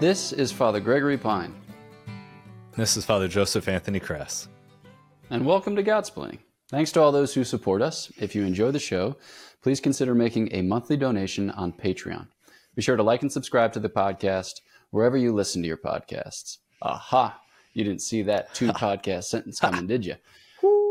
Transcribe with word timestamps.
This 0.00 0.32
is 0.32 0.52
Father 0.52 0.80
Gregory 0.80 1.18
Pine, 1.18 1.54
This 2.76 2.96
is 2.96 3.04
Father 3.04 3.26
Joseph 3.26 3.66
Anthony 3.68 3.98
Kress. 3.98 4.48
and 5.30 5.44
welcome 5.44 5.74
to 5.76 5.82
Godsplaining. 5.82 6.38
Thanks 6.70 6.92
to 6.92 7.00
all 7.00 7.10
those 7.12 7.34
who 7.34 7.44
support 7.44 7.82
us. 7.82 8.12
If 8.20 8.34
you 8.34 8.44
enjoy 8.44 8.70
the 8.70 8.78
show, 8.78 9.16
please 9.62 9.80
consider 9.80 10.14
making 10.14 10.50
a 10.52 10.62
monthly 10.62 10.96
donation 10.96 11.50
on 11.50 11.72
Patreon. 11.72 12.28
Be 12.76 12.82
sure 12.82 12.96
to 12.96 13.02
like 13.02 13.22
and 13.22 13.32
subscribe 13.32 13.72
to 13.72 13.80
the 13.80 13.88
podcast 13.88 14.60
wherever 14.90 15.16
you 15.16 15.32
listen 15.32 15.62
to 15.62 15.68
your 15.68 15.76
podcasts. 15.78 16.58
Aha! 16.82 17.40
You 17.74 17.84
didn't 17.84 18.02
see 18.02 18.22
that 18.22 18.54
two 18.54 18.68
podcast 18.72 19.24
sentence 19.24 19.58
coming, 19.58 19.86
did 19.86 20.04
you? 20.06 20.14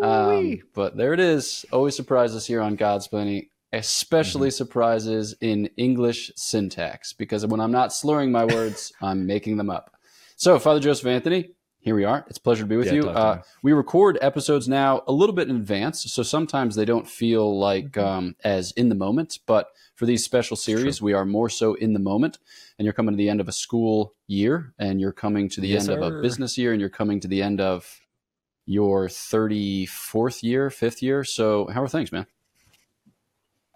Um, 0.02 0.62
but 0.74 0.98
there 0.98 1.14
it 1.14 1.20
is. 1.20 1.66
Always 1.72 1.96
surprises 1.96 2.46
here 2.46 2.62
on 2.62 2.76
Godsplaining, 2.78 3.50
especially 3.74 4.52
surprises 4.52 5.36
in 5.42 5.70
English 5.78 6.32
syntax, 6.36 7.14
because 7.14 7.46
when 7.46 7.60
I'm 7.60 7.72
not 7.72 7.94
slurring 7.94 8.32
my 8.32 8.46
words, 8.46 8.94
I'm 9.02 9.26
making 9.26 9.58
them 9.58 9.70
up. 9.70 9.96
So, 10.36 10.60
Father 10.60 10.80
Joseph 10.80 11.08
Anthony, 11.08 11.52
here 11.80 11.96
we 11.96 12.04
are. 12.04 12.26
It's 12.28 12.38
a 12.38 12.42
pleasure 12.42 12.64
to 12.64 12.68
be 12.68 12.78
with 12.78 12.88
Yeah, 12.88 12.94
you. 12.94 13.10
Uh, 13.10 13.42
we 13.64 13.72
record 13.74 14.18
episodes 14.22 14.68
now 14.68 15.04
a 15.08 15.12
little 15.12 15.34
bit 15.34 15.50
in 15.50 15.56
advance, 15.56 16.04
so 16.12 16.22
sometimes 16.22 16.76
they 16.76 16.86
don't 16.86 17.08
feel 17.08 17.58
like 17.58 17.86
Mm-hmm. 17.86 18.00
um, 18.02 18.36
as 18.44 18.72
in 18.74 18.90
the 18.90 18.96
moment. 18.96 19.40
But 19.46 19.70
for 19.96 20.06
these 20.06 20.24
special 20.24 20.58
series, 20.58 21.02
we 21.02 21.14
are 21.14 21.26
more 21.26 21.50
so 21.50 21.74
in 21.76 21.94
the 21.94 22.00
moment. 22.00 22.40
And 22.78 22.86
you're 22.86 22.94
coming 22.94 23.14
to 23.14 23.18
the 23.18 23.30
end 23.30 23.42
of 23.42 23.48
a 23.48 23.52
school 23.54 24.14
year, 24.28 24.74
and 24.78 25.00
you're 25.02 25.12
coming 25.14 25.50
to 25.50 25.62
the 25.62 25.70
Yes, 25.70 25.88
end 25.88 25.92
of 25.92 26.02
a 26.02 26.12
business 26.22 26.58
year, 26.58 26.72
and 26.72 26.80
you're 26.80 26.90
coming 26.90 27.20
to 27.22 27.28
the 27.28 27.42
end 27.42 27.60
of 27.62 28.00
your 28.66 29.08
34th 29.08 30.44
year, 30.44 30.70
fifth 30.70 31.02
year. 31.02 31.24
So, 31.24 31.68
how 31.68 31.82
are 31.82 31.88
things, 31.88 32.12
man? 32.12 32.28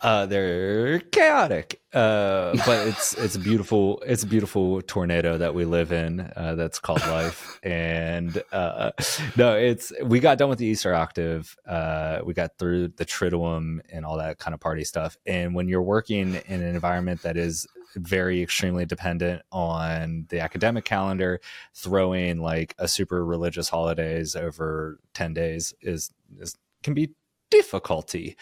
Uh, 0.02 0.26
they're 0.26 1.00
chaotic, 1.00 1.80
uh, 1.94 2.58
but 2.66 2.88
it's 2.88 3.14
it's 3.14 3.36
a 3.36 3.40
beautiful. 3.40 4.02
It's 4.04 4.24
a 4.24 4.28
beautiful 4.28 4.82
tornado 4.82 5.38
that 5.38 5.54
we 5.54 5.64
live 5.64 5.92
in. 5.92 6.22
Uh, 6.36 6.56
that's 6.56 6.80
called 6.80 7.02
life, 7.02 7.60
and 7.64 8.42
uh, 8.52 8.92
no, 9.38 9.56
it's 9.56 9.94
we 10.04 10.20
got 10.20 10.40
done 10.40 10.50
with 10.50 10.58
the 10.58 10.66
Easter 10.66 10.96
octave. 10.96 11.56
Uh, 11.68 12.20
we 12.24 12.34
got 12.34 12.58
through 12.58 12.88
the 12.90 13.06
Triduum 13.06 13.82
and 13.92 14.04
all 14.04 14.18
that 14.18 14.40
kind 14.40 14.56
of 14.56 14.60
party 14.60 14.84
stuff. 14.84 15.18
And 15.28 15.54
when 15.54 15.68
you're 15.70 15.84
working 15.84 16.34
in 16.34 16.62
an 16.62 16.76
environment 16.76 17.22
that 17.22 17.38
is 17.38 17.68
very 17.96 18.42
extremely 18.42 18.88
dependent 18.88 19.44
on 19.52 20.26
the 20.30 20.40
academic 20.40 20.84
calendar, 20.84 21.40
throwing 21.76 22.40
like 22.40 22.74
a 22.80 22.88
super 22.88 23.24
religious 23.24 23.70
holidays 23.70 24.36
over 24.36 25.00
ten 25.14 25.36
days 25.36 25.76
is, 25.80 26.12
is 26.40 26.58
can 26.82 26.96
be 26.96 27.12
difficulty. 27.52 28.36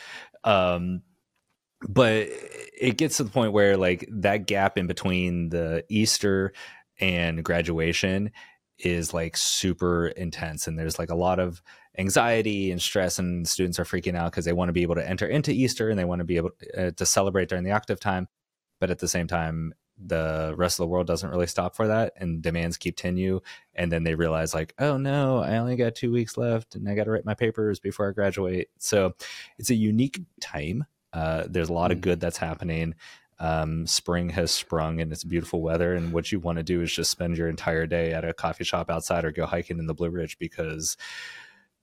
Um, 0.46 1.02
but 1.88 2.28
it 2.80 2.98
gets 2.98 3.18
to 3.18 3.24
the 3.24 3.30
point 3.30 3.54
where 3.54 3.78
like 3.78 4.08
that 4.12 4.48
gap 4.48 4.78
in 4.78 4.88
between 4.88 5.50
the 5.50 5.84
Easter 5.90 6.54
and 7.00 7.44
graduation 7.44 8.32
is 8.78 9.14
like 9.14 9.36
super 9.36 10.08
intense 10.08 10.68
and 10.68 10.78
there's 10.78 11.00
like 11.00 11.10
a 11.10 11.16
lot 11.16 11.40
of 11.40 11.62
anxiety 11.98 12.72
and 12.72 12.82
stress 12.82 13.20
and 13.20 13.48
students 13.48 13.80
are 13.80 13.86
freaking 13.86 14.16
out 14.16 14.32
because 14.32 14.46
they 14.46 14.54
want 14.54 14.70
to 14.70 14.74
be 14.74 14.84
able 14.84 14.96
to 14.96 15.08
enter 15.08 15.28
into 15.28 15.52
Easter 15.52 15.90
and 15.90 16.00
they 16.00 16.06
want 16.06 16.20
to 16.20 16.26
be 16.26 16.38
able 16.38 16.52
uh, 16.78 16.92
to 16.92 17.06
celebrate 17.06 17.50
during 17.50 17.64
the 17.64 17.72
octave 17.72 18.00
time 18.00 18.28
but 18.80 18.90
at 18.90 19.00
the 19.00 19.08
same 19.08 19.28
time 19.28 19.74
the 20.02 20.54
rest 20.58 20.80
of 20.80 20.84
the 20.84 20.88
world 20.88 21.08
doesn't 21.08 21.30
really 21.30 21.48
stop 21.48 21.76
for 21.76 21.88
that 21.88 22.14
and 22.16 22.42
demands 22.42 22.78
continue 22.78 23.42
and 23.76 23.92
then 23.92 24.04
they 24.04 24.16
realize 24.16 24.54
like 24.54 24.74
oh 24.80 24.96
no 24.96 25.40
i 25.40 25.58
only 25.58 25.76
got 25.76 25.94
two 25.94 26.10
weeks 26.10 26.38
left 26.38 26.76
and 26.76 26.88
i 26.88 26.96
got 26.96 27.04
to 27.04 27.12
write 27.12 27.26
my 27.26 27.34
papers 27.34 27.80
before 27.80 28.08
i 28.08 28.14
graduate. 28.14 28.70
So 28.78 29.14
it's 29.58 29.70
a 29.70 29.76
unique 29.76 30.22
time 30.40 30.86
uh, 31.14 31.44
there's 31.50 31.70
a 31.70 31.74
lot 31.74 31.92
of 31.92 32.00
Mm. 32.00 32.02
good 32.02 32.20
that's 32.20 32.38
happening 32.38 32.96
um, 33.40 33.88
spring 33.88 34.30
has 34.32 34.52
sprung 34.52 35.00
and 35.00 35.14
it's 35.14 35.24
beautiful 35.24 35.62
weather 35.62 35.94
and 35.94 36.12
what 36.12 36.30
you 36.32 36.40
want 36.42 36.58
to 36.58 36.64
do 36.64 36.82
is 36.82 36.94
just 36.94 37.10
spend 37.10 37.38
your 37.38 37.48
entire 37.48 37.88
day 37.88 38.12
at 38.14 38.26
a 38.26 38.34
coffee 38.34 38.66
shop 38.66 38.90
outside 38.90 39.24
or 39.24 39.32
go 39.32 39.46
hiking 39.46 39.80
in 39.80 39.88
the 39.88 39.94
blue 39.94 40.10
ridge 40.10 40.38
because 40.40 40.98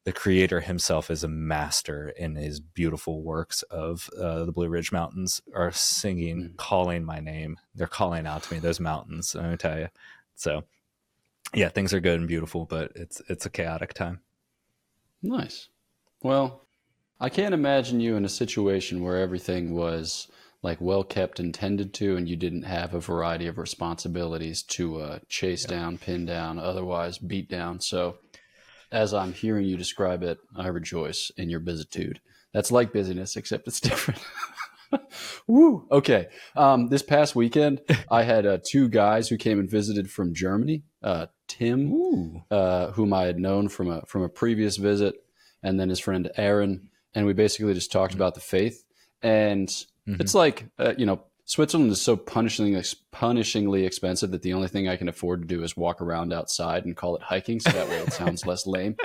the 0.04 0.12
creator 0.12 0.60
himself 0.60 1.10
is 1.10 1.24
a 1.24 1.28
master 1.28 2.10
in 2.10 2.36
his 2.36 2.60
beautiful 2.60 3.22
works 3.22 3.62
of 3.64 4.08
uh, 4.20 4.44
the 4.44 4.52
blue 4.52 4.68
ridge 4.68 4.92
mountains 4.92 5.40
are 5.54 5.72
singing 5.72 6.50
Mm. 6.50 6.56
calling 6.58 7.04
my 7.04 7.20
name 7.20 7.58
they're 7.74 7.86
calling 7.86 8.26
out 8.26 8.42
to 8.42 8.52
me 8.54 8.60
those 8.60 8.78
mountains 8.80 9.34
i 9.34 9.48
me 9.48 9.56
tell 9.56 9.78
you 9.78 9.88
so 10.34 10.62
yeah 11.54 11.70
things 11.70 11.94
are 11.94 12.00
good 12.00 12.18
and 12.20 12.28
beautiful 12.28 12.66
but 12.66 12.92
it's 12.94 13.22
it's 13.30 13.46
a 13.46 13.50
chaotic 13.50 13.94
time 13.94 14.20
Nice. 15.22 15.70
Well, 16.22 16.65
I 17.18 17.28
can't 17.30 17.54
imagine 17.54 18.00
you 18.00 18.16
in 18.16 18.24
a 18.24 18.30
situation 18.30 19.02
where 19.02 19.20
everything 19.20 19.74
was 19.74 20.28
like 20.62 20.80
well 20.80 21.04
kept 21.04 21.40
and 21.40 21.54
tended 21.54 21.94
to, 21.94 22.16
and 22.16 22.28
you 22.28 22.36
didn't 22.36 22.64
have 22.64 22.92
a 22.92 23.00
variety 23.00 23.46
of 23.46 23.56
responsibilities 23.56 24.62
to 24.62 25.00
uh, 25.00 25.18
chase 25.28 25.64
down, 25.64 25.96
pin 25.96 26.26
down, 26.26 26.58
otherwise 26.58 27.18
beat 27.18 27.48
down. 27.48 27.80
So, 27.80 28.18
as 28.92 29.14
I'm 29.14 29.32
hearing 29.32 29.66
you 29.66 29.76
describe 29.76 30.22
it, 30.22 30.38
I 30.54 30.68
rejoice 30.68 31.30
in 31.36 31.48
your 31.48 31.60
busitude. 31.60 32.20
That's 32.52 32.72
like 32.72 32.92
busyness, 32.92 33.36
except 33.36 33.66
it's 33.68 33.80
different. 33.90 34.20
Woo. 35.46 35.86
Okay. 35.90 36.28
Um, 36.54 36.88
this 36.88 37.02
past 37.02 37.34
weekend, 37.34 37.80
I 38.10 38.22
had 38.22 38.46
uh, 38.46 38.58
two 38.68 38.88
guys 38.88 39.28
who 39.28 39.36
came 39.36 39.58
and 39.58 39.70
visited 39.70 40.10
from 40.10 40.34
Germany. 40.34 40.84
Uh, 41.02 41.26
Tim, 41.48 42.42
uh, 42.50 42.90
whom 42.92 43.12
I 43.12 43.22
had 43.22 43.38
known 43.38 43.68
from 43.68 43.90
a 43.90 44.02
from 44.06 44.22
a 44.22 44.28
previous 44.28 44.76
visit, 44.76 45.14
and 45.62 45.78
then 45.78 45.88
his 45.88 46.00
friend 46.00 46.30
Aaron, 46.36 46.88
and 47.16 47.26
we 47.26 47.32
basically 47.32 47.74
just 47.74 47.90
talked 47.90 48.14
about 48.14 48.34
the 48.36 48.40
faith. 48.40 48.84
And 49.22 49.68
it's 50.06 50.34
like 50.34 50.66
uh, 50.78 50.94
you 50.96 51.06
know, 51.06 51.22
Switzerland 51.46 51.90
is 51.90 52.00
so 52.00 52.16
punishingly 52.16 52.94
punishingly 53.12 53.84
expensive 53.84 54.30
that 54.30 54.42
the 54.42 54.52
only 54.52 54.68
thing 54.68 54.88
I 54.88 54.96
can 54.96 55.08
afford 55.08 55.42
to 55.42 55.48
do 55.48 55.64
is 55.64 55.76
walk 55.76 56.00
around 56.00 56.32
outside 56.32 56.84
and 56.84 56.96
call 56.96 57.16
it 57.16 57.22
hiking, 57.22 57.58
so 57.58 57.70
that 57.70 57.88
way 57.88 57.98
it 57.98 58.12
sounds 58.12 58.46
less 58.46 58.66
lame. 58.76 58.96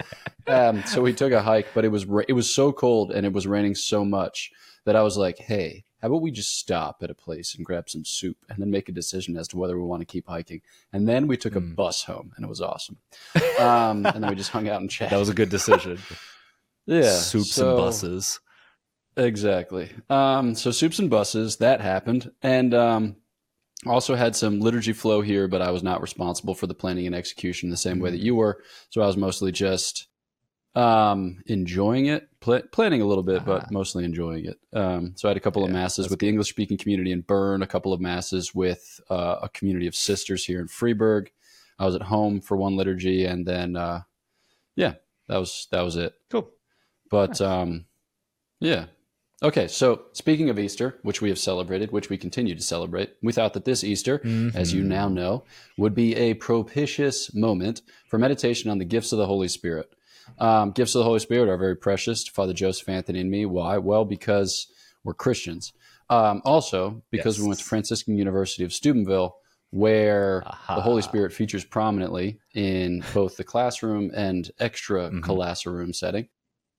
Um, 0.48 0.84
so 0.84 1.02
we 1.02 1.14
took 1.14 1.32
a 1.32 1.42
hike, 1.42 1.68
but 1.74 1.86
it 1.86 1.90
was 1.90 2.06
ra- 2.06 2.26
it 2.28 2.34
was 2.34 2.54
so 2.54 2.72
cold 2.72 3.12
and 3.12 3.26
it 3.26 3.34
was 3.34 3.48
raining 3.48 3.74
so 3.76 4.06
much 4.06 4.52
that 4.86 4.96
I 4.96 5.02
was 5.02 5.18
like, 5.18 5.38
hey. 5.40 5.86
How 6.02 6.08
about 6.08 6.24
we 6.24 6.32
just 6.32 6.58
stop 6.58 7.04
at 7.04 7.12
a 7.12 7.14
place 7.14 7.54
and 7.54 7.64
grab 7.64 7.88
some 7.88 8.04
soup 8.04 8.36
and 8.50 8.58
then 8.58 8.72
make 8.72 8.90
a 8.90 8.92
decision 8.92 9.38
as 9.38 9.48
to 9.50 9.58
whether 9.60 9.78
we 9.78 9.84
want 9.84 10.02
to 10.02 10.06
keep 10.08 10.26
hiking? 10.28 10.62
And 10.92 11.08
then 11.08 11.28
we 11.28 11.38
took 11.38 11.56
a 11.56 11.62
Mm. 11.62 11.76
bus 11.76 12.06
home 12.06 12.34
and 12.36 12.44
it 12.44 12.50
was 12.50 12.60
awesome. 12.60 12.98
Um, 13.60 14.08
and 14.08 14.24
then 14.24 14.28
we 14.28 14.34
just 14.36 14.50
hung 14.50 14.68
out 14.68 14.82
and 14.82 14.90
chatted. 14.90 15.12
that 15.14 15.20
was 15.20 15.30
a 15.30 15.36
good 15.36 15.50
decision 15.52 16.00
yeah, 16.86 17.12
soups 17.14 17.54
so- 17.54 17.70
and 17.70 17.78
buses 17.78 18.40
Exactly. 19.18 19.90
Um, 20.10 20.56
so 20.56 20.72
soups 20.72 20.98
and 21.00 21.10
buses 21.10 21.58
that 21.58 21.82
happened, 21.82 22.32
and 22.42 22.74
um, 22.74 23.16
also 23.86 24.16
had 24.16 24.36
some 24.38 24.62
liturgy 24.62 24.94
flow 24.94 25.22
here, 25.22 25.50
but 25.50 25.62
I 25.62 25.72
was 25.72 25.84
not 25.84 26.02
responsible 26.02 26.56
for 26.56 26.66
the 26.66 26.74
planning 26.74 27.08
and 27.08 27.16
execution 27.16 27.70
the 27.70 27.78
same 27.78 28.00
way 28.00 28.10
that 28.12 28.22
you 28.22 28.36
were. 28.36 28.64
So 28.90 29.02
I 29.02 29.08
was 29.08 29.18
mostly 29.18 29.52
just 29.52 30.08
um, 30.76 31.44
enjoying 31.48 32.06
it, 32.06 32.30
pl- 32.40 32.62
planning 32.72 33.02
a 33.02 33.06
little 33.06 33.24
bit, 33.24 33.42
Ah. 33.42 33.46
but 33.46 33.72
mostly 33.72 34.06
enjoying 34.06 34.46
it. 34.46 34.58
Um, 34.74 35.14
so 35.18 35.28
I 35.28 35.32
had 35.32 35.38
a 35.38 35.42
couple 35.42 35.66
of 35.66 35.72
masses 35.72 36.10
with 36.10 36.20
the 36.20 36.30
English 36.30 36.48
speaking 36.50 36.78
community 36.78 37.12
in 37.12 37.20
Bern, 37.22 37.62
a 37.64 37.68
couple 37.68 37.92
of 37.92 38.00
masses 38.00 38.56
with 38.56 39.02
uh, 39.10 39.40
a 39.42 39.50
community 39.50 39.88
of 39.88 39.96
sisters 39.96 40.46
here 40.46 40.62
in 40.62 40.70
Freiburg. 40.70 41.32
I 41.78 41.86
was 41.86 41.96
at 41.96 42.04
home 42.04 42.40
for 42.40 42.56
one 42.56 42.78
liturgy, 42.78 43.26
and 43.26 43.46
then 43.46 43.76
uh, 43.76 44.04
yeah, 44.78 44.94
that 45.28 45.38
was 45.38 45.68
that 45.72 45.82
was 45.82 45.98
it. 45.98 46.14
cool 46.30 46.50
But 47.12 47.40
um, 47.42 47.86
yeah. 48.60 48.86
Okay, 49.44 49.68
so 49.68 50.04
speaking 50.14 50.50
of 50.52 50.60
Easter, 50.60 51.00
which 51.02 51.20
we 51.20 51.30
have 51.30 51.40
celebrated, 51.40 51.92
which 51.92 52.10
we 52.12 52.18
continue 52.18 52.54
to 52.56 52.62
celebrate, 52.62 53.16
we 53.24 53.34
thought 53.34 53.54
that 53.54 53.66
this 53.66 53.84
Easter, 53.84 54.22
as 54.54 54.72
you 54.72 54.84
Mhm. 54.84 54.88
now 54.88 55.10
know, 55.10 55.44
would 55.78 55.96
be 55.96 56.16
a 56.16 56.36
propitious 56.36 57.34
moment 57.34 57.82
for 58.08 58.20
meditation 58.20 58.70
on 58.70 58.78
the 58.78 58.86
gifts 58.86 59.12
of 59.12 59.18
the 59.18 59.26
Holy 59.26 59.48
Spirit. 59.48 59.92
Um, 60.38 60.72
gifts 60.72 60.94
of 60.94 61.00
the 61.00 61.06
Holy 61.06 61.20
Spirit 61.20 61.50
are 61.50 61.58
very 61.58 61.76
precious 61.76 62.24
to 62.26 62.32
Father 62.32 62.54
Joseph 62.54 62.88
Anthony 62.88 63.20
and 63.20 63.32
me. 63.32 63.48
Why? 63.48 63.80
Well, 63.80 64.06
because 64.06 64.68
we're 65.04 65.16
Christians. 65.16 65.74
Um, 66.12 66.42
also, 66.46 67.02
because 67.10 67.40
we 67.40 67.48
went 67.48 67.60
to 67.60 67.66
Franciscan 67.66 68.18
University 68.20 68.64
of 68.64 68.72
Steubenville, 68.72 69.36
where 69.72 70.44
Aha. 70.46 70.76
the 70.76 70.82
Holy 70.82 71.02
Spirit 71.02 71.34
features 71.34 71.66
prominently 71.66 72.40
in 72.54 73.04
both 73.14 73.38
the 73.38 73.44
classroom 73.44 74.12
and 74.14 74.52
extra 74.60 75.10
Mhm. 75.10 75.24
classroom 75.24 75.94
setting. 75.94 76.28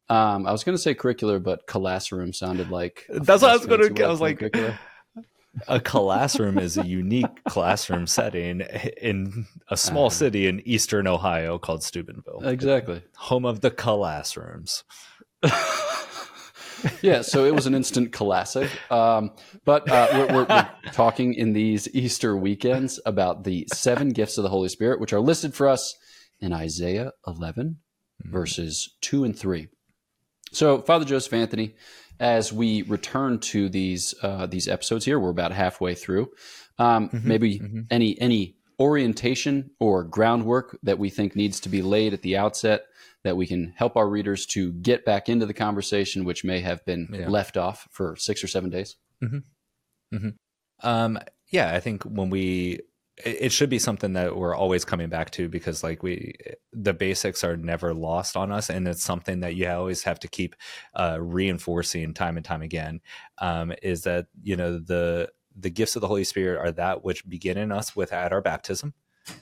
Um, 0.09 0.47
I 0.47 0.53
was 0.53 0.65
going 0.65 0.77
to 0.77 0.83
say 0.83 0.95
curricular, 0.95 1.43
but 1.43 1.67
classroom 1.67 2.33
sounded 2.33 2.71
like 2.71 3.07
That's 3.09 3.43
what 3.43 3.51
I 3.51 3.57
was 3.57 3.67
gonna. 3.67 3.85
fancy 3.89 4.05
I 4.05 4.09
was 4.09 4.21
like, 4.21 4.39
curricular. 4.41 4.79
a 5.69 5.81
classroom 5.81 6.59
is 6.59 6.77
a 6.79 6.87
unique 6.87 7.45
classroom 7.45 8.07
setting 8.07 8.61
in 9.01 9.47
a 9.71 9.77
small 9.77 10.07
Uh-huh. 10.07 10.15
city 10.15 10.47
in 10.47 10.61
eastern 10.67 11.07
Ohio 11.07 11.59
called 11.59 11.83
Steubenville, 11.83 12.41
exactly. 12.45 13.03
home 13.17 13.45
of 13.45 13.61
the 13.61 13.71
classrooms. 13.71 14.85
yeah, 17.03 17.23
so 17.23 17.45
it 17.45 17.55
was 17.55 17.67
an 17.67 17.75
instant 17.75 18.13
classic. 18.13 18.71
Um, 18.91 19.33
but 19.65 19.89
uh, 19.91 20.09
we're, 20.13 20.27
we're, 20.35 20.47
we're 20.49 20.69
talking 20.93 21.35
in 21.35 21.53
these 21.53 21.89
Easter 21.95 22.37
weekends 22.37 22.99
about 23.07 23.45
the 23.45 23.67
seven 23.73 24.11
gifts 24.11 24.37
of 24.39 24.43
the 24.43 24.51
Holy 24.51 24.69
Spirit, 24.69 25.01
which 25.01 25.13
are 25.13 25.21
listed 25.21 25.55
for 25.55 25.69
us 25.69 25.95
in 26.41 26.53
Isaiah 26.53 27.13
11, 27.27 27.79
verses 28.25 28.95
2 29.03 29.25
and 29.25 29.39
3. 29.39 29.69
So, 30.53 30.81
Father 30.83 31.05
Joseph 31.05 31.33
Anthony, 31.33 31.75
as 32.21 32.53
we 32.53 32.83
return 32.83 33.39
to 33.41 33.69
these 33.69 34.15
uh, 34.23 34.47
these 34.47 34.69
episodes 34.69 35.05
here, 35.05 35.19
we're 35.19 35.31
about 35.31 35.53
halfway 35.53 35.95
through. 35.95 36.31
Um, 36.79 37.09
Mhm, 37.11 37.25
maybe 37.25 37.59
mhm. 37.59 37.87
any 37.91 38.19
any 38.21 38.57
orientation 38.81 39.71
or 39.81 40.05
groundwork 40.05 40.79
that 40.83 40.99
we 40.99 41.09
think 41.11 41.37
needs 41.37 41.61
to 41.61 41.69
be 41.69 41.83
laid 41.83 42.13
at 42.13 42.23
the 42.23 42.37
outset 42.37 42.85
that 43.23 43.37
we 43.37 43.47
can 43.47 43.73
help 43.77 43.97
our 43.97 44.09
readers 44.09 44.45
to 44.47 44.73
get 44.73 45.05
back 45.05 45.29
into 45.29 45.47
the 45.47 45.55
conversation, 45.55 46.25
which 46.25 46.43
may 46.45 46.61
have 46.61 46.85
been 46.85 47.09
Yeah. 47.13 47.29
left 47.29 47.57
off 47.57 47.87
for 47.93 48.17
six 48.17 48.43
or 48.43 48.49
seven 48.49 48.71
days? 48.71 48.97
Um, 50.81 51.19
yeah, 51.51 51.73
I 51.73 51.79
think 51.81 52.03
when 52.03 52.31
we, 52.31 52.81
it 53.25 53.53
should 53.53 53.71
be 53.71 53.79
something 53.79 54.15
that 54.15 54.37
we're 54.37 54.55
always 54.55 54.85
coming 54.85 55.09
back 55.09 55.31
to 55.33 55.49
because 55.49 55.83
like 55.83 56.03
we, 56.03 56.35
the 56.73 56.93
basics 56.93 57.45
are 57.45 57.57
never 57.57 57.95
lost 57.95 58.37
on 58.37 58.53
us, 58.53 58.71
and 58.71 58.87
it's 58.87 59.03
something 59.03 59.41
that 59.41 59.55
you 59.55 59.69
always 59.69 60.03
have 60.05 60.19
to 60.21 60.29
keep 60.29 60.57
uh, 60.95 61.19
reinforcing 61.21 62.15
time 62.15 62.37
and 62.37 62.45
time 62.45 62.63
again. 62.63 63.01
Um, 63.39 63.73
is 63.83 64.03
that 64.03 64.27
you 64.43 64.57
know 64.57 64.79
the 64.79 65.31
the 65.57 65.71
gifts 65.71 65.97
of 65.97 66.01
the 66.01 66.09
Holy 66.09 66.25
Spirit 66.25 66.59
are 66.59 66.73
that 66.73 67.05
which 67.05 67.29
begin 67.29 67.59
in 67.59 67.73
us 67.73 67.95
with 67.95 68.13
at 68.13 68.33
our 68.33 68.41
baptism. 68.41 68.95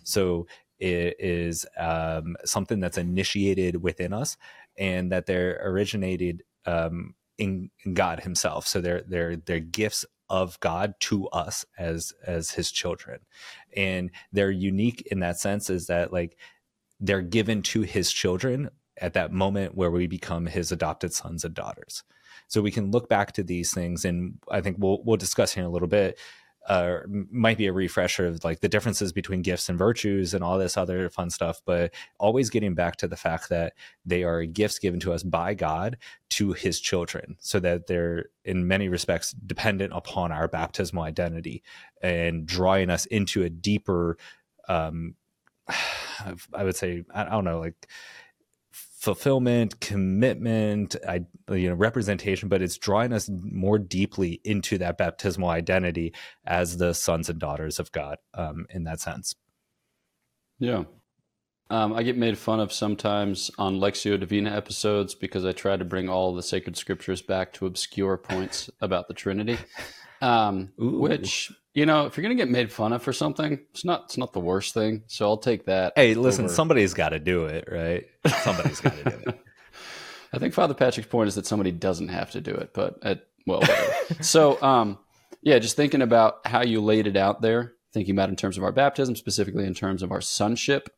So 0.02 0.46
it 0.78 1.16
is 1.18 1.66
um, 1.78 2.36
something 2.44 2.80
that's 2.80 2.98
initiated 2.98 3.82
within 3.82 4.12
us, 4.12 4.36
and 4.78 5.12
that 5.12 5.26
they're 5.26 5.60
originated 5.62 6.42
um, 6.66 7.14
in, 7.38 7.70
in 7.84 7.94
God 7.94 8.20
Himself. 8.20 8.66
So 8.66 8.80
they're 8.80 9.02
they're 9.06 9.36
they're 9.36 9.60
gifts 9.60 10.04
of 10.30 10.58
God 10.60 10.94
to 11.00 11.28
us 11.28 11.66
as 11.78 12.14
as 12.26 12.52
His 12.52 12.70
children, 12.70 13.20
and 13.76 14.10
they're 14.32 14.50
unique 14.50 15.06
in 15.10 15.20
that 15.20 15.38
sense. 15.38 15.68
Is 15.68 15.88
that 15.88 16.12
like 16.12 16.38
they're 17.00 17.20
given 17.20 17.62
to 17.62 17.82
His 17.82 18.12
children 18.12 18.70
at 18.96 19.14
that 19.14 19.32
moment 19.32 19.74
where 19.74 19.90
we 19.90 20.06
become 20.06 20.46
His 20.46 20.72
adopted 20.72 21.12
sons 21.12 21.44
and 21.44 21.54
daughters. 21.54 22.04
So 22.48 22.62
we 22.62 22.70
can 22.70 22.90
look 22.90 23.08
back 23.08 23.32
to 23.32 23.42
these 23.42 23.74
things, 23.74 24.04
and 24.04 24.38
I 24.50 24.60
think 24.60 24.76
we'll 24.78 25.02
we'll 25.04 25.16
discuss 25.16 25.52
here 25.52 25.64
in 25.64 25.68
a 25.68 25.72
little 25.72 25.88
bit. 25.88 26.18
Uh, 26.68 26.98
might 27.08 27.56
be 27.56 27.66
a 27.66 27.72
refresher 27.72 28.26
of 28.26 28.44
like 28.44 28.60
the 28.60 28.68
differences 28.68 29.12
between 29.12 29.42
gifts 29.42 29.68
and 29.68 29.78
virtues 29.78 30.34
and 30.34 30.44
all 30.44 30.58
this 30.58 30.76
other 30.76 31.08
fun 31.08 31.30
stuff, 31.30 31.60
but 31.64 31.92
always 32.18 32.50
getting 32.50 32.74
back 32.74 32.96
to 32.96 33.08
the 33.08 33.16
fact 33.16 33.48
that 33.48 33.72
they 34.04 34.22
are 34.22 34.44
gifts 34.44 34.78
given 34.78 35.00
to 35.00 35.12
us 35.12 35.22
by 35.22 35.54
God 35.54 35.96
to 36.28 36.52
his 36.52 36.78
children 36.78 37.36
so 37.40 37.58
that 37.60 37.86
they're 37.86 38.26
in 38.44 38.68
many 38.68 38.88
respects 38.88 39.32
dependent 39.32 39.92
upon 39.94 40.32
our 40.32 40.48
baptismal 40.48 41.02
identity 41.02 41.62
and 42.02 42.46
drawing 42.46 42.90
us 42.90 43.06
into 43.06 43.42
a 43.42 43.50
deeper 43.50 44.16
um 44.68 45.14
i 46.54 46.64
would 46.64 46.76
say 46.76 47.04
i 47.14 47.24
don't 47.24 47.44
know 47.44 47.58
like 47.58 47.88
fulfillment 49.00 49.80
commitment 49.80 50.94
I, 51.08 51.24
you 51.50 51.70
know 51.70 51.74
representation 51.74 52.50
but 52.50 52.60
it's 52.60 52.76
drawing 52.76 53.12
us 53.14 53.30
more 53.30 53.78
deeply 53.78 54.40
into 54.44 54.76
that 54.78 54.98
baptismal 54.98 55.48
identity 55.48 56.12
as 56.44 56.76
the 56.76 56.92
sons 56.92 57.30
and 57.30 57.38
daughters 57.38 57.78
of 57.78 57.90
god 57.92 58.18
um, 58.34 58.66
in 58.70 58.84
that 58.84 59.00
sense 59.00 59.34
Yeah. 60.60 60.84
Um, 61.70 61.92
I 61.94 62.02
get 62.02 62.16
made 62.16 62.36
fun 62.36 62.60
of 62.60 62.72
sometimes 62.72 63.50
on 63.56 63.78
Lectio 63.78 64.18
Divina 64.18 64.50
episodes 64.50 65.14
because 65.14 65.44
I 65.44 65.52
try 65.52 65.76
to 65.76 65.84
bring 65.84 66.08
all 66.08 66.34
the 66.34 66.42
sacred 66.42 66.76
scriptures 66.76 67.22
back 67.22 67.52
to 67.54 67.66
obscure 67.66 68.16
points 68.16 68.68
about 68.80 69.08
the 69.08 69.14
Trinity. 69.14 69.56
Um, 70.20 70.72
which 70.76 71.50
you 71.72 71.86
know, 71.86 72.06
if 72.06 72.16
you're 72.16 72.22
gonna 72.22 72.34
get 72.34 72.48
made 72.50 72.72
fun 72.72 72.92
of 72.92 73.02
for 73.02 73.12
something, 73.12 73.60
it's 73.72 73.84
not 73.84 74.04
it's 74.04 74.18
not 74.18 74.32
the 74.32 74.40
worst 74.40 74.74
thing. 74.74 75.02
So 75.06 75.26
I'll 75.26 75.38
take 75.38 75.66
that. 75.66 75.92
hey 75.96 76.14
listen 76.14 76.44
over- 76.46 76.54
somebody's 76.54 76.94
got 76.94 77.10
to 77.10 77.18
do 77.18 77.46
it 77.46 77.68
right 77.70 78.06
somebody's 78.42 78.80
got 78.80 78.96
to 78.96 79.04
do 79.04 79.16
it 79.28 79.40
I 80.32 80.38
think 80.38 80.54
Father 80.54 80.74
Patrick's 80.74 81.08
point 81.08 81.28
is 81.28 81.34
that 81.36 81.46
somebody 81.46 81.72
doesn't 81.72 82.08
have 82.08 82.30
to 82.32 82.40
do 82.40 82.52
it, 82.54 82.70
but 82.72 82.94
at, 83.02 83.26
well, 83.46 83.62
so 84.20 84.60
um, 84.62 84.98
yeah, 85.42 85.58
just 85.58 85.74
thinking 85.76 86.02
about 86.02 86.46
how 86.46 86.62
you 86.62 86.80
laid 86.80 87.06
it 87.08 87.16
out 87.16 87.40
there, 87.42 87.72
thinking 87.92 88.14
about 88.14 88.28
in 88.28 88.36
terms 88.36 88.56
of 88.58 88.62
our 88.62 88.70
baptism, 88.72 89.16
specifically 89.16 89.64
in 89.66 89.74
terms 89.74 90.02
of 90.02 90.12
our 90.12 90.20
sonship. 90.20 90.88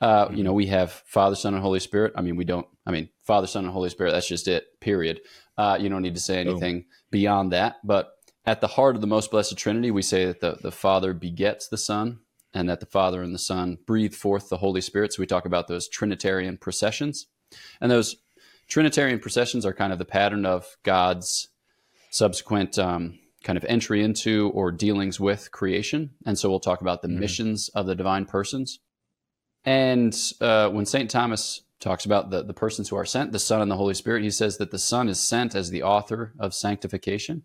Uh, 0.00 0.28
You 0.30 0.44
know, 0.44 0.52
we 0.52 0.66
have 0.66 0.92
Father, 1.06 1.34
Son, 1.34 1.54
and 1.54 1.62
Holy 1.62 1.80
Spirit. 1.80 2.12
I 2.16 2.20
mean, 2.20 2.36
we 2.36 2.44
don't. 2.44 2.66
I 2.86 2.90
mean, 2.90 3.08
Father, 3.24 3.46
Son, 3.46 3.64
and 3.64 3.72
Holy 3.72 3.88
Spirit. 3.88 4.12
That's 4.12 4.28
just 4.28 4.46
it. 4.46 4.66
Period. 4.80 5.22
Uh, 5.56 5.78
you 5.80 5.88
don't 5.88 6.02
need 6.02 6.14
to 6.16 6.20
say 6.20 6.38
anything 6.38 6.84
beyond 7.10 7.52
that. 7.52 7.76
But 7.82 8.12
at 8.46 8.60
the 8.60 8.68
heart 8.68 8.94
of 8.94 9.00
the 9.00 9.06
most 9.06 9.30
blessed 9.30 9.56
Trinity, 9.58 9.90
we 9.90 10.02
say 10.02 10.24
that 10.26 10.40
the 10.40 10.58
the 10.60 10.72
Father 10.72 11.12
begets 11.12 11.68
the 11.68 11.76
Son, 11.76 12.20
and 12.54 12.68
that 12.68 12.80
the 12.80 12.86
Father 12.86 13.22
and 13.22 13.34
the 13.34 13.38
Son 13.38 13.78
breathe 13.86 14.14
forth 14.14 14.48
the 14.48 14.58
Holy 14.58 14.80
Spirit. 14.80 15.12
So 15.12 15.20
we 15.22 15.26
talk 15.26 15.44
about 15.46 15.68
those 15.68 15.88
Trinitarian 15.88 16.56
processions, 16.56 17.26
and 17.80 17.90
those 17.90 18.16
Trinitarian 18.68 19.18
processions 19.20 19.64
are 19.66 19.72
kind 19.72 19.92
of 19.92 19.98
the 19.98 20.04
pattern 20.04 20.46
of 20.46 20.76
God's 20.82 21.48
subsequent 22.10 22.78
um, 22.78 23.18
kind 23.44 23.56
of 23.56 23.64
entry 23.66 24.02
into 24.02 24.50
or 24.54 24.72
dealings 24.72 25.20
with 25.20 25.52
creation. 25.52 26.10
And 26.24 26.38
so 26.38 26.48
we'll 26.50 26.60
talk 26.60 26.80
about 26.80 27.02
the 27.02 27.08
Mhm. 27.08 27.18
missions 27.18 27.68
of 27.70 27.86
the 27.86 27.94
divine 27.94 28.24
persons. 28.24 28.80
And 29.64 30.16
uh, 30.40 30.70
when 30.70 30.86
St. 30.86 31.10
Thomas 31.10 31.62
talks 31.80 32.04
about 32.06 32.30
the, 32.30 32.42
the 32.42 32.54
persons 32.54 32.88
who 32.88 32.96
are 32.96 33.04
sent, 33.04 33.32
the 33.32 33.38
Son 33.38 33.60
and 33.60 33.70
the 33.70 33.76
Holy 33.76 33.94
Spirit, 33.94 34.22
he 34.22 34.30
says 34.30 34.56
that 34.58 34.70
the 34.70 34.78
Son 34.78 35.08
is 35.08 35.20
sent 35.20 35.54
as 35.54 35.70
the 35.70 35.82
author 35.82 36.32
of 36.38 36.54
sanctification 36.54 37.42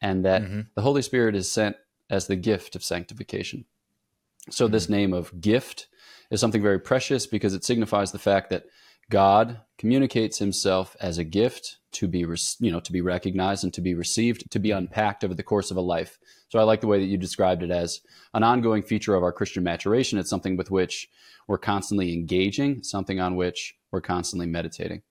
and 0.00 0.24
that 0.24 0.42
Mhm. 0.42 0.66
the 0.74 0.82
Holy 0.82 1.02
Spirit 1.02 1.34
is 1.34 1.50
sent 1.50 1.76
as 2.08 2.26
the 2.26 2.36
gift 2.36 2.74
of 2.74 2.82
sanctification. 2.82 3.64
So 4.50 4.66
this 4.68 4.88
name 4.88 5.12
of 5.12 5.40
gift 5.40 5.86
is 6.30 6.40
something 6.40 6.62
very 6.62 6.80
precious 6.80 7.26
because 7.26 7.54
it 7.54 7.64
signifies 7.64 8.12
the 8.12 8.18
fact 8.18 8.50
that 8.50 8.66
God 9.10 9.60
communicates 9.76 10.38
himself 10.38 10.96
as 11.00 11.18
a 11.18 11.24
gift 11.24 11.78
to 11.92 12.06
be, 12.06 12.20
you 12.20 12.70
know, 12.70 12.80
to 12.80 12.92
be 12.92 13.00
recognized 13.00 13.64
and 13.64 13.74
to 13.74 13.80
be 13.80 13.94
received, 13.94 14.50
to 14.52 14.58
be 14.60 14.70
unpacked 14.70 15.24
over 15.24 15.34
the 15.34 15.42
course 15.42 15.70
of 15.72 15.76
a 15.76 15.80
life. 15.80 16.18
So 16.48 16.58
I 16.58 16.62
like 16.62 16.80
the 16.80 16.86
way 16.86 17.00
that 17.00 17.06
you 17.06 17.18
described 17.18 17.62
it 17.62 17.70
as 17.70 18.00
an 18.32 18.44
ongoing 18.44 18.82
feature 18.82 19.14
of 19.14 19.24
our 19.24 19.32
Christian 19.32 19.64
maturation. 19.64 20.18
It's 20.18 20.30
something 20.30 20.56
with 20.56 20.70
which 20.70 21.10
we're 21.48 21.58
constantly 21.58 22.12
engaging, 22.12 22.84
something 22.84 23.18
on 23.18 23.34
which 23.34 23.76
we're 23.90 24.00
constantly 24.00 24.46
meditating. 24.46 25.02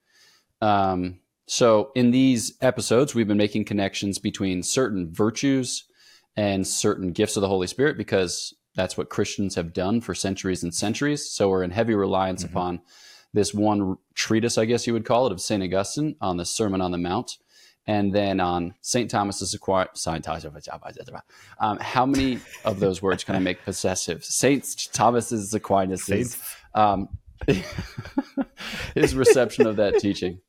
Um, 0.61 1.19
so 1.49 1.91
in 1.95 2.11
these 2.11 2.53
episodes, 2.61 3.15
we've 3.15 3.27
been 3.27 3.37
making 3.37 3.65
connections 3.65 4.19
between 4.19 4.61
certain 4.61 5.11
virtues 5.11 5.85
and 6.37 6.65
certain 6.65 7.11
gifts 7.11 7.35
of 7.35 7.41
the 7.41 7.47
Holy 7.47 7.65
Spirit 7.65 7.97
because 7.97 8.53
that's 8.75 8.95
what 8.95 9.09
Christians 9.09 9.55
have 9.55 9.73
done 9.73 9.99
for 9.99 10.13
centuries 10.13 10.61
and 10.61 10.73
centuries. 10.73 11.29
So 11.29 11.49
we're 11.49 11.63
in 11.63 11.71
heavy 11.71 11.95
reliance 11.95 12.43
Mhm. 12.43 12.49
upon 12.51 12.81
this 13.33 13.51
one 13.53 13.97
treatise, 14.13 14.57
I 14.59 14.65
guess 14.65 14.85
you 14.87 14.93
would 14.93 15.05
call 15.05 15.25
it, 15.25 15.31
of 15.31 15.41
St. 15.41 15.63
Augustine 15.63 16.15
on 16.21 16.37
the 16.37 16.45
Sermon 16.45 16.81
on 16.81 16.91
the 16.91 16.97
Mount. 16.99 17.37
And 17.87 18.13
then 18.13 18.39
on 18.39 18.75
St. 18.81 19.09
Thomas's 19.09 19.55
Thomas, 19.59 20.05
um, 21.59 21.79
how 21.79 22.05
many 22.05 22.39
of 22.63 22.79
those 22.79 23.01
words 23.01 23.23
can 23.23 23.35
I 23.35 23.39
make 23.39 23.63
possessive? 23.63 24.23
Saint 24.23 24.87
Thomas's 24.93 25.51
Aquinas, 25.53 26.37
um, 26.75 27.09
his 28.93 29.15
reception 29.15 29.65
of 29.65 29.77
that 29.77 29.97
teaching. 29.99 30.39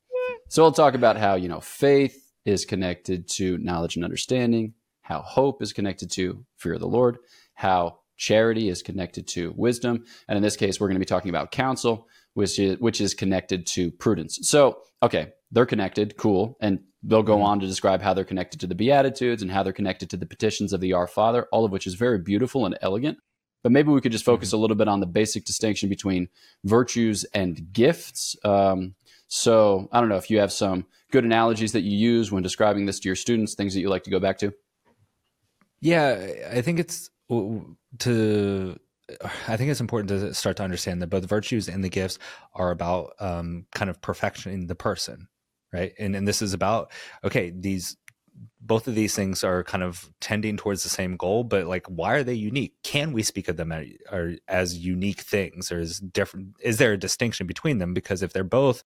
So 0.51 0.65
I'll 0.65 0.73
talk 0.73 0.95
about 0.95 1.15
how 1.15 1.35
you 1.35 1.47
know 1.47 1.61
faith 1.61 2.29
is 2.43 2.65
connected 2.65 3.29
to 3.35 3.57
knowledge 3.59 3.95
and 3.95 4.03
understanding, 4.03 4.73
how 5.01 5.21
hope 5.21 5.61
is 5.61 5.71
connected 5.71 6.11
to 6.11 6.45
fear 6.57 6.73
of 6.73 6.81
the 6.81 6.89
Lord, 6.89 7.19
how 7.53 7.99
charity 8.17 8.67
is 8.67 8.83
connected 8.83 9.29
to 9.29 9.53
wisdom, 9.55 10.03
and 10.27 10.35
in 10.35 10.43
this 10.43 10.57
case, 10.57 10.77
we're 10.77 10.89
going 10.89 10.95
to 10.95 10.99
be 10.99 11.05
talking 11.05 11.29
about 11.29 11.53
counsel, 11.53 12.05
which 12.33 12.59
is 12.59 12.77
which 12.79 12.99
is 12.99 13.13
connected 13.13 13.65
to 13.67 13.91
prudence. 13.91 14.39
So, 14.41 14.79
okay, 15.01 15.31
they're 15.53 15.65
connected, 15.65 16.17
cool, 16.17 16.57
and 16.59 16.81
they'll 17.01 17.23
go 17.23 17.41
on 17.41 17.61
to 17.61 17.65
describe 17.65 18.01
how 18.01 18.13
they're 18.13 18.25
connected 18.25 18.59
to 18.59 18.67
the 18.67 18.75
Beatitudes 18.75 19.41
and 19.41 19.51
how 19.51 19.63
they're 19.63 19.71
connected 19.71 20.09
to 20.09 20.17
the 20.17 20.25
petitions 20.25 20.73
of 20.73 20.81
the 20.81 20.91
Our 20.91 21.07
Father, 21.07 21.47
all 21.53 21.63
of 21.63 21.71
which 21.71 21.87
is 21.87 21.93
very 21.93 22.19
beautiful 22.19 22.65
and 22.65 22.77
elegant. 22.81 23.19
But 23.63 23.71
maybe 23.71 23.89
we 23.89 24.01
could 24.01 24.11
just 24.11 24.25
focus 24.25 24.51
a 24.51 24.57
little 24.57 24.75
bit 24.75 24.87
on 24.87 24.99
the 24.99 25.05
basic 25.05 25.45
distinction 25.45 25.87
between 25.87 26.29
virtues 26.65 27.25
and 27.33 27.71
gifts. 27.71 28.35
Um, 28.43 28.95
so 29.33 29.87
I 29.93 30.01
don't 30.01 30.09
know 30.09 30.17
if 30.17 30.29
you 30.29 30.39
have 30.39 30.51
some 30.51 30.85
good 31.09 31.23
analogies 31.23 31.71
that 31.71 31.83
you 31.83 31.97
use 31.97 32.33
when 32.33 32.43
describing 32.43 32.85
this 32.85 32.99
to 32.99 33.07
your 33.07 33.15
students, 33.15 33.55
things 33.55 33.73
that 33.73 33.79
you 33.79 33.87
like 33.87 34.03
to 34.03 34.09
go 34.09 34.19
back 34.19 34.37
to. 34.39 34.53
Yeah, 35.79 36.33
I 36.51 36.61
think 36.61 36.79
it's 36.79 37.09
to. 37.99 38.77
I 39.47 39.57
think 39.57 39.71
it's 39.71 39.79
important 39.79 40.09
to 40.09 40.33
start 40.33 40.57
to 40.57 40.63
understand 40.63 41.01
that 41.01 41.07
both 41.07 41.23
virtues 41.25 41.69
and 41.69 41.81
the 41.81 41.89
gifts 41.89 42.19
are 42.53 42.71
about 42.71 43.13
um, 43.19 43.67
kind 43.73 43.89
of 43.89 44.01
perfecting 44.01 44.67
the 44.67 44.75
person, 44.75 45.29
right? 45.71 45.93
And 45.97 46.13
and 46.13 46.27
this 46.27 46.41
is 46.41 46.53
about 46.53 46.91
okay, 47.23 47.53
these 47.57 47.95
both 48.59 48.85
of 48.89 48.95
these 48.95 49.15
things 49.15 49.45
are 49.45 49.63
kind 49.63 49.83
of 49.83 50.09
tending 50.19 50.57
towards 50.57 50.83
the 50.83 50.89
same 50.89 51.15
goal, 51.15 51.45
but 51.45 51.67
like, 51.67 51.87
why 51.87 52.15
are 52.15 52.23
they 52.23 52.33
unique? 52.33 52.73
Can 52.83 53.13
we 53.13 53.23
speak 53.23 53.47
of 53.47 53.55
them 53.55 53.71
as, 53.71 53.87
as 54.49 54.77
unique 54.77 55.21
things, 55.21 55.71
or 55.71 55.79
is 55.79 55.99
different? 55.99 56.57
Is 56.61 56.79
there 56.79 56.91
a 56.91 56.99
distinction 56.99 57.47
between 57.47 57.77
them? 57.77 57.93
Because 57.93 58.21
if 58.21 58.33
they're 58.33 58.43
both 58.43 58.83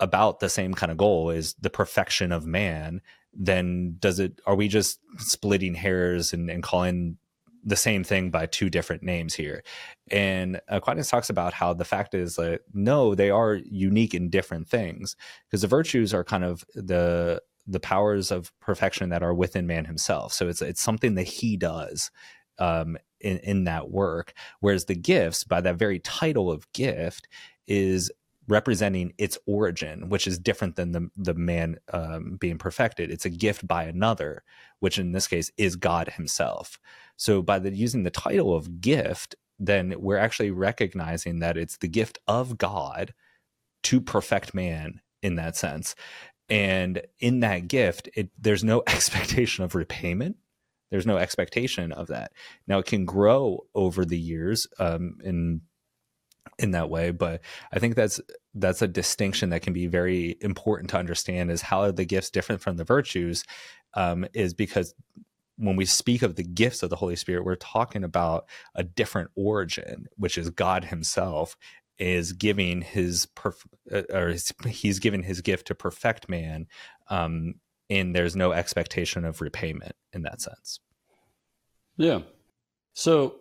about 0.00 0.40
the 0.40 0.48
same 0.48 0.74
kind 0.74 0.90
of 0.90 0.98
goal, 0.98 1.30
is 1.30 1.54
the 1.60 1.70
perfection 1.70 2.32
of 2.32 2.46
man, 2.46 3.02
then 3.32 3.96
does 3.98 4.18
it? 4.18 4.40
Are 4.46 4.56
we 4.56 4.66
just 4.68 4.98
splitting 5.18 5.74
hairs 5.74 6.32
and, 6.32 6.50
and 6.50 6.62
calling 6.62 7.18
the 7.62 7.76
same 7.76 8.02
thing 8.02 8.30
by 8.30 8.46
two 8.46 8.70
different 8.70 9.02
names 9.02 9.34
here? 9.34 9.62
And 10.10 10.60
Aquinas 10.68 11.08
talks 11.08 11.30
about 11.30 11.52
how 11.52 11.74
the 11.74 11.84
fact 11.84 12.14
is 12.14 12.36
that 12.36 12.62
no, 12.72 13.14
they 13.14 13.30
are 13.30 13.54
unique 13.54 14.14
in 14.14 14.30
different 14.30 14.68
things 14.68 15.14
because 15.46 15.62
the 15.62 15.68
virtues 15.68 16.12
are 16.12 16.24
kind 16.24 16.44
of 16.44 16.64
the 16.74 17.40
the 17.66 17.80
powers 17.80 18.30
of 18.30 18.52
perfection 18.60 19.10
that 19.10 19.22
are 19.22 19.34
within 19.34 19.66
man 19.66 19.84
himself. 19.84 20.32
So 20.32 20.48
it's 20.48 20.62
it's 20.62 20.82
something 20.82 21.14
that 21.14 21.28
he 21.28 21.56
does 21.56 22.10
um, 22.58 22.96
in 23.20 23.38
in 23.38 23.64
that 23.64 23.90
work. 23.90 24.32
Whereas 24.60 24.86
the 24.86 24.96
gifts, 24.96 25.44
by 25.44 25.60
that 25.60 25.76
very 25.76 26.00
title 26.00 26.50
of 26.50 26.70
gift, 26.72 27.28
is 27.66 28.10
representing 28.50 29.14
its 29.16 29.38
origin, 29.46 30.08
which 30.08 30.26
is 30.26 30.38
different 30.38 30.76
than 30.76 30.92
the 30.92 31.08
the 31.16 31.34
man 31.34 31.78
um, 31.92 32.36
being 32.38 32.58
perfected. 32.58 33.10
It's 33.10 33.24
a 33.24 33.30
gift 33.30 33.66
by 33.66 33.84
another, 33.84 34.42
which 34.80 34.98
in 34.98 35.12
this 35.12 35.28
case 35.28 35.50
is 35.56 35.76
God 35.76 36.08
Himself. 36.08 36.78
So 37.16 37.40
by 37.40 37.60
the 37.60 37.74
using 37.74 38.02
the 38.02 38.10
title 38.10 38.54
of 38.54 38.80
gift, 38.80 39.36
then 39.58 39.94
we're 39.98 40.18
actually 40.18 40.50
recognizing 40.50 41.38
that 41.38 41.56
it's 41.56 41.76
the 41.76 41.88
gift 41.88 42.18
of 42.26 42.58
God 42.58 43.14
to 43.84 44.00
perfect 44.00 44.52
man 44.52 45.00
in 45.22 45.36
that 45.36 45.56
sense. 45.56 45.94
And 46.48 47.02
in 47.20 47.40
that 47.40 47.68
gift, 47.68 48.08
it, 48.14 48.30
there's 48.36 48.64
no 48.64 48.82
expectation 48.86 49.64
of 49.64 49.74
repayment. 49.74 50.36
There's 50.90 51.06
no 51.06 51.18
expectation 51.18 51.92
of 51.92 52.08
that. 52.08 52.32
Now 52.66 52.80
it 52.80 52.86
can 52.86 53.04
grow 53.04 53.60
over 53.76 54.04
the 54.04 54.18
years 54.18 54.66
um, 54.80 55.18
in 55.22 55.60
in 56.58 56.72
that 56.72 56.90
way, 56.90 57.10
but 57.10 57.40
I 57.72 57.78
think 57.78 57.94
that's 57.94 58.20
that's 58.54 58.82
a 58.82 58.88
distinction 58.88 59.50
that 59.50 59.62
can 59.62 59.72
be 59.72 59.86
very 59.86 60.36
important 60.40 60.90
to 60.90 60.98
understand. 60.98 61.50
Is 61.50 61.62
how 61.62 61.82
are 61.82 61.92
the 61.92 62.04
gifts 62.04 62.30
different 62.30 62.60
from 62.60 62.76
the 62.76 62.84
virtues? 62.84 63.44
Um, 63.94 64.26
is 64.34 64.54
because 64.54 64.94
when 65.56 65.76
we 65.76 65.84
speak 65.84 66.22
of 66.22 66.36
the 66.36 66.42
gifts 66.42 66.82
of 66.82 66.90
the 66.90 66.96
Holy 66.96 67.16
Spirit, 67.16 67.44
we're 67.44 67.56
talking 67.56 68.04
about 68.04 68.46
a 68.74 68.82
different 68.82 69.30
origin, 69.34 70.06
which 70.16 70.38
is 70.38 70.50
God 70.50 70.84
Himself 70.84 71.56
is 72.00 72.32
giving 72.32 72.80
his 72.80 73.26
perf- 73.36 73.66
uh, 73.92 74.02
or 74.12 74.34
he's 74.66 74.98
given 74.98 75.22
his 75.22 75.42
gift 75.42 75.66
to 75.66 75.74
perfect 75.74 76.28
man, 76.28 76.66
um, 77.10 77.54
and 77.90 78.16
there's 78.16 78.34
no 78.34 78.52
expectation 78.52 79.24
of 79.24 79.40
repayment 79.42 79.94
in 80.14 80.22
that 80.22 80.40
sense. 80.40 80.80
Yeah. 81.98 82.20
So, 82.94 83.39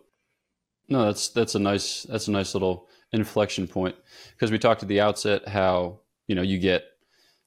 no, 0.89 1.05
that's 1.05 1.29
that's 1.29 1.55
a 1.55 1.59
nice 1.59 2.03
that's 2.03 2.27
a 2.27 2.31
nice 2.31 2.53
little 2.53 2.87
inflection 3.11 3.67
point 3.67 3.95
because 4.31 4.51
we 4.51 4.59
talked 4.59 4.83
at 4.83 4.89
the 4.89 5.01
outset 5.01 5.47
how 5.47 5.99
you 6.27 6.35
know 6.35 6.41
you 6.41 6.59
get 6.59 6.85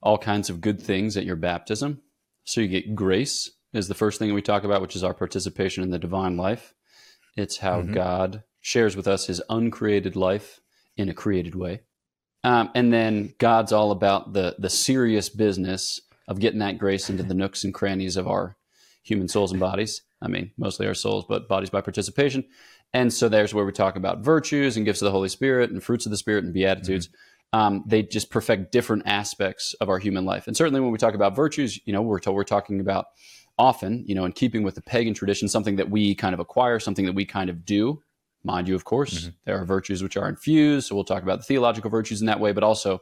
all 0.03 0.19
kinds 0.19 0.51
of 0.51 0.61
good 0.61 0.81
things 0.81 1.17
at 1.17 1.25
your 1.25 1.37
baptism. 1.37 2.01
So 2.45 2.61
you 2.61 2.69
get 2.69 2.95
grace 2.95 3.51
is 3.73 3.89
the 3.89 3.95
first 3.95 4.19
thing 4.19 4.35
we 4.35 4.43
talk 4.43 4.65
about, 4.65 4.83
which 4.83 4.97
is 4.97 5.05
our 5.05 5.15
participation 5.15 5.83
in 5.83 5.91
the 5.91 5.99
divine 5.99 6.37
life. 6.37 6.75
It's 7.37 7.59
how 7.59 7.81
mm-hmm. 7.81 7.95
God 7.95 8.43
shares 8.61 8.97
with 8.97 9.07
us 9.09 9.27
his 9.27 9.41
uncreated 9.49 10.17
life 10.17 10.61
in 10.97 11.09
a 11.09 11.15
created 11.15 11.55
way. 11.55 11.81
Um, 12.45 12.71
and 12.75 12.93
then 12.93 13.35
God's 13.39 13.73
all 13.73 13.93
about 13.93 14.33
the 14.33 14.57
the 14.59 14.71
serious 14.71 15.29
business 15.29 16.01
of 16.29 16.41
getting 16.41 16.61
that 16.61 16.79
grace 16.79 17.09
into 17.11 17.23
the 17.23 17.35
nooks 17.35 17.65
and 17.65 17.75
crannies 17.75 18.17
of 18.17 18.27
our 18.27 18.57
human 19.03 19.29
souls 19.29 19.53
and 19.53 19.61
bodies. 19.61 20.03
I 20.21 20.29
mean, 20.29 20.53
mostly 20.57 20.87
our 20.87 20.95
souls, 20.95 21.25
but 21.29 21.49
bodies 21.49 21.71
by 21.71 21.81
participation. 21.81 22.45
And 22.95 23.13
so 23.13 23.29
there's 23.29 23.55
where 23.55 23.65
we 23.65 23.73
talk 23.73 23.97
about 23.97 24.21
virtues 24.21 24.77
and 24.77 24.85
gifts 24.85 25.01
of 25.03 25.07
the 25.07 25.13
Holy 25.13 25.29
Spirit 25.29 25.71
and 25.71 25.83
fruits 25.83 26.07
of 26.07 26.11
the 26.11 26.19
Spirit 26.19 26.45
and 26.45 26.53
beatitudes. 26.53 27.09
Mm-hmm. 27.09 27.59
Um, 27.59 27.85
they 27.87 28.03
just 28.03 28.31
perfect 28.31 28.73
different 28.73 29.03
aspects 29.07 29.75
of 29.75 29.89
our 29.89 29.99
human 29.99 30.25
life. 30.25 30.47
And 30.47 30.57
certainly 30.57 30.81
when 30.81 30.91
we 30.91 30.99
talk 30.99 31.15
about 31.15 31.37
virtues, 31.37 31.79
you 31.85 31.93
know, 31.93 32.01
we're, 32.01 32.19
told, 32.19 32.35
we're 32.35 32.45
talking 32.45 32.81
about 32.81 33.07
often, 33.59 34.05
you 34.07 34.15
know, 34.15 34.25
in 34.25 34.33
keeping 34.33 34.63
with 34.63 34.75
the 34.75 34.81
pagan 34.81 35.13
tradition, 35.13 35.49
something 35.49 35.77
that 35.77 35.91
we 35.91 36.15
kind 36.15 36.33
of 36.33 36.41
acquire, 36.41 36.79
something 36.79 37.05
that 37.05 37.15
we 37.15 37.27
kind 37.27 37.51
of 37.51 37.65
do. 37.67 38.03
Mind 38.43 38.69
you, 38.69 38.75
of 38.75 38.85
course, 38.85 39.21
mm-hmm. 39.21 39.31
there 39.45 39.61
are 39.61 39.65
virtues 39.65 40.03
which 40.03 40.17
are 40.17 40.29
infused. 40.29 40.89
So 40.89 40.95
we'll 40.95 41.05
talk 41.05 41.23
about 41.23 41.39
the 41.39 41.45
theological 41.45 41.91
virtues 41.91 42.21
in 42.21 42.27
that 42.27 42.41
way, 42.41 42.53
but 42.53 42.65
also 42.65 43.01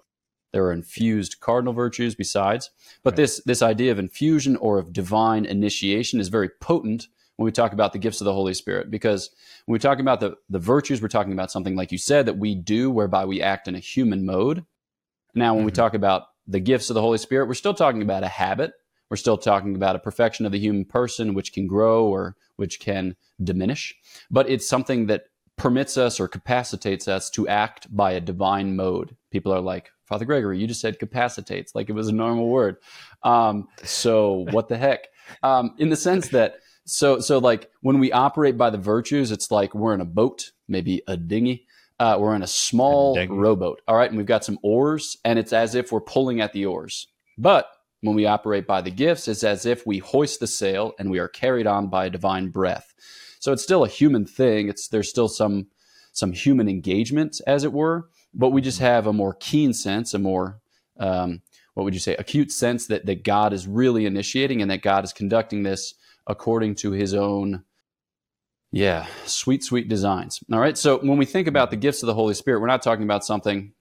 there 0.53 0.65
are 0.65 0.73
infused 0.73 1.41
cardinal 1.41 1.73
virtues 1.73 2.15
besides. 2.15 2.71
But 3.03 3.13
right. 3.13 3.17
this 3.19 3.43
this 3.47 3.63
idea 3.63 3.93
of 3.93 3.99
infusion 3.99 4.57
or 4.57 4.79
of 4.79 4.93
divine 4.93 5.45
initiation 5.45 6.21
is 6.21 6.29
very 6.29 6.51
potent 6.61 7.07
when 7.41 7.47
we 7.47 7.53
talk 7.53 7.73
about 7.73 7.95
the 7.95 7.99
gifts 7.99 8.21
of 8.21 8.27
the 8.27 8.35
Holy 8.35 8.53
Spirit, 8.53 8.91
because 8.91 9.31
when 9.65 9.73
we 9.73 9.79
talk 9.79 9.99
about 9.99 10.21
the, 10.21 10.37
the 10.51 10.59
virtues, 10.59 11.01
we're 11.01 11.09
talking 11.09 11.33
about 11.33 11.51
something 11.51 11.75
like 11.75 11.91
you 11.91 11.97
said 11.97 12.27
that 12.27 12.37
we 12.37 12.55
do 12.55 12.91
whereby 12.91 13.25
we 13.25 13.41
act 13.41 13.67
in 13.67 13.75
a 13.75 13.79
human 13.79 14.27
mode. 14.27 14.67
Now, 15.35 15.55
when 15.55 15.61
mm-hmm. 15.61 15.67
we 15.67 15.73
talk 15.73 15.95
about 15.95 16.25
the 16.47 16.61
gifts 16.61 16.91
of 16.91 16.95
the 16.95 17.01
Holy 17.01 17.17
Spirit, 17.17 17.49
we're 17.49 17.55
still 17.55 17.73
talking 17.73 18.03
about 18.03 18.25
a 18.25 18.29
habit. 18.29 18.75
We're 19.09 19.17
still 19.17 19.39
talking 19.39 19.75
about 19.75 19.97
a 19.97 20.01
perfection 20.01 20.45
of 20.45 20.53
the 20.53 20.59
human 20.59 20.85
person, 20.85 21.33
which 21.33 21.55
can 21.55 21.67
grow 21.67 22.05
or 22.05 22.37
which 22.57 22.79
can 22.79 23.17
diminish. 23.43 23.97
But 24.31 24.51
it's 24.51 24.69
something 24.69 25.07
that 25.07 25.25
permits 25.57 25.97
us 25.97 26.21
or 26.21 26.29
capacitates 26.29 27.09
us 27.09 27.31
to 27.31 27.49
act 27.49 27.87
by 27.97 28.13
a 28.13 28.21
divine 28.21 28.77
mode. 28.77 29.17
People 29.31 29.55
are 29.55 29.63
like, 29.63 29.91
Father 30.05 30.27
Gregory, 30.27 30.59
you 30.59 30.67
just 30.67 30.83
said 30.83 30.99
capacitates, 30.99 31.75
like 31.75 31.89
it 31.89 31.95
was 31.95 32.09
a 32.09 32.13
normal 32.13 32.51
word. 32.51 32.77
Um, 33.23 33.67
so 33.83 34.45
what 34.51 34.69
the 34.69 34.77
heck? 34.77 35.07
Um, 35.43 35.75
in 35.79 35.89
the 35.89 35.97
sense 35.97 36.29
that, 36.29 36.57
so, 36.85 37.21
so 37.21 37.39
like 37.39 37.71
when 37.81 37.99
we 37.99 38.13
operate 38.13 38.57
by 38.57 38.71
the 38.71 38.79
virtues, 38.79 39.31
it's 39.31 39.51
like 39.51 39.75
we're 39.75 39.95
in 39.95 40.01
a 40.01 40.07
boat, 40.07 40.53
maybe 40.69 41.03
a 41.07 41.17
dinghy. 41.17 41.67
Uh, 41.99 42.17
we're 42.19 42.35
in 42.35 42.43
a 42.43 42.47
small 42.47 43.19
a 43.19 43.27
rowboat. 43.27 43.83
All 43.87 43.97
right. 43.97 44.09
And 44.09 44.17
we've 44.17 44.27
got 44.27 44.45
some 44.45 44.59
oars 44.63 45.19
and 45.25 45.39
it's 45.39 45.53
as 45.53 45.75
if 45.75 45.93
we're 45.93 46.01
pulling 46.01 46.41
at 46.41 46.53
the 46.53 46.65
oars. 46.65 47.07
But 47.37 47.69
when 48.01 48.17
we 48.17 48.27
operate 48.27 48.67
by 48.67 48.81
the 48.81 48.91
gifts, 48.91 49.29
it's 49.29 49.45
as 49.45 49.67
if 49.67 49.87
we 49.87 49.99
hoist 49.99 50.41
the 50.41 50.47
sail 50.47 50.95
and 50.99 51.11
we 51.11 51.19
are 51.19 51.29
carried 51.29 51.67
on 51.67 51.89
by 51.89 52.07
a 52.07 52.11
divine 52.11 52.49
breath. 52.49 52.95
So 53.39 53.53
it's 53.53 53.63
still 53.63 53.85
a 53.85 53.89
human 53.89 54.27
thing. 54.27 54.69
It's 54.69 54.89
there's 54.89 55.09
still 55.09 55.29
some 55.29 55.69
some 56.13 56.33
human 56.33 56.69
engagement, 56.69 57.41
as 57.47 57.65
it 57.65 57.73
were, 57.73 58.09
but 58.35 58.51
we 58.51 58.61
just 58.61 58.81
have 58.81 59.07
a 59.07 59.13
more 59.13 59.35
keen 59.35 59.73
sense, 59.73 60.13
a 60.13 60.19
more 60.19 60.61
um, 60.99 61.43
what 61.75 61.85
would 61.85 61.95
you 61.95 62.01
say, 62.01 62.17
acute 62.17 62.53
sense 62.53 62.87
that 62.89 63.07
that 63.07 63.25
God 63.25 63.53
is 63.53 63.67
really 63.67 64.07
initiating 64.07 64.61
and 64.61 64.71
that 64.71 64.83
God 64.83 65.05
is 65.05 65.13
conducting 65.13 65.63
this 65.63 65.95
according 66.27 66.77
to 66.77 66.93
His 66.93 67.15
own 67.15 67.65
yeah, 68.73 69.07
sweet, 69.25 69.65
sweet 69.65 69.89
designs. 69.89 70.39
All 70.53 70.61
right. 70.61 70.79
So 70.79 70.99
when 70.99 71.19
we 71.19 71.27
think 71.27 71.49
about 71.49 71.71
the 71.71 71.77
gifts 71.77 72.05
of 72.05 72.07
the 72.07 72.15
Holy 72.15 72.35
Spirit, 72.35 72.61
we're 72.61 72.69
not 72.69 72.83
talking 72.83 73.03
about 73.03 73.25
something 73.25 73.73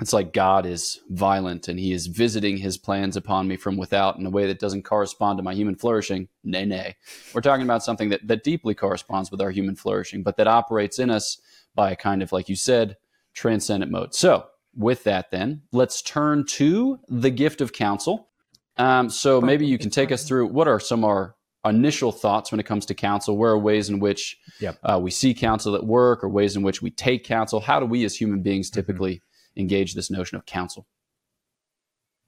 it's 0.00 0.12
like 0.12 0.32
God 0.32 0.66
is 0.66 1.00
violent 1.08 1.68
and 1.68 1.78
he 1.78 1.92
is 1.92 2.08
visiting 2.08 2.56
his 2.56 2.76
plans 2.76 3.16
upon 3.16 3.46
me 3.46 3.56
from 3.56 3.76
without 3.76 4.18
in 4.18 4.26
a 4.26 4.30
way 4.30 4.46
that 4.48 4.58
doesn't 4.58 4.82
correspond 4.82 5.38
to 5.38 5.44
my 5.44 5.54
human 5.54 5.76
flourishing. 5.76 6.28
Nay, 6.42 6.64
nay. 6.64 6.96
We're 7.32 7.42
talking 7.42 7.64
about 7.64 7.84
something 7.84 8.08
that, 8.08 8.26
that 8.26 8.42
deeply 8.42 8.74
corresponds 8.74 9.30
with 9.30 9.40
our 9.40 9.52
human 9.52 9.76
flourishing, 9.76 10.24
but 10.24 10.36
that 10.38 10.48
operates 10.48 10.98
in 10.98 11.10
us 11.10 11.40
by 11.76 11.92
a 11.92 11.96
kind 11.96 12.22
of, 12.22 12.32
like 12.32 12.48
you 12.48 12.56
said, 12.56 12.96
transcendent 13.34 13.92
mode. 13.92 14.14
So, 14.14 14.46
with 14.76 15.04
that, 15.04 15.30
then, 15.30 15.62
let's 15.70 16.02
turn 16.02 16.44
to 16.46 16.98
the 17.08 17.30
gift 17.30 17.60
of 17.60 17.72
counsel. 17.72 18.30
Um, 18.76 19.08
so, 19.08 19.40
maybe 19.40 19.64
you 19.64 19.78
can 19.78 19.90
take 19.90 20.10
us 20.10 20.26
through 20.26 20.48
what 20.48 20.66
are 20.66 20.80
some 20.80 21.04
of 21.04 21.10
our 21.10 21.33
initial 21.64 22.12
thoughts 22.12 22.50
when 22.50 22.60
it 22.60 22.66
comes 22.66 22.86
to 22.86 22.94
counsel? 22.94 23.36
Where 23.36 23.52
are 23.52 23.58
ways 23.58 23.88
in 23.88 24.00
which 24.00 24.36
yep. 24.60 24.78
uh, 24.82 24.98
we 25.02 25.10
see 25.10 25.34
counsel 25.34 25.74
at 25.74 25.84
work 25.84 26.22
or 26.22 26.28
ways 26.28 26.56
in 26.56 26.62
which 26.62 26.82
we 26.82 26.90
take 26.90 27.24
counsel? 27.24 27.60
How 27.60 27.80
do 27.80 27.86
we 27.86 28.04
as 28.04 28.16
human 28.16 28.42
beings 28.42 28.70
mm-hmm. 28.70 28.80
typically? 28.80 29.14
Mm-hmm 29.14 29.24
engage 29.56 29.94
this 29.94 30.10
notion 30.10 30.36
of 30.36 30.46
counsel? 30.46 30.86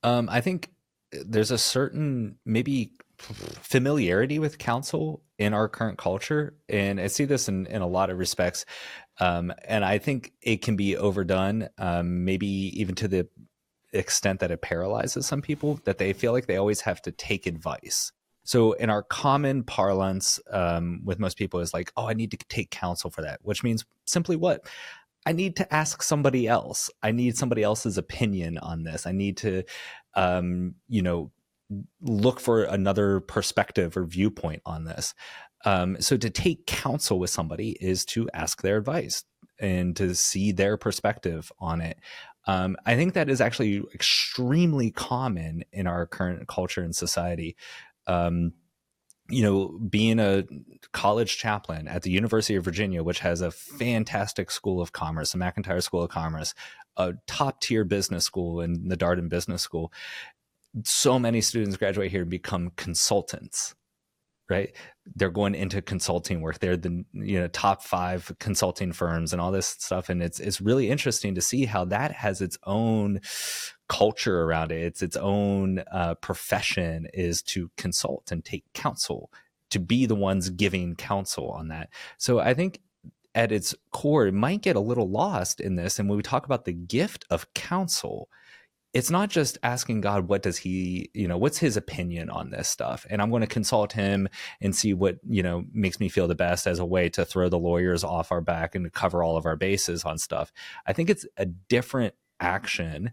Um, 0.02 0.28
I 0.30 0.40
think 0.40 0.70
there's 1.12 1.50
a 1.50 1.58
certain 1.58 2.38
maybe 2.44 2.92
familiarity 3.18 4.38
with 4.38 4.58
counsel 4.58 5.22
in 5.38 5.54
our 5.54 5.68
current 5.68 5.98
culture, 5.98 6.54
and 6.68 7.00
I 7.00 7.06
see 7.06 7.24
this 7.24 7.48
in, 7.48 7.66
in 7.66 7.82
a 7.82 7.86
lot 7.86 8.10
of 8.10 8.18
respects. 8.18 8.64
Um, 9.18 9.52
and 9.66 9.84
I 9.84 9.98
think 9.98 10.32
it 10.42 10.62
can 10.62 10.76
be 10.76 10.96
overdone, 10.96 11.68
um, 11.78 12.24
maybe 12.24 12.46
even 12.46 12.94
to 12.96 13.08
the 13.08 13.28
extent 13.92 14.40
that 14.40 14.50
it 14.50 14.60
paralyzes 14.60 15.26
some 15.26 15.40
people 15.40 15.80
that 15.84 15.96
they 15.98 16.12
feel 16.12 16.32
like 16.32 16.46
they 16.46 16.56
always 16.56 16.82
have 16.82 17.00
to 17.02 17.10
take 17.10 17.46
advice. 17.46 18.12
So 18.46 18.72
in 18.72 18.90
our 18.90 19.02
common 19.02 19.64
parlance 19.64 20.40
um, 20.50 21.00
with 21.04 21.18
most 21.18 21.36
people 21.36 21.60
is 21.60 21.74
like, 21.74 21.92
oh, 21.96 22.08
I 22.08 22.14
need 22.14 22.30
to 22.30 22.38
take 22.48 22.70
counsel 22.70 23.10
for 23.10 23.22
that, 23.22 23.40
which 23.42 23.62
means 23.62 23.84
simply 24.06 24.36
what? 24.36 24.66
I 25.26 25.32
need 25.32 25.56
to 25.56 25.74
ask 25.74 26.02
somebody 26.02 26.46
else. 26.46 26.88
I 27.02 27.10
need 27.10 27.36
somebody 27.36 27.64
else's 27.64 27.98
opinion 27.98 28.58
on 28.58 28.84
this. 28.84 29.06
I 29.06 29.12
need 29.12 29.36
to, 29.38 29.64
um, 30.14 30.76
you 30.88 31.02
know, 31.02 31.32
look 32.00 32.38
for 32.38 32.62
another 32.62 33.18
perspective 33.18 33.96
or 33.96 34.04
viewpoint 34.04 34.62
on 34.64 34.84
this. 34.84 35.14
Um, 35.64 36.00
so 36.00 36.16
to 36.16 36.30
take 36.30 36.66
counsel 36.66 37.18
with 37.18 37.30
somebody 37.30 37.76
is 37.80 38.04
to 38.06 38.30
ask 38.32 38.62
their 38.62 38.76
advice 38.76 39.24
and 39.58 39.96
to 39.96 40.14
see 40.14 40.52
their 40.52 40.76
perspective 40.76 41.50
on 41.58 41.80
it. 41.80 41.98
Um, 42.46 42.76
I 42.86 42.94
think 42.94 43.14
that 43.14 43.28
is 43.28 43.40
actually 43.40 43.82
extremely 43.92 44.92
common 44.92 45.64
in 45.72 45.88
our 45.88 46.06
current 46.06 46.46
culture 46.46 46.82
and 46.82 46.94
society. 46.94 47.56
Um, 48.06 48.52
you 49.28 49.42
know, 49.42 49.78
being 49.88 50.20
a 50.20 50.44
college 50.92 51.36
chaplain 51.36 51.88
at 51.88 52.02
the 52.02 52.10
University 52.10 52.54
of 52.54 52.64
Virginia, 52.64 53.02
which 53.02 53.18
has 53.20 53.40
a 53.40 53.50
fantastic 53.50 54.52
school 54.52 54.80
of 54.80 54.92
commerce, 54.92 55.32
the 55.32 55.38
McIntire 55.38 55.82
School 55.82 56.02
of 56.04 56.10
Commerce, 56.10 56.54
a 56.96 57.14
top 57.26 57.60
tier 57.60 57.82
business 57.84 58.24
school 58.24 58.60
in 58.60 58.88
the 58.88 58.96
Darden 58.96 59.28
Business 59.28 59.62
School. 59.62 59.92
So 60.84 61.18
many 61.18 61.40
students 61.40 61.76
graduate 61.76 62.12
here 62.12 62.22
and 62.22 62.30
become 62.30 62.70
consultants 62.76 63.74
right 64.48 64.74
they're 65.16 65.30
going 65.30 65.54
into 65.54 65.82
consulting 65.82 66.40
work 66.40 66.58
they're 66.58 66.76
the 66.76 67.04
you 67.12 67.40
know 67.40 67.48
top 67.48 67.82
five 67.82 68.30
consulting 68.38 68.92
firms 68.92 69.32
and 69.32 69.42
all 69.42 69.50
this 69.50 69.66
stuff 69.66 70.08
and 70.08 70.22
it's 70.22 70.38
it's 70.40 70.60
really 70.60 70.88
interesting 70.88 71.34
to 71.34 71.40
see 71.40 71.64
how 71.64 71.84
that 71.84 72.12
has 72.12 72.40
its 72.40 72.58
own 72.64 73.20
culture 73.88 74.42
around 74.42 74.72
it 74.72 74.82
it's 74.82 75.02
its 75.02 75.16
own 75.16 75.82
uh, 75.92 76.14
profession 76.16 77.06
is 77.14 77.40
to 77.42 77.70
consult 77.76 78.32
and 78.32 78.44
take 78.44 78.64
counsel 78.74 79.30
to 79.70 79.78
be 79.78 80.06
the 80.06 80.14
ones 80.14 80.50
giving 80.50 80.94
counsel 80.94 81.50
on 81.50 81.68
that. 81.68 81.90
So 82.18 82.38
I 82.38 82.54
think 82.54 82.80
at 83.34 83.52
its 83.52 83.74
core, 83.92 84.26
it 84.26 84.34
might 84.34 84.62
get 84.62 84.76
a 84.76 84.80
little 84.80 85.10
lost 85.10 85.60
in 85.60 85.76
this. 85.76 85.98
And 85.98 86.08
when 86.08 86.16
we 86.16 86.22
talk 86.22 86.46
about 86.46 86.64
the 86.64 86.72
gift 86.72 87.24
of 87.30 87.52
counsel, 87.54 88.30
it's 88.94 89.10
not 89.10 89.28
just 89.28 89.58
asking 89.62 90.00
God, 90.00 90.28
what 90.28 90.42
does 90.42 90.56
he, 90.56 91.10
you 91.12 91.28
know, 91.28 91.36
what's 91.36 91.58
his 91.58 91.76
opinion 91.76 92.30
on 92.30 92.50
this 92.50 92.68
stuff? 92.68 93.04
And 93.10 93.20
I'm 93.20 93.28
going 93.28 93.42
to 93.42 93.46
consult 93.46 93.92
him 93.92 94.28
and 94.62 94.74
see 94.74 94.94
what, 94.94 95.18
you 95.28 95.42
know, 95.42 95.64
makes 95.72 96.00
me 96.00 96.08
feel 96.08 96.28
the 96.28 96.34
best 96.34 96.66
as 96.66 96.78
a 96.78 96.86
way 96.86 97.10
to 97.10 97.26
throw 97.26 97.50
the 97.50 97.58
lawyers 97.58 98.04
off 98.04 98.32
our 98.32 98.40
back 98.40 98.74
and 98.74 98.90
cover 98.92 99.22
all 99.22 99.36
of 99.36 99.44
our 99.44 99.56
bases 99.56 100.04
on 100.04 100.16
stuff. 100.16 100.50
I 100.86 100.94
think 100.94 101.10
it's 101.10 101.26
a 101.36 101.44
different 101.44 102.14
action 102.40 103.10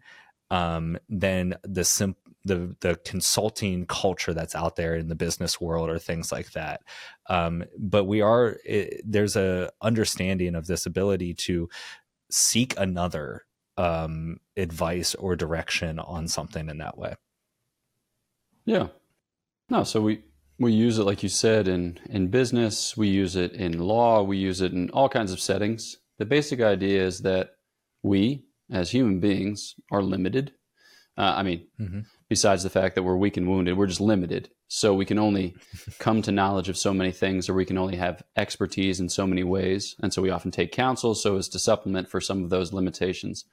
um, 0.51 0.97
than 1.09 1.55
the 1.63 1.83
simple 1.83 2.19
the 2.45 2.75
the 2.81 2.95
consulting 3.05 3.85
culture 3.85 4.33
that's 4.33 4.55
out 4.55 4.75
there 4.75 4.95
in 4.95 5.07
the 5.07 5.15
business 5.15 5.61
world 5.61 5.89
or 5.89 5.97
things 5.97 6.31
like 6.31 6.51
that. 6.51 6.81
Um, 7.29 7.63
but 7.77 8.03
we 8.03 8.21
are 8.21 8.57
it, 8.65 9.01
there's 9.05 9.35
a 9.35 9.71
understanding 9.81 10.55
of 10.55 10.67
this 10.67 10.85
ability 10.85 11.35
to 11.35 11.69
seek 12.29 12.73
another 12.77 13.45
um, 13.77 14.37
advice 14.57 15.15
or 15.15 15.35
direction 15.35 15.99
on 15.99 16.27
something 16.27 16.69
in 16.69 16.77
that 16.79 16.97
way. 16.97 17.15
Yeah. 18.65 18.87
No, 19.69 19.83
so 19.83 20.01
we 20.01 20.23
we 20.59 20.73
use 20.73 20.99
it 20.99 21.03
like 21.03 21.23
you 21.23 21.29
said 21.29 21.67
in 21.67 21.97
in 22.09 22.27
business, 22.27 22.97
we 22.97 23.07
use 23.07 23.35
it 23.35 23.53
in 23.53 23.79
law, 23.79 24.21
we 24.21 24.37
use 24.37 24.61
it 24.61 24.73
in 24.73 24.89
all 24.89 25.09
kinds 25.09 25.31
of 25.31 25.39
settings. 25.39 25.97
The 26.19 26.25
basic 26.25 26.61
idea 26.61 27.05
is 27.05 27.21
that 27.21 27.51
we 28.03 28.43
as 28.71 28.91
human 28.91 29.19
beings 29.19 29.75
are 29.91 30.01
limited. 30.01 30.53
Uh, 31.17 31.33
I 31.37 31.43
mean, 31.43 31.67
mm-hmm. 31.79 32.01
besides 32.27 32.63
the 32.63 32.69
fact 32.69 32.95
that 32.95 33.03
we're 33.03 33.15
weak 33.15 33.37
and 33.37 33.47
wounded, 33.47 33.77
we're 33.77 33.87
just 33.87 34.01
limited. 34.01 34.49
So 34.67 34.93
we 34.93 35.05
can 35.05 35.19
only 35.19 35.55
come 35.99 36.21
to 36.23 36.31
knowledge 36.31 36.69
of 36.69 36.77
so 36.77 36.93
many 36.93 37.11
things, 37.11 37.47
or 37.47 37.53
we 37.53 37.65
can 37.65 37.77
only 37.77 37.97
have 37.97 38.23
expertise 38.35 38.99
in 38.99 39.09
so 39.09 39.27
many 39.27 39.43
ways. 39.43 39.95
And 40.01 40.13
so 40.13 40.21
we 40.21 40.31
often 40.31 40.51
take 40.51 40.71
counsel 40.71 41.13
so 41.13 41.37
as 41.37 41.49
to 41.49 41.59
supplement 41.59 42.09
for 42.09 42.19
some 42.19 42.43
of 42.43 42.49
those 42.49 42.73
limitations. 42.73 43.45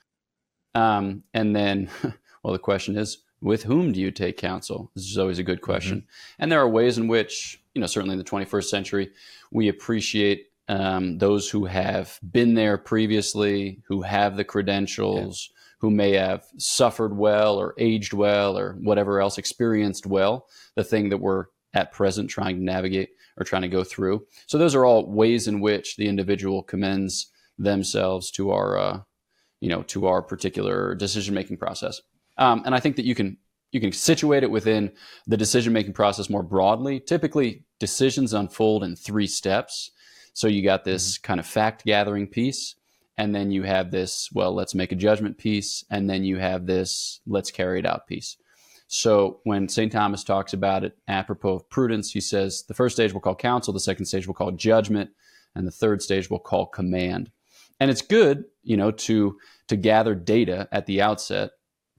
Um, 0.75 1.25
and 1.35 1.55
then, 1.55 1.91
well, 2.43 2.53
the 2.53 2.59
question 2.59 2.97
is, 2.97 3.19
with 3.43 3.63
whom 3.63 3.93
do 3.93 4.01
you 4.01 4.11
take 4.11 4.37
counsel? 4.37 4.91
This 4.95 5.05
is 5.05 5.19
always 5.19 5.39
a 5.39 5.45
good 5.45 5.63
question. 5.63 5.99
Mm-hmm. 5.99 6.43
And 6.43 6.53
there 6.53 6.61
are 6.61 6.69
ways 6.69 6.99
in 6.99 7.09
which, 7.09 7.63
you 7.75 7.81
know, 7.81 7.87
certainly 7.87 8.15
in 8.15 8.19
the 8.19 8.25
21st 8.25 8.65
century, 8.65 9.11
we 9.51 9.69
appreciate 9.69 10.50
um, 10.71 11.19
those 11.19 11.51
who 11.51 11.65
have 11.65 12.19
been 12.31 12.55
there 12.55 12.79
previously, 12.79 13.83
who 13.89 14.03
have 14.03 14.37
the 14.37 14.45
credentials, 14.45 15.51
yeah. 15.51 15.61
who 15.81 15.91
may 15.91 16.13
have 16.13 16.45
suffered 16.59 17.17
well 17.17 17.57
or 17.59 17.75
aged 17.77 18.13
well 18.13 18.57
or 18.57 18.75
whatever 18.75 19.21
else, 19.21 19.37
experienced 19.37 20.07
well, 20.07 20.47
the 20.77 20.85
thing 20.85 21.09
that 21.09 21.19
we're 21.19 21.47
at 21.75 21.91
present 21.91 22.31
trying 22.31 22.57
to 22.57 22.63
navigate 22.63 23.11
or 23.37 23.45
trying 23.45 23.63
to 23.63 23.69
go 23.69 23.83
through. 23.83 24.25
So 24.47 24.59
those 24.59 24.77
are 24.77 24.85
all 24.85 25.11
ways 25.11 25.49
in 25.49 25.61
which 25.61 25.97
the 25.97 26.07
individual 26.07 26.63
commends 26.63 27.33
themselves 27.59 28.31
to 28.31 28.53
our 28.53 28.79
uh, 28.79 29.01
you 29.61 29.69
know 29.69 29.83
to 29.83 30.07
our 30.07 30.23
particular 30.23 30.95
decision 30.95 31.35
making 31.35 31.59
process 31.59 32.01
um, 32.39 32.63
and 32.65 32.75
i 32.75 32.81
think 32.81 32.97
that 32.97 33.05
you 33.05 33.15
can 33.15 33.37
you 33.73 33.81
can 33.81 33.93
situate 33.93 34.43
it 34.43 34.51
within 34.51 34.91
the 35.27 35.37
decision 35.37 35.73
making 35.73 35.93
process 35.93 36.31
more 36.31 36.43
broadly 36.43 36.99
typically 36.99 37.65
decisions 37.79 38.33
unfold 38.33 38.83
in 38.83 38.97
three 38.97 39.27
steps 39.27 39.91
so 40.33 40.49
you 40.49 40.63
got 40.63 40.85
this 40.85 41.19
mm-hmm. 41.19 41.27
kind 41.27 41.41
of 41.41 41.47
fact 41.47 41.85
gathering 41.85 42.27
piece 42.27 42.75
and 43.17 43.35
then 43.35 43.51
you 43.51 43.63
have 43.63 43.91
this 43.91 44.29
well 44.33 44.55
let's 44.55 44.75
make 44.75 44.93
a 44.93 44.97
judgment 44.97 45.39
piece 45.39 45.85
and 45.91 46.09
then 46.09 46.25
you 46.25 46.39
have 46.39 46.67
this 46.67 47.21
let's 47.27 47.51
carry 47.51 47.79
it 47.79 47.87
out 47.87 48.07
piece 48.07 48.37
so 48.87 49.41
when 49.45 49.69
st 49.69 49.93
thomas 49.93 50.25
talks 50.25 50.53
about 50.53 50.85
it 50.85 50.97
apropos 51.09 51.55
of 51.55 51.71
prudence 51.71 52.13
he 52.13 52.21
says 52.21 52.65
the 52.69 52.75
first 52.75 52.97
stage 52.97 53.13
we'll 53.13 53.21
call 53.21 53.35
counsel 53.35 53.73
the 53.73 53.81
second 53.81 54.07
stage 54.07 54.27
we'll 54.27 54.35
call 54.35 54.51
judgment 54.53 55.11
and 55.55 55.67
the 55.67 55.73
third 55.73 56.03
stage 56.03 56.31
we'll 56.31 56.39
call 56.39 56.67
command 56.67 57.31
and 57.81 57.91
it's 57.91 58.03
good, 58.03 58.45
you 58.63 58.77
know, 58.77 58.91
to 58.91 59.39
to 59.69 59.77
gather 59.77 60.15
data 60.15 60.69
at 60.71 60.87
the 60.87 61.01
outset, 61.01 61.53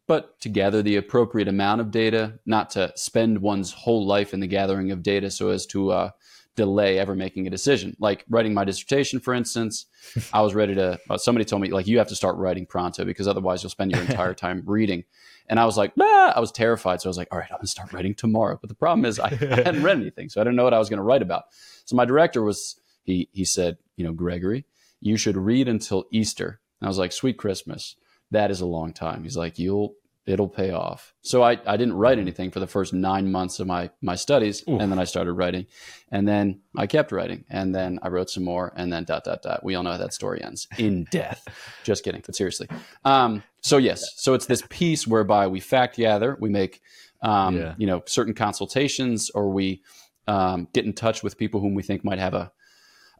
but 0.08 0.40
to 0.42 0.50
gather 0.50 0.82
the 0.82 0.96
appropriate 0.96 1.48
amount 1.48 1.82
of 1.82 1.92
data, 1.92 2.40
not 2.46 2.70
to 2.72 2.94
spend 2.96 3.42
one's 3.42 3.74
whole 3.74 4.06
life 4.06 4.34
in 4.34 4.40
the 4.40 4.48
gathering 4.48 4.92
of 4.92 5.04
data 5.04 5.32
so 5.32 5.50
as 5.50 5.66
to 5.68 5.92
uh, 5.92 6.12
delay 6.56 7.00
ever 7.00 7.16
making 7.16 7.48
a 7.48 7.50
decision. 7.50 7.96
Like 8.00 8.26
writing 8.30 8.54
my 8.54 8.64
dissertation, 8.64 9.20
for 9.20 9.34
instance, 9.34 9.86
I 10.34 10.42
was 10.42 10.54
ready 10.54 10.76
to. 10.76 11.00
Uh, 11.10 11.18
somebody 11.18 11.46
told 11.46 11.62
me 11.62 11.70
like 11.70 11.88
you 11.88 11.98
have 11.98 12.10
to 12.10 12.16
start 12.16 12.36
writing 12.38 12.66
pronto 12.66 13.06
because 13.06 13.28
otherwise 13.28 13.64
you'll 13.64 13.70
spend 13.70 13.92
your 13.92 14.02
entire 14.02 14.34
time 14.34 14.64
reading. 14.66 15.04
And 15.48 15.60
I 15.60 15.66
was 15.66 15.78
like, 15.78 15.94
I 16.00 16.40
was 16.40 16.52
terrified. 16.52 17.02
So 17.02 17.10
I 17.10 17.12
was 17.12 17.18
like, 17.18 17.30
all 17.32 17.40
right, 17.40 17.50
I'm 17.52 17.58
gonna 17.58 17.68
start 17.68 17.94
writing 17.94 18.16
tomorrow. 18.16 18.58
But 18.60 18.70
the 18.70 18.76
problem 18.76 19.06
is 19.06 19.20
I, 19.20 19.28
I 19.28 19.36
hadn't 19.66 19.84
read 19.84 19.98
anything, 19.98 20.30
so 20.30 20.40
I 20.40 20.44
didn't 20.44 20.56
know 20.56 20.64
what 20.64 20.74
I 20.74 20.80
was 20.80 20.90
gonna 20.90 21.04
write 21.04 21.22
about. 21.22 21.44
So 21.86 21.96
my 21.96 22.06
director 22.06 22.42
was 22.42 22.80
he 23.04 23.30
he 23.32 23.46
said, 23.46 23.78
you 23.96 24.06
know, 24.06 24.14
Gregory, 24.14 24.66
you 25.00 25.18
should 25.18 25.38
read 25.38 25.68
until 25.68 26.06
Easter. 26.12 26.60
And 26.80 26.88
I 26.88 26.90
was 26.90 26.98
like, 26.98 27.12
sweet 27.12 27.38
Christmas. 27.38 27.96
That 28.32 28.50
is 28.50 28.62
a 28.62 28.66
long 28.66 28.94
time. 28.94 29.24
He's 29.24 29.36
like, 29.36 29.60
you'll, 29.60 29.94
it'll 30.26 30.48
pay 30.48 30.72
off. 30.72 31.14
So 31.22 31.42
I, 31.42 31.58
I 31.66 31.78
didn't 31.78 31.94
write 31.94 32.20
anything 32.20 32.52
for 32.52 32.60
the 32.60 32.68
first 32.68 32.94
nine 32.94 33.32
months 33.32 33.60
of 33.60 33.68
my, 33.68 33.90
my 34.02 34.16
studies. 34.16 34.64
Oof. 34.70 34.80
And 34.80 34.92
then 34.92 35.00
I 35.00 35.04
started 35.04 35.34
writing 35.34 35.66
and 36.12 36.28
then 36.28 36.62
I 36.78 36.88
kept 36.88 37.12
writing 37.12 37.46
and 37.50 37.74
then 37.74 38.00
I 38.04 38.10
wrote 38.10 38.30
some 38.30 38.44
more 38.44 38.72
and 38.76 38.94
then 38.94 39.04
dot, 39.04 39.24
dot, 39.24 39.42
dot. 39.42 39.64
We 39.64 39.76
all 39.76 39.84
know 39.84 39.92
how 39.92 39.98
that 39.98 40.14
story 40.14 40.44
ends 40.44 40.68
in 40.78 41.06
death. 41.12 41.48
Just 41.84 42.04
kidding. 42.04 42.22
But 42.26 42.36
seriously. 42.36 42.68
Um, 43.04 43.44
so 43.62 43.78
yes, 43.78 44.04
so 44.18 44.34
it's 44.34 44.46
this 44.46 44.64
piece 44.70 45.08
whereby 45.08 45.48
we 45.48 45.60
fact 45.60 45.98
gather, 45.98 46.38
we 46.40 46.50
make, 46.50 46.82
um, 47.24 47.58
yeah. 47.58 47.76
you 47.78 47.88
know, 47.88 48.04
certain 48.06 48.34
consultations 48.34 49.30
or 49.32 49.50
we, 49.52 49.82
um, 50.28 50.68
get 50.74 50.86
in 50.86 50.94
touch 50.94 51.24
with 51.24 51.38
people 51.38 51.62
whom 51.62 51.74
we 51.74 51.84
think 51.84 52.06
might 52.06 52.20
have 52.20 52.36
a, 52.36 52.52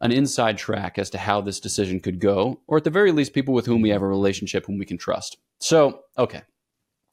an 0.00 0.12
inside 0.12 0.58
track 0.58 0.98
as 0.98 1.10
to 1.10 1.18
how 1.18 1.40
this 1.40 1.60
decision 1.60 2.00
could 2.00 2.20
go, 2.20 2.60
or 2.66 2.76
at 2.76 2.84
the 2.84 2.90
very 2.90 3.12
least, 3.12 3.32
people 3.32 3.54
with 3.54 3.66
whom 3.66 3.82
we 3.82 3.90
have 3.90 4.02
a 4.02 4.06
relationship 4.06 4.66
whom 4.66 4.78
we 4.78 4.84
can 4.84 4.98
trust. 4.98 5.36
So, 5.60 6.00
okay, 6.18 6.42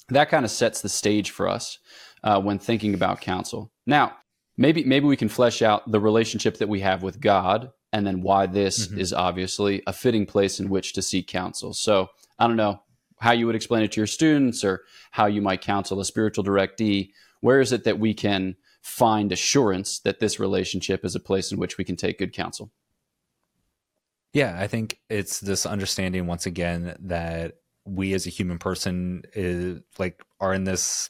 that 0.10 0.30
kind 0.30 0.46
of 0.46 0.52
sets 0.52 0.82
the 0.82 0.90
stage 0.90 1.32
for 1.32 1.48
us 1.48 1.80
uh, 2.24 2.42
when 2.42 2.60
thinking 2.60 2.94
about 2.94 3.22
counsel. 3.22 3.72
Now, 3.86 4.18
maybe 4.58 4.84
maybe 4.84 5.06
we 5.06 5.18
can 5.18 5.30
flesh 5.30 5.62
out 5.62 5.90
the 5.92 6.00
relationship 6.00 6.58
that 6.58 6.70
we 6.70 6.82
have 6.82 7.04
with 7.04 7.20
God, 7.20 7.72
and 7.94 8.06
then 8.06 8.22
why 8.22 8.46
this 8.46 8.88
mm-hmm. 8.88 9.00
is 9.00 9.14
obviously 9.14 9.82
a 9.88 9.94
fitting 9.94 10.26
place 10.26 10.60
in 10.60 10.70
which 10.70 10.94
to 10.94 11.02
seek 11.02 11.28
counsel. 11.28 11.74
So, 11.74 12.10
I 12.38 12.48
don't 12.48 12.58
know 12.58 12.82
how 13.20 13.32
you 13.34 13.46
would 13.46 13.56
explain 13.56 13.84
it 13.84 13.92
to 13.94 14.00
your 14.00 14.08
students, 14.08 14.64
or 14.64 14.84
how 15.12 15.26
you 15.26 15.42
might 15.42 15.62
counsel 15.62 16.00
a 16.00 16.06
spiritual 16.06 16.44
directee. 16.44 17.12
Where 17.42 17.62
is 17.62 17.72
it 17.72 17.84
that 17.86 18.00
we 18.00 18.14
can 18.14 18.56
find 18.82 19.32
assurance 19.32 20.00
that 20.00 20.20
this 20.20 20.40
relationship 20.40 21.04
is 21.04 21.16
a 21.16 21.20
place 21.20 21.52
in 21.52 21.58
which 21.58 21.78
we 21.78 21.84
can 21.84 21.96
take 21.96 22.20
good 22.20 22.34
counsel? 22.34 22.72
Yeah, 24.34 24.56
I 24.60 24.68
think 24.68 25.00
it's 25.10 25.40
this 25.40 25.66
understanding 25.66 26.28
once 26.28 26.46
again 26.46 26.96
that 27.00 27.56
we 27.90 28.14
as 28.14 28.28
a 28.28 28.30
human 28.30 28.60
person 28.60 29.24
is 29.34 29.82
like 29.98 30.22
are 30.40 30.54
in 30.54 30.64
this 30.64 31.10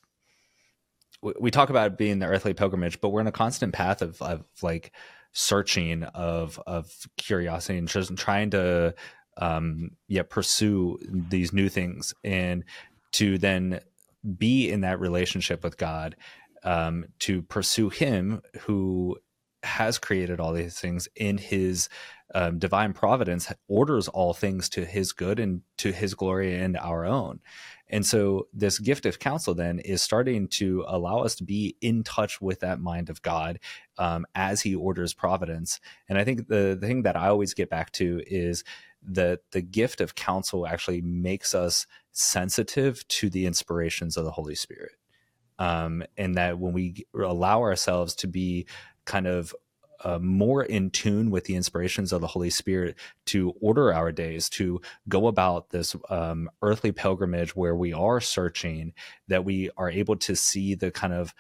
we 1.22 1.52
talk 1.52 1.70
about 1.70 1.98
being 1.98 2.20
the 2.20 2.28
earthly 2.28 2.54
pilgrimage, 2.54 3.02
but 3.02 3.10
we're 3.10 3.22
in 3.22 3.28
a 3.28 3.32
constant 3.32 3.74
path 3.74 4.02
of, 4.02 4.22
of 4.22 4.46
like 4.62 4.94
searching 5.34 6.04
of 6.04 6.60
of 6.66 6.92
curiosity 7.18 7.78
and 7.78 7.88
just 7.88 8.16
trying 8.16 8.50
to 8.50 8.96
um 9.38 9.92
yeah 10.08 10.24
pursue 10.24 10.98
these 11.02 11.54
new 11.54 11.70
things. 11.70 12.14
And 12.24 12.64
to 13.14 13.38
then 13.38 13.80
be 14.38 14.70
in 14.70 14.82
that 14.82 15.00
relationship 15.00 15.64
with 15.64 15.78
God 15.78 16.16
um 16.64 17.06
to 17.20 17.42
pursue 17.42 17.90
him 17.90 18.42
who 18.62 19.18
has 19.64 19.98
created 19.98 20.40
all 20.40 20.54
these 20.54 20.80
things 20.80 21.08
in 21.16 21.38
his 21.38 21.90
um, 22.36 22.60
divine 22.60 22.94
providence 22.94 23.52
orders 23.68 24.08
all 24.08 24.34
things 24.34 24.70
to 24.70 24.86
his 24.86 25.14
good 25.14 25.40
and 25.40 25.62
to 25.78 25.92
his 25.92 26.14
glory 26.14 26.56
and 26.56 26.78
our 26.78 27.06
own. 27.06 27.40
And 27.90 28.06
so, 28.06 28.48
this 28.54 28.78
gift 28.78 29.06
of 29.08 29.18
counsel 29.18 29.56
then 29.56 29.80
is 29.80 30.04
starting 30.04 30.48
to 30.50 30.86
allow 30.88 31.20
us 31.20 31.36
to 31.36 31.44
be 31.44 31.76
in 31.82 32.04
touch 32.04 32.40
with 32.40 32.60
that 32.60 32.80
mind 32.80 33.10
of 33.10 33.22
God 33.24 33.60
um, 33.98 34.26
as 34.36 34.62
He 34.62 34.76
orders 34.76 35.14
providence. 35.14 35.80
And 36.08 36.18
I 36.18 36.24
think 36.24 36.48
the, 36.48 36.78
the 36.80 36.88
thing 36.88 37.04
that 37.04 37.18
I 37.18 37.30
always 37.30 37.56
get 37.56 37.70
back 37.70 37.92
to 37.94 38.22
is 38.28 38.64
that 39.02 39.40
the 39.52 39.62
gift 39.62 40.02
of 40.02 40.16
counsel 40.16 40.68
actually 40.68 41.02
makes 41.02 41.56
us 41.56 41.88
sensitive 42.12 43.08
to 43.08 43.30
the 43.30 43.46
inspirations 43.46 44.18
of 44.18 44.26
the 44.26 44.32
Holy 44.32 44.56
Spirit. 44.56 44.92
Um, 45.58 46.04
and 46.16 46.36
that 46.36 46.60
when 46.60 46.74
we 46.74 47.06
allow 47.14 47.62
ourselves 47.62 48.16
to 48.16 48.28
be 48.28 48.68
kind 49.06 49.28
of 49.28 49.54
uh, 50.04 50.20
more 50.20 50.64
in 50.64 50.90
tune 50.90 51.32
with 51.32 51.46
the 51.46 51.56
inspirations 51.56 52.12
of 52.12 52.22
the 52.22 52.28
Holy 52.28 52.50
Spirit 52.50 52.96
to 53.28 53.54
order 53.62 53.94
our 53.94 54.12
days, 54.12 54.50
to 54.50 54.82
go 55.08 55.28
about 55.28 55.70
this 55.70 55.96
um, 56.10 56.50
earthly 56.62 56.92
pilgrimage 56.92 57.56
where 57.56 57.76
we 57.76 57.94
are 57.94 58.22
searching, 58.22 58.94
that 59.28 59.46
we 59.46 59.70
are 59.78 59.90
able 59.90 60.16
to 60.16 60.36
see 60.36 60.76
the 60.76 60.92
kind 60.92 61.14
of 61.14 61.34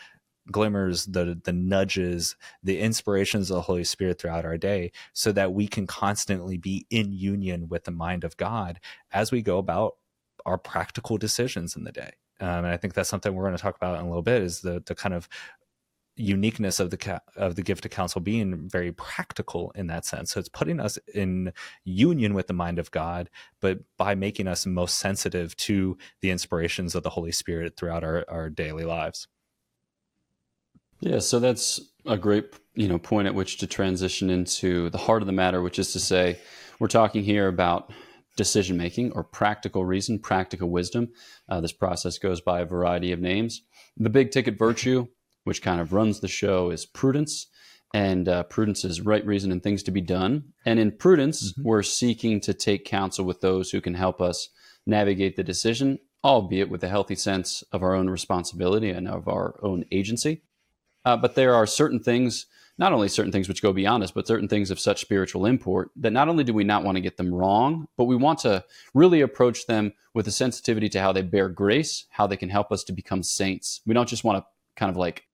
glimmers, 0.52 1.06
the 1.06 1.40
the 1.44 1.54
nudges, 1.54 2.36
the 2.64 2.80
inspirations 2.80 3.50
of 3.50 3.56
the 3.56 3.62
Holy 3.62 3.84
Spirit 3.84 4.20
throughout 4.20 4.46
our 4.46 4.58
day, 4.58 4.92
so 5.14 5.32
that 5.32 5.54
we 5.54 5.68
can 5.68 5.88
constantly 5.88 6.58
be 6.58 6.86
in 6.90 7.14
union 7.14 7.68
with 7.70 7.84
the 7.84 7.92
mind 7.92 8.24
of 8.24 8.38
God 8.38 8.80
as 9.12 9.32
we 9.32 9.42
go 9.42 9.58
about 9.58 9.96
our 10.46 10.58
practical 10.58 11.18
decisions 11.18 11.76
in 11.76 11.84
the 11.84 11.92
day. 11.92 12.12
Um, 12.42 12.66
and 12.66 12.68
I 12.68 12.78
think 12.78 12.94
that's 12.94 13.10
something 13.10 13.34
we're 13.34 13.44
going 13.44 13.56
to 13.56 13.62
talk 13.62 13.76
about 13.76 14.00
in 14.00 14.06
a 14.06 14.08
little 14.08 14.22
bit 14.22 14.42
is 14.42 14.62
the 14.62 14.82
the 14.86 14.96
kind 14.96 15.14
of 15.14 15.28
uniqueness 16.20 16.80
of 16.80 16.90
the 16.92 17.22
of 17.36 17.56
the 17.56 17.62
gift 17.62 17.86
of 17.86 17.92
counsel 17.92 18.20
being 18.20 18.68
very 18.70 18.92
practical 18.92 19.72
in 19.72 19.88
that 19.88 20.06
sense. 20.06 20.32
So 20.32 20.40
it's 20.40 20.50
putting 20.50 20.80
us 20.80 20.98
in 21.14 21.54
union 21.86 22.34
with 22.34 22.48
the 22.48 22.54
mind 22.54 22.78
of 22.78 22.92
God, 22.92 23.30
but 23.62 23.80
by 23.98 24.16
making 24.16 24.48
us 24.48 24.66
most 24.66 25.00
sensitive 25.00 25.56
to 25.58 25.98
the 26.22 26.30
inspirations 26.30 26.94
of 26.94 27.04
the 27.04 27.10
Holy 27.10 27.32
Spirit 27.32 27.78
throughout 27.78 28.04
our, 28.04 28.26
our 28.28 28.50
daily 28.50 28.84
lives. 28.84 29.28
Yeah, 31.00 31.20
so 31.20 31.40
that's 31.40 31.80
a 32.06 32.18
great 32.18 32.54
you 32.76 32.88
know 32.88 33.00
point 33.00 33.28
at 33.28 33.36
which 33.36 33.58
to 33.60 33.68
transition 33.68 34.30
into 34.30 34.90
the 34.90 34.98
heart 34.98 35.22
of 35.22 35.28
the 35.28 35.34
matter, 35.34 35.62
which 35.62 35.80
is 35.80 35.94
to 35.94 36.00
say, 36.00 36.38
we're 36.80 36.88
talking 36.88 37.24
here 37.24 37.48
about 37.48 37.92
decision 38.36 38.78
making 38.78 39.12
or 39.14 39.24
practical 39.24 39.86
reason, 39.86 40.20
practical 40.20 40.70
wisdom. 40.70 41.10
Uh, 41.48 41.62
this 41.62 41.74
process 41.74 42.18
goes 42.18 42.42
by 42.42 42.62
a 42.62 42.66
variety 42.66 43.12
of 43.12 43.20
names. 43.20 43.64
The 43.98 44.10
big 44.10 44.32
ticket 44.32 44.58
virtue, 44.58 45.08
which 45.44 45.62
kind 45.62 45.82
of 45.82 45.94
runs 45.94 46.20
the 46.20 46.28
show, 46.28 46.70
is 46.70 46.86
prudence. 46.86 47.48
And 47.94 48.30
uh, 48.30 48.44
prudence 48.44 48.86
is 48.86 49.02
right 49.02 49.26
reason 49.26 49.52
and 49.52 49.64
things 49.64 49.82
to 49.84 49.92
be 49.92 50.02
done. 50.02 50.54
And 50.66 50.80
in 50.80 50.92
prudence, 50.92 51.52
mm-hmm. 51.52 51.68
we're 51.68 51.84
seeking 51.84 52.40
to 52.42 52.54
take 52.54 52.86
counsel 52.86 53.26
with 53.26 53.42
those 53.42 53.72
who 53.72 53.82
can 53.82 53.96
help 53.96 54.22
us 54.22 54.50
navigate 54.86 55.36
the 55.36 55.44
decision, 55.44 55.98
albeit 56.24 56.70
with 56.70 56.84
a 56.84 56.90
healthy 56.90 57.16
sense 57.16 57.64
of 57.72 57.82
our 57.82 57.96
own 57.96 58.10
responsibility 58.10 58.92
and 58.92 59.08
of 59.08 59.28
our 59.28 59.60
own 59.64 59.86
agency. 59.92 60.44
Uh, 61.04 61.18
but 61.18 61.36
there 61.36 61.56
are 61.56 61.66
certain 61.66 62.00
things 62.00 62.46
not 62.80 62.94
only 62.94 63.10
certain 63.10 63.32
things 63.32 63.50
which 63.50 63.62
go 63.62 63.74
beyond 63.74 64.04
us, 64.04 64.12
but 64.12 64.26
certain 64.26 64.48
things 64.48 64.72
of 64.72 64.80
such 64.80 65.02
spiritual 65.02 65.46
import 65.46 65.92
that 65.98 66.14
not 66.14 66.30
only 66.30 66.46
do 66.46 66.54
we 66.54 66.64
not 66.64 66.84
want 66.84 66.96
to 66.96 67.02
get 67.02 67.18
them 67.18 67.34
wrong, 67.34 67.88
but 67.98 68.06
we 68.06 68.16
want 68.16 68.40
to 68.40 68.64
really 68.94 69.20
approach 69.20 69.68
them 69.68 69.92
with 70.14 70.26
a 70.28 70.32
sensitivity 70.32 70.88
to 70.88 71.02
how 71.02 71.12
they 71.12 71.22
bear 71.22 71.50
grace, 71.50 72.06
how 72.10 72.26
they 72.26 72.38
can 72.38 72.50
help 72.50 72.72
us 72.72 72.86
to 72.86 72.94
become 72.94 73.22
saints. 73.22 73.82
We 73.86 73.94
don't 73.94 74.08
just 74.08 74.24
want 74.24 74.38
to 74.38 74.46
kind 74.78 74.90
of 74.90 74.96
like, 74.96 75.26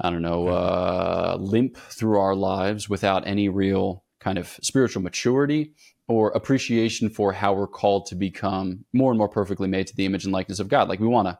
I 0.00 0.10
don't 0.10 0.22
know, 0.22 0.48
uh, 0.48 1.36
limp 1.40 1.76
through 1.76 2.18
our 2.18 2.34
lives 2.34 2.88
without 2.88 3.26
any 3.26 3.48
real 3.48 4.04
kind 4.20 4.38
of 4.38 4.58
spiritual 4.62 5.02
maturity 5.02 5.72
or 6.08 6.30
appreciation 6.30 7.08
for 7.08 7.32
how 7.32 7.52
we're 7.52 7.66
called 7.66 8.06
to 8.06 8.14
become 8.14 8.84
more 8.92 9.10
and 9.10 9.18
more 9.18 9.28
perfectly 9.28 9.68
made 9.68 9.86
to 9.86 9.96
the 9.96 10.04
image 10.04 10.24
and 10.24 10.32
likeness 10.32 10.58
of 10.58 10.68
God. 10.68 10.88
Like 10.88 11.00
we 11.00 11.06
want 11.06 11.28
to 11.28 11.38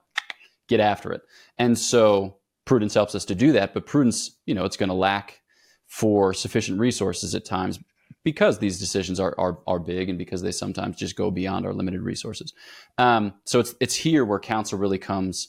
get 0.69 0.81
after 0.81 1.13
it. 1.13 1.23
And 1.59 1.79
so 1.79 2.39
prudence 2.65 2.95
helps 2.95 3.15
us 3.15 3.25
to 3.27 3.35
do 3.35 3.53
that, 3.53 3.75
but 3.75 3.87
prudence, 3.87 4.39
you 4.47 4.55
know, 4.55 4.65
it's 4.65 4.77
going 4.77 4.89
to 4.89 4.95
lack 4.95 5.41
for 5.87 6.33
sufficient 6.33 6.79
resources 6.79 7.35
at 7.35 7.45
times 7.45 7.79
because 8.23 8.59
these 8.59 8.79
decisions 8.79 9.21
are, 9.21 9.35
are, 9.39 9.59
are 9.67 9.79
big 9.79 10.09
and 10.09 10.19
because 10.19 10.41
they 10.43 10.53
sometimes 10.53 10.97
just 10.97 11.17
go 11.17 11.31
beyond 11.31 11.67
our 11.67 11.75
limited 11.75 12.01
resources. 12.01 12.55
Um, 12.97 13.35
so 13.45 13.61
it's, 13.61 13.75
it's 13.81 13.95
here 13.95 14.25
where 14.25 14.41
counsel 14.41 14.79
really 14.79 14.99
comes 14.99 15.49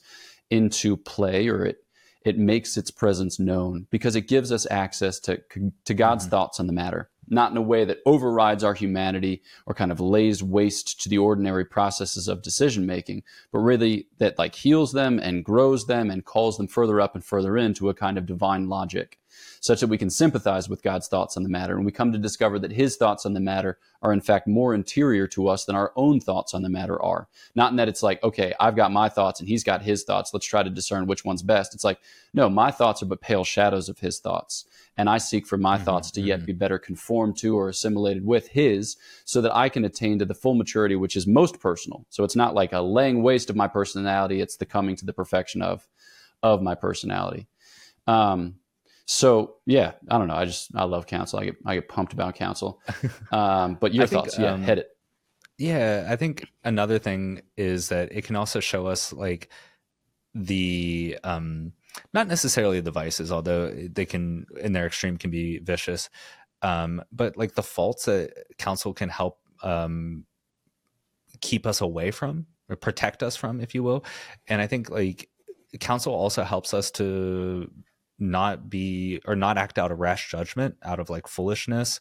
into 0.50 0.98
play 0.98 1.48
or 1.48 1.65
it, 1.65 1.78
it 2.25 2.38
makes 2.38 2.75
its 2.75 2.91
presence 2.91 3.39
known 3.39 3.88
because 3.91 4.15
it 4.15 4.27
gives 4.27 4.51
us 4.51 4.67
access 4.69 5.19
to, 5.19 5.41
to 5.85 5.93
God's 5.93 6.25
mm-hmm. 6.25 6.31
thoughts 6.31 6.59
on 6.59 6.67
the 6.67 6.73
matter 6.73 7.09
not 7.27 7.51
in 7.51 7.57
a 7.57 7.61
way 7.61 7.85
that 7.85 7.99
overrides 8.05 8.63
our 8.63 8.73
humanity 8.73 9.41
or 9.65 9.73
kind 9.73 9.91
of 9.91 9.99
lays 9.99 10.43
waste 10.43 11.01
to 11.01 11.09
the 11.09 11.17
ordinary 11.17 11.65
processes 11.65 12.27
of 12.27 12.41
decision 12.41 12.85
making, 12.85 13.23
but 13.51 13.59
really 13.59 14.07
that 14.17 14.38
like 14.38 14.55
heals 14.55 14.91
them 14.91 15.19
and 15.19 15.43
grows 15.43 15.88
them 15.88 16.11
and 16.11 16.25
calls 16.25 16.57
them 16.57 16.67
further 16.67 17.01
up 17.01 17.15
and 17.15 17.23
further 17.23 17.57
into 17.57 17.89
a 17.89 17.93
kind 17.93 18.17
of 18.17 18.25
divine 18.25 18.69
logic 18.69 19.17
such 19.60 19.80
that 19.80 19.88
we 19.88 19.98
can 19.98 20.10
sympathize 20.10 20.69
with 20.69 20.84
God's 20.84 21.08
thoughts 21.08 21.38
on 21.38 21.43
the 21.43 21.50
matter. 21.50 21.76
And 21.76 21.86
we 21.86 21.91
come 21.91 22.12
to 22.12 22.17
discover 22.17 22.60
that 22.60 22.71
his 22.71 22.98
thoughts 22.98 23.26
on 23.26 23.34
the 23.34 23.39
matter 23.39 23.80
are, 24.02 24.13
in 24.13 24.21
fact, 24.21 24.48
more 24.48 24.76
interior 24.76 25.28
to 25.30 25.48
us 25.48 25.65
than 25.65 25.76
our 25.76 25.91
own 25.95 26.19
thoughts 26.19 26.54
on 26.54 26.62
the 26.62 26.69
matter 26.69 27.02
are. 27.02 27.28
Not 27.56 27.71
in 27.71 27.78
that 27.78 27.88
it's 27.88 28.04
like, 28.04 28.21
okay, 28.24 28.54
I've 28.60 28.76
got 28.76 28.91
my 28.91 29.10
thoughts 29.10 29.39
and 29.39 29.50
he's 29.50 29.63
got 29.63 29.82
his 29.82 30.04
thoughts. 30.04 30.34
Let's 30.34 30.45
try 30.45 30.62
to 30.62 30.69
discern 30.69 31.08
which 31.08 31.26
one's 31.26 31.41
best. 31.41 31.74
It's 31.74 31.84
like, 31.84 32.00
no, 32.34 32.50
my 32.50 32.69
thoughts 32.69 33.02
are 33.02 33.08
but 33.08 33.21
pale 33.21 33.43
shadows 33.43 33.89
of 33.89 34.00
his 34.00 34.19
thoughts. 34.19 34.65
And 34.98 35.10
I 35.10 35.17
seek 35.17 35.45
for 35.45 35.58
my 35.58 35.76
mm-hmm, 35.76 35.86
thoughts 35.86 36.12
to 36.12 36.21
yet 36.21 36.39
mm-hmm. 36.39 36.45
be 36.45 36.54
better 36.54 36.78
conformed 36.78 37.38
to 37.38 37.58
or 37.58 37.69
assimilated 37.69 38.26
with 38.26 38.50
his 38.50 38.98
so 39.26 39.41
that 39.41 39.56
I 39.56 39.69
can 39.69 39.84
attain 39.84 40.19
to 40.19 40.26
the 40.26 40.34
full 40.34 40.56
maturity, 40.56 40.95
which 40.95 41.15
is 41.15 41.28
most 41.28 41.60
personal. 41.60 42.06
So 42.10 42.24
it's 42.24 42.36
not 42.36 42.54
like 42.54 42.71
a 42.71 42.82
laying 42.82 43.24
waste 43.24 43.50
of 43.50 43.56
my 43.56 43.67
personality, 43.67 44.41
it's 44.41 44.58
the 44.58 44.65
coming 44.65 44.95
to 44.98 45.06
the 45.06 45.13
perfection 45.13 45.62
of, 45.62 45.88
of 46.43 46.62
my 46.62 46.76
personality. 46.76 47.48
Um, 48.08 48.56
so 49.06 49.58
yeah, 49.65 49.94
I 50.10 50.18
don't 50.18 50.28
know. 50.28 50.36
I 50.36 50.46
just 50.46 50.76
I 50.76 50.84
love 50.84 51.06
counsel. 51.06 51.39
I 51.39 51.46
get 51.46 51.56
I 51.65 51.76
get 51.76 51.89
pumped 51.89 52.13
about 52.13 52.36
counsel. 52.36 52.82
Um, 53.32 53.78
but 53.80 53.94
your 53.94 54.08
thoughts? 54.08 54.38
yeah, 54.38 54.54
um, 54.54 54.63
hit 54.63 54.80
it. 54.80 54.89
Yeah, 55.58 56.08
I 56.10 56.15
think 56.15 56.48
another 56.63 57.00
thing 57.00 57.41
is 57.56 57.89
that 57.89 58.12
it 58.12 58.26
can 58.26 58.36
also 58.36 58.60
show 58.60 58.88
us 58.88 59.13
like 59.13 59.50
the 60.34 61.18
um 61.24 61.74
not 62.13 62.28
necessarily 62.28 62.82
the 62.82 62.91
vices, 62.91 63.32
although 63.32 63.72
they 63.72 64.06
can 64.06 64.46
in 64.60 64.74
their 64.74 64.88
extreme 64.88 65.18
can 65.18 65.32
be 65.32 65.60
vicious. 65.60 66.10
Um, 66.62 67.04
but 67.12 67.38
like 67.38 67.56
the 67.56 67.63
faults 67.63 68.06
that 68.06 68.34
counsel 68.58 68.94
can 68.94 69.10
help 69.10 69.39
um 69.63 70.26
keep 71.41 71.65
us 71.65 71.82
away 71.82 72.12
from 72.12 72.48
or 72.70 72.76
protect 72.76 73.22
us 73.22 73.36
from, 73.36 73.62
if 73.62 73.76
you 73.76 73.84
will. 73.84 74.04
And 74.48 74.62
I 74.62 74.68
think 74.68 74.89
like 74.89 75.30
counsel 75.80 76.13
also 76.13 76.44
helps 76.44 76.74
us 76.74 76.89
to 76.91 77.70
not 78.19 78.69
be 78.69 79.21
or 79.25 79.36
not 79.36 79.58
act 79.58 79.78
out 79.78 79.91
of 79.91 79.99
rash 79.99 80.32
judgment 80.32 80.75
out 80.84 80.99
of 80.99 81.10
like 81.10 81.28
foolishness. 81.28 81.99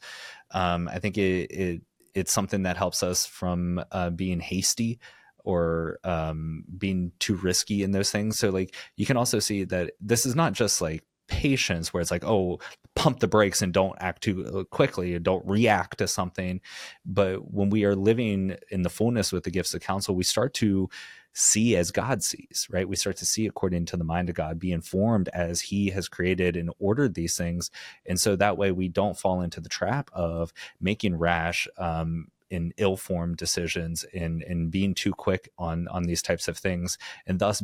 Um 0.51 0.89
i 0.89 0.99
think 0.99 1.19
it, 1.19 1.51
it 1.51 1.83
it's 2.15 2.33
something 2.33 2.63
that 2.63 2.77
helps 2.77 3.03
us 3.03 3.27
from 3.27 3.85
uh, 3.91 4.11
being 4.11 4.41
hasty 4.41 5.01
or 5.45 5.99
um 6.05 6.65
being 6.79 7.13
too 7.19 7.35
risky 7.37 7.83
in 7.83 7.91
those 7.91 8.11
things. 8.11 8.39
So 8.39 8.51
like 8.51 8.75
you 8.97 9.07
can 9.07 9.17
also 9.17 9.39
see 9.39 9.65
that 9.65 9.93
this 10.01 10.25
is 10.25 10.35
not 10.35 10.53
just 10.53 10.81
like 10.81 11.03
patience 11.27 11.93
where 11.93 12.01
it's 12.01 12.11
like 12.11 12.25
oh 12.25 12.59
pump 12.95 13.19
the 13.19 13.27
brakes 13.27 13.61
and 13.61 13.73
don't 13.73 13.97
act 13.99 14.23
too 14.23 14.47
uh, 14.47 14.65
quickly 14.65 15.15
and 15.15 15.25
don't 15.25 15.45
react 15.47 15.99
to 15.99 16.07
something. 16.07 16.61
But 17.05 17.53
when 17.53 17.71
we 17.71 17.85
are 17.85 17.97
living 17.97 18.57
in 18.71 18.83
the 18.83 18.91
fullness 18.91 19.33
with 19.33 19.45
the 19.45 19.51
gifts 19.51 19.75
of 19.75 19.81
counsel 19.81 20.15
we 20.15 20.25
start 20.25 20.55
to 20.55 20.89
see 21.35 21.77
as 21.77 21.91
God 21.91 22.23
sees, 22.23 22.67
right? 22.71 22.89
We 22.89 22.97
start 22.97 23.17
to 23.17 23.27
see 23.27 23.47
according 23.47 23.87
to 23.87 23.97
the 23.97 24.05
mind 24.05 24.31
of 24.31 24.37
God, 24.37 24.59
be 24.59 24.73
informed 24.73 25.29
as 25.35 25.61
He 25.61 25.91
has 25.91 26.09
created 26.09 26.57
and 26.57 26.71
ordered 26.79 27.15
these 27.15 27.37
things. 27.37 27.71
And 28.07 28.19
so 28.19 28.37
that 28.37 28.57
way 28.57 28.73
we 28.73 28.89
don't 28.89 29.19
fall 29.19 29.43
into 29.43 29.61
the 29.61 29.69
trap 29.69 30.11
of 30.13 30.53
making 30.81 31.17
rash, 31.17 31.69
um, 31.77 32.29
in 32.51 32.73
ill-formed 32.77 33.37
decisions 33.37 34.05
and 34.15 34.43
in 34.43 34.69
being 34.69 34.95
too 34.95 35.13
quick 35.13 35.51
on 35.59 35.89
on 35.89 36.05
these 36.05 36.23
types 36.23 36.47
of 36.47 36.57
things 36.57 36.99
and 37.27 37.39
thus 37.41 37.63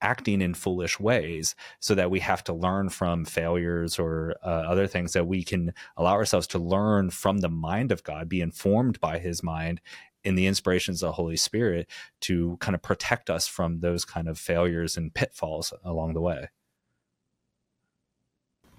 acting 0.00 0.40
in 0.40 0.54
foolish 0.54 1.00
ways 1.00 1.54
so 1.80 1.94
that 1.94 2.10
we 2.10 2.20
have 2.20 2.44
to 2.44 2.52
learn 2.52 2.88
from 2.88 3.24
failures 3.24 3.98
or 3.98 4.36
uh, 4.44 4.48
other 4.48 4.86
things 4.86 5.12
that 5.12 5.26
we 5.26 5.42
can 5.42 5.72
allow 5.96 6.12
ourselves 6.12 6.46
to 6.46 6.58
learn 6.58 7.10
from 7.10 7.38
the 7.38 7.48
mind 7.48 7.90
of 7.90 8.04
God, 8.04 8.28
be 8.28 8.40
informed 8.40 9.00
by 9.00 9.18
his 9.18 9.42
mind 9.42 9.80
in 10.24 10.34
the 10.34 10.46
inspirations 10.46 11.02
of 11.02 11.08
the 11.08 11.12
Holy 11.12 11.36
Spirit 11.36 11.88
to 12.22 12.56
kind 12.60 12.74
of 12.74 12.82
protect 12.82 13.30
us 13.30 13.46
from 13.46 13.80
those 13.80 14.04
kind 14.04 14.28
of 14.28 14.38
failures 14.38 14.96
and 14.96 15.14
pitfalls 15.14 15.72
along 15.84 16.14
the 16.14 16.20
way. 16.20 16.48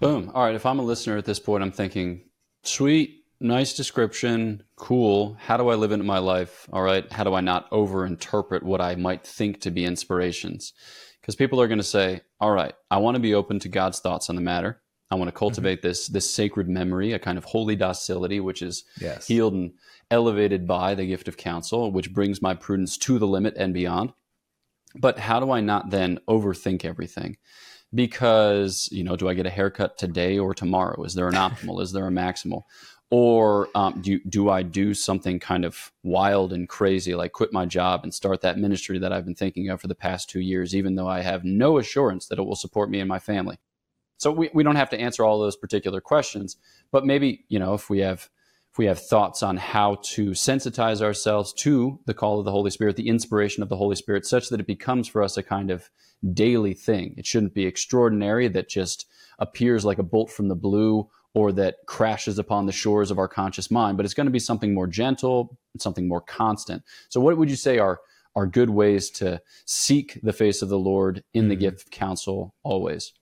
Boom. 0.00 0.30
All 0.34 0.44
right. 0.44 0.54
If 0.54 0.64
I'm 0.64 0.78
a 0.78 0.82
listener 0.82 1.16
at 1.16 1.26
this 1.26 1.38
point, 1.38 1.62
I'm 1.62 1.72
thinking, 1.72 2.22
sweet, 2.62 3.24
nice 3.40 3.74
description, 3.74 4.62
cool. 4.76 5.36
How 5.40 5.56
do 5.56 5.68
I 5.68 5.74
live 5.74 5.92
it 5.92 6.00
in 6.00 6.06
my 6.06 6.18
life? 6.18 6.66
All 6.72 6.82
right. 6.82 7.10
How 7.12 7.24
do 7.24 7.34
I 7.34 7.40
not 7.40 7.70
overinterpret 7.70 8.62
what 8.62 8.80
I 8.80 8.94
might 8.94 9.26
think 9.26 9.60
to 9.62 9.70
be 9.70 9.84
inspirations? 9.84 10.72
Because 11.20 11.36
people 11.36 11.60
are 11.60 11.68
going 11.68 11.78
to 11.78 11.84
say, 11.84 12.22
all 12.40 12.50
right, 12.50 12.72
I 12.90 12.98
want 12.98 13.16
to 13.16 13.20
be 13.20 13.34
open 13.34 13.58
to 13.60 13.68
God's 13.68 14.00
thoughts 14.00 14.30
on 14.30 14.36
the 14.36 14.42
matter. 14.42 14.80
I 15.10 15.16
want 15.16 15.28
to 15.28 15.32
cultivate 15.32 15.80
mm-hmm. 15.80 15.88
this 15.88 16.06
this 16.06 16.32
sacred 16.32 16.68
memory, 16.68 17.12
a 17.12 17.18
kind 17.18 17.36
of 17.36 17.44
holy 17.44 17.76
docility, 17.76 18.40
which 18.40 18.62
is 18.62 18.84
yes. 19.00 19.26
healed 19.26 19.54
and 19.54 19.72
elevated 20.10 20.66
by 20.66 20.94
the 20.94 21.06
gift 21.06 21.28
of 21.28 21.36
counsel, 21.36 21.90
which 21.92 22.12
brings 22.12 22.42
my 22.42 22.54
prudence 22.54 22.98
to 22.98 23.18
the 23.18 23.26
limit 23.26 23.54
and 23.56 23.72
beyond. 23.72 24.12
But 24.94 25.18
how 25.18 25.40
do 25.40 25.50
I 25.50 25.60
not 25.60 25.90
then 25.90 26.18
overthink 26.28 26.84
everything? 26.84 27.36
Because, 27.94 28.88
you 28.92 29.04
know, 29.04 29.16
do 29.16 29.28
I 29.28 29.34
get 29.34 29.46
a 29.46 29.50
haircut 29.50 29.98
today 29.98 30.38
or 30.38 30.54
tomorrow? 30.54 31.02
Is 31.04 31.14
there 31.14 31.28
an 31.28 31.34
optimal? 31.34 31.80
is 31.80 31.92
there 31.92 32.06
a 32.06 32.10
maximal? 32.10 32.62
Or 33.12 33.68
um, 33.74 34.00
do, 34.02 34.20
do 34.28 34.50
I 34.50 34.62
do 34.62 34.94
something 34.94 35.40
kind 35.40 35.64
of 35.64 35.90
wild 36.04 36.52
and 36.52 36.68
crazy, 36.68 37.14
like 37.16 37.32
quit 37.32 37.52
my 37.52 37.66
job 37.66 38.04
and 38.04 38.14
start 38.14 38.40
that 38.42 38.58
ministry 38.58 38.98
that 39.00 39.12
I've 39.12 39.24
been 39.24 39.34
thinking 39.34 39.68
of 39.68 39.80
for 39.80 39.88
the 39.88 39.96
past 39.96 40.30
two 40.30 40.38
years, 40.38 40.76
even 40.76 40.94
though 40.94 41.08
I 41.08 41.22
have 41.22 41.44
no 41.44 41.78
assurance 41.78 42.26
that 42.26 42.38
it 42.38 42.44
will 42.44 42.54
support 42.54 42.88
me 42.88 43.00
and 43.00 43.08
my 43.08 43.18
family? 43.18 43.58
So 44.18 44.30
we, 44.30 44.50
we 44.54 44.62
don't 44.62 44.76
have 44.76 44.90
to 44.90 45.00
answer 45.00 45.24
all 45.24 45.40
those 45.40 45.56
particular 45.56 46.00
questions, 46.00 46.56
but 46.92 47.04
maybe, 47.04 47.44
you 47.48 47.58
know, 47.58 47.74
if 47.74 47.90
we 47.90 48.00
have 48.00 48.28
if 48.72 48.78
we 48.78 48.86
have 48.86 49.00
thoughts 49.00 49.42
on 49.42 49.56
how 49.56 49.96
to 50.02 50.30
sensitize 50.30 51.02
ourselves 51.02 51.52
to 51.54 51.98
the 52.06 52.14
call 52.14 52.38
of 52.38 52.44
the 52.44 52.52
Holy 52.52 52.70
Spirit, 52.70 52.96
the 52.96 53.08
inspiration 53.08 53.62
of 53.62 53.68
the 53.68 53.76
Holy 53.76 53.96
Spirit, 53.96 54.24
such 54.24 54.48
that 54.48 54.60
it 54.60 54.66
becomes 54.66 55.08
for 55.08 55.22
us 55.22 55.36
a 55.36 55.42
kind 55.42 55.70
of 55.70 55.90
daily 56.32 56.74
thing. 56.74 57.14
It 57.16 57.26
shouldn't 57.26 57.54
be 57.54 57.66
extraordinary 57.66 58.46
that 58.48 58.68
just 58.68 59.06
appears 59.38 59.84
like 59.84 59.98
a 59.98 60.04
bolt 60.04 60.30
from 60.30 60.48
the 60.48 60.54
blue 60.54 61.08
or 61.34 61.52
that 61.52 61.76
crashes 61.86 62.38
upon 62.38 62.66
the 62.66 62.72
shores 62.72 63.10
of 63.10 63.18
our 63.18 63.28
conscious 63.28 63.70
mind, 63.70 63.96
but 63.96 64.04
it's 64.04 64.14
going 64.14 64.26
to 64.26 64.32
be 64.32 64.38
something 64.38 64.74
more 64.74 64.86
gentle, 64.86 65.58
something 65.78 66.06
more 66.06 66.20
constant. 66.20 66.82
So, 67.08 67.20
what 67.20 67.36
would 67.38 67.50
you 67.50 67.56
say 67.56 67.78
are 67.78 68.00
are 68.36 68.46
good 68.46 68.70
ways 68.70 69.10
to 69.10 69.40
seek 69.64 70.20
the 70.22 70.32
face 70.32 70.62
of 70.62 70.68
the 70.68 70.78
Lord 70.78 71.24
in 71.34 71.42
mm-hmm. 71.42 71.48
the 71.50 71.56
gift 71.56 71.82
of 71.82 71.90
counsel 71.90 72.54
always? 72.62 73.12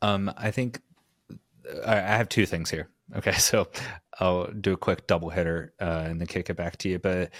Um, 0.00 0.32
I 0.36 0.50
think 0.50 0.80
I 1.84 1.96
have 1.96 2.28
two 2.28 2.46
things 2.46 2.70
here. 2.70 2.88
Okay, 3.14 3.32
so 3.38 3.68
I'll 4.18 4.50
do 4.52 4.72
a 4.72 4.76
quick 4.76 5.06
double 5.06 5.30
hitter 5.30 5.74
uh, 5.80 6.04
and 6.06 6.20
then 6.20 6.26
kick 6.26 6.50
it 6.50 6.56
back 6.56 6.76
to 6.78 6.88
you. 6.88 6.98
But 6.98 7.30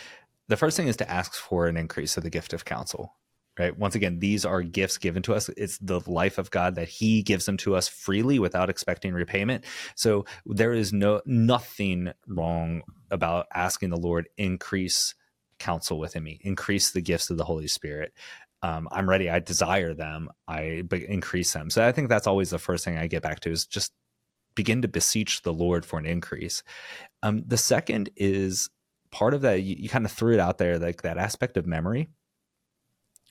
the 0.49 0.57
first 0.57 0.77
thing 0.77 0.89
is 0.89 0.97
to 0.99 1.11
ask 1.11 1.35
for 1.35 1.67
an 1.67 1.77
increase 1.77 2.17
of 2.17 2.23
the 2.23 2.31
gift 2.31 2.53
of 2.53 2.65
counsel. 2.65 3.15
Right. 3.59 3.77
Once 3.77 3.95
again, 3.95 4.19
these 4.19 4.45
are 4.45 4.63
gifts 4.63 4.99
given 4.99 5.23
to 5.23 5.35
us. 5.35 5.49
It's 5.57 5.79
the 5.79 6.01
life 6.07 6.37
of 6.37 6.51
God 6.51 6.75
that 6.75 6.91
He 6.91 7.23
gives 7.23 7.47
them 7.47 7.57
to 7.59 7.75
us 7.75 7.89
freely 7.89 8.39
without 8.39 8.69
expecting 8.69 9.15
repayment. 9.15 9.65
So 9.95 10.27
there 10.45 10.75
is 10.75 10.93
no 10.93 11.23
nothing 11.25 12.13
wrong 12.27 12.83
about 13.11 13.47
asking 13.55 13.89
the 13.89 13.97
Lord 13.97 14.29
increase 14.37 15.15
counsel 15.59 15.99
within 15.99 16.23
me, 16.23 16.39
increase 16.43 16.91
the 16.91 17.01
gifts 17.01 17.31
of 17.31 17.39
the 17.39 17.45
Holy 17.45 17.67
Spirit. 17.67 18.13
Um, 18.61 18.89
I'm 18.93 19.09
ready. 19.09 19.31
I 19.31 19.39
desire 19.39 19.95
them. 19.95 20.29
I 20.47 20.83
increase 21.09 21.51
them. 21.55 21.71
So 21.71 21.87
I 21.87 21.93
think 21.93 22.11
that's 22.11 22.27
always 22.27 22.51
the 22.51 22.59
first 22.59 22.85
thing 22.85 22.99
I 22.99 23.07
get 23.07 23.23
back 23.23 23.41
to 23.41 23.51
is 23.51 23.65
just 23.65 23.93
begin 24.57 24.83
to 24.83 24.89
beseech 24.89 25.43
the 25.43 25.53
Lord 25.53 25.87
for 25.87 26.01
an 26.01 26.07
increase. 26.07 26.65
Um, 27.23 27.45
the 27.47 27.57
second 27.57 28.11
is 28.17 28.69
part 29.13 29.33
of 29.33 29.43
that. 29.43 29.63
You, 29.63 29.77
you 29.79 29.89
kind 29.89 30.05
of 30.05 30.11
threw 30.11 30.35
it 30.35 30.41
out 30.41 30.59
there, 30.59 30.79
like 30.79 31.03
that 31.03 31.19
aspect 31.19 31.57
of 31.57 31.67
memory 31.67 32.09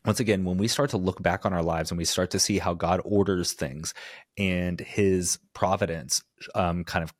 once 0.05 0.19
again, 0.19 0.45
when 0.45 0.57
we 0.57 0.67
start 0.67 0.91
to 0.91 0.97
look 0.97 1.21
back 1.21 1.45
on 1.45 1.53
our 1.53 1.63
lives 1.63 1.89
and 1.89 1.97
we 1.97 2.05
start 2.05 2.29
to 2.31 2.39
see 2.39 2.59
how 2.59 2.75
God 2.75 3.01
orders 3.03 3.53
things 3.53 3.93
and 4.37 4.79
his 4.79 5.39
providence 5.53 6.23
um, 6.53 6.83
kind 6.83 7.03
of 7.03 7.13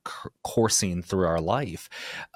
coursing 0.44 1.02
through 1.02 1.26
our 1.26 1.40
life, 1.40 1.88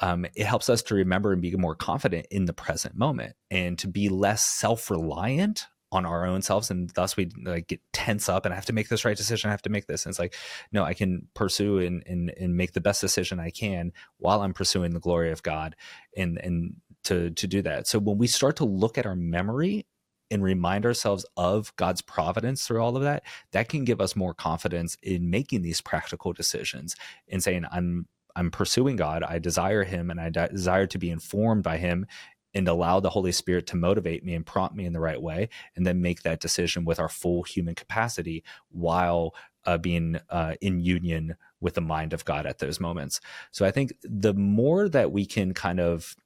um, 0.02 0.26
it 0.34 0.46
helps 0.46 0.68
us 0.68 0.82
to 0.84 0.94
remember 0.96 1.32
and 1.32 1.40
be 1.40 1.54
more 1.54 1.76
confident 1.76 2.26
in 2.30 2.46
the 2.46 2.52
present 2.52 2.96
moment 2.96 3.36
and 3.50 3.78
to 3.78 3.86
be 3.86 4.08
less 4.08 4.44
self 4.44 4.90
reliant 4.90 5.66
on 5.92 6.06
our 6.06 6.26
own 6.26 6.40
selves 6.42 6.70
and 6.70 6.90
thus 6.90 7.16
we 7.16 7.30
like 7.44 7.66
get 7.66 7.80
tense 7.92 8.28
up 8.28 8.44
and 8.44 8.52
I 8.52 8.56
have 8.56 8.66
to 8.66 8.72
make 8.72 8.88
this 8.88 9.04
right 9.04 9.16
decision. 9.16 9.48
I 9.48 9.52
have 9.52 9.62
to 9.62 9.70
make 9.70 9.86
this. 9.86 10.04
And 10.04 10.12
it's 10.12 10.18
like, 10.18 10.34
no, 10.70 10.84
I 10.84 10.94
can 10.94 11.26
pursue 11.34 11.78
and, 11.78 12.02
and, 12.06 12.32
and 12.38 12.56
make 12.56 12.72
the 12.72 12.80
best 12.80 13.00
decision 13.00 13.40
I 13.40 13.50
can 13.50 13.92
while 14.18 14.42
I'm 14.42 14.54
pursuing 14.54 14.92
the 14.92 15.00
glory 15.00 15.32
of 15.32 15.42
God 15.42 15.74
and, 16.16 16.38
and 16.38 16.76
to, 17.04 17.30
to 17.30 17.46
do 17.46 17.62
that. 17.62 17.88
So 17.88 17.98
when 17.98 18.18
we 18.18 18.26
start 18.26 18.56
to 18.56 18.64
look 18.64 18.98
at 18.98 19.06
our 19.06 19.16
memory 19.16 19.86
and 20.30 20.44
remind 20.44 20.86
ourselves 20.86 21.26
of 21.36 21.74
God's 21.74 22.02
providence 22.02 22.66
through 22.66 22.80
all 22.80 22.96
of 22.96 23.02
that, 23.02 23.24
that 23.50 23.68
can 23.68 23.84
give 23.84 24.00
us 24.00 24.14
more 24.14 24.32
confidence 24.32 24.96
in 25.02 25.28
making 25.28 25.62
these 25.62 25.80
practical 25.80 26.32
decisions 26.32 26.94
and 27.28 27.42
saying, 27.42 27.64
I'm 27.72 28.06
I'm 28.36 28.52
pursuing 28.52 28.94
God, 28.94 29.24
I 29.24 29.40
desire 29.40 29.82
him 29.82 30.08
and 30.08 30.20
I 30.20 30.30
desire 30.30 30.86
to 30.86 30.98
be 30.98 31.10
informed 31.10 31.64
by 31.64 31.78
him 31.78 32.06
and 32.54 32.68
allow 32.68 33.00
the 33.00 33.10
Holy 33.10 33.32
Spirit 33.32 33.66
to 33.68 33.76
motivate 33.76 34.24
me 34.24 34.34
and 34.34 34.44
prompt 34.44 34.74
me 34.74 34.84
in 34.84 34.92
the 34.92 35.00
right 35.00 35.20
way, 35.20 35.48
and 35.76 35.86
then 35.86 36.02
make 36.02 36.22
that 36.22 36.40
decision 36.40 36.84
with 36.84 36.98
our 36.98 37.08
full 37.08 37.42
human 37.42 37.74
capacity 37.74 38.42
while 38.70 39.34
uh, 39.66 39.78
being 39.78 40.18
uh, 40.30 40.54
in 40.60 40.80
union 40.80 41.36
with 41.60 41.74
the 41.74 41.80
mind 41.80 42.12
of 42.12 42.24
God 42.24 42.46
at 42.46 42.58
those 42.58 42.80
moments. 42.80 43.20
So 43.50 43.64
I 43.64 43.70
think 43.70 43.92
the 44.02 44.34
more 44.34 44.88
that 44.88 45.12
we 45.12 45.26
can 45.26 45.54
kind 45.54 45.80
of 45.80 46.16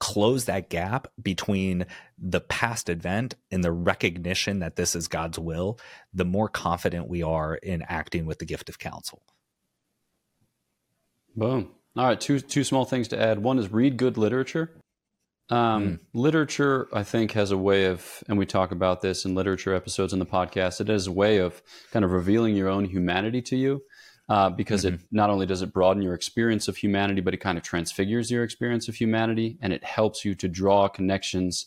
close 0.00 0.44
that 0.44 0.70
gap 0.70 1.08
between 1.20 1.84
the 2.16 2.40
past 2.40 2.88
event 2.88 3.34
and 3.50 3.64
the 3.64 3.72
recognition 3.72 4.60
that 4.60 4.76
this 4.76 4.94
is 4.94 5.08
God's 5.08 5.38
will, 5.38 5.78
the 6.14 6.24
more 6.24 6.48
confident 6.48 7.08
we 7.08 7.22
are 7.22 7.56
in 7.56 7.82
acting 7.82 8.24
with 8.24 8.38
the 8.38 8.44
gift 8.44 8.68
of 8.68 8.78
counsel. 8.78 9.22
Boom. 11.36 11.70
All 11.96 12.04
right, 12.04 12.20
two 12.20 12.40
two 12.40 12.64
small 12.64 12.84
things 12.84 13.08
to 13.08 13.20
add. 13.20 13.42
One 13.42 13.58
is 13.58 13.72
read 13.72 13.96
good 13.96 14.16
literature. 14.16 14.78
Um, 15.50 15.58
mm. 15.82 15.98
Literature, 16.12 16.88
I 16.92 17.02
think, 17.02 17.32
has 17.32 17.50
a 17.50 17.58
way 17.58 17.86
of, 17.86 18.22
and 18.28 18.38
we 18.38 18.44
talk 18.44 18.70
about 18.70 19.00
this 19.00 19.24
in 19.24 19.34
literature 19.34 19.74
episodes 19.74 20.12
in 20.12 20.18
the 20.18 20.26
podcast. 20.26 20.80
It 20.80 20.88
has 20.88 21.06
a 21.06 21.12
way 21.12 21.38
of 21.38 21.62
kind 21.90 22.04
of 22.04 22.12
revealing 22.12 22.54
your 22.54 22.68
own 22.68 22.84
humanity 22.84 23.40
to 23.42 23.56
you 23.56 23.82
uh, 24.28 24.50
because 24.50 24.84
mm-hmm. 24.84 24.96
it 24.96 25.00
not 25.10 25.30
only 25.30 25.46
does 25.46 25.62
it 25.62 25.72
broaden 25.72 26.02
your 26.02 26.14
experience 26.14 26.68
of 26.68 26.76
humanity, 26.76 27.20
but 27.20 27.34
it 27.34 27.38
kind 27.38 27.56
of 27.56 27.64
transfigures 27.64 28.30
your 28.30 28.44
experience 28.44 28.88
of 28.88 28.94
humanity, 28.94 29.58
and 29.62 29.72
it 29.72 29.82
helps 29.82 30.24
you 30.24 30.34
to 30.34 30.48
draw 30.48 30.86
connections 30.88 31.66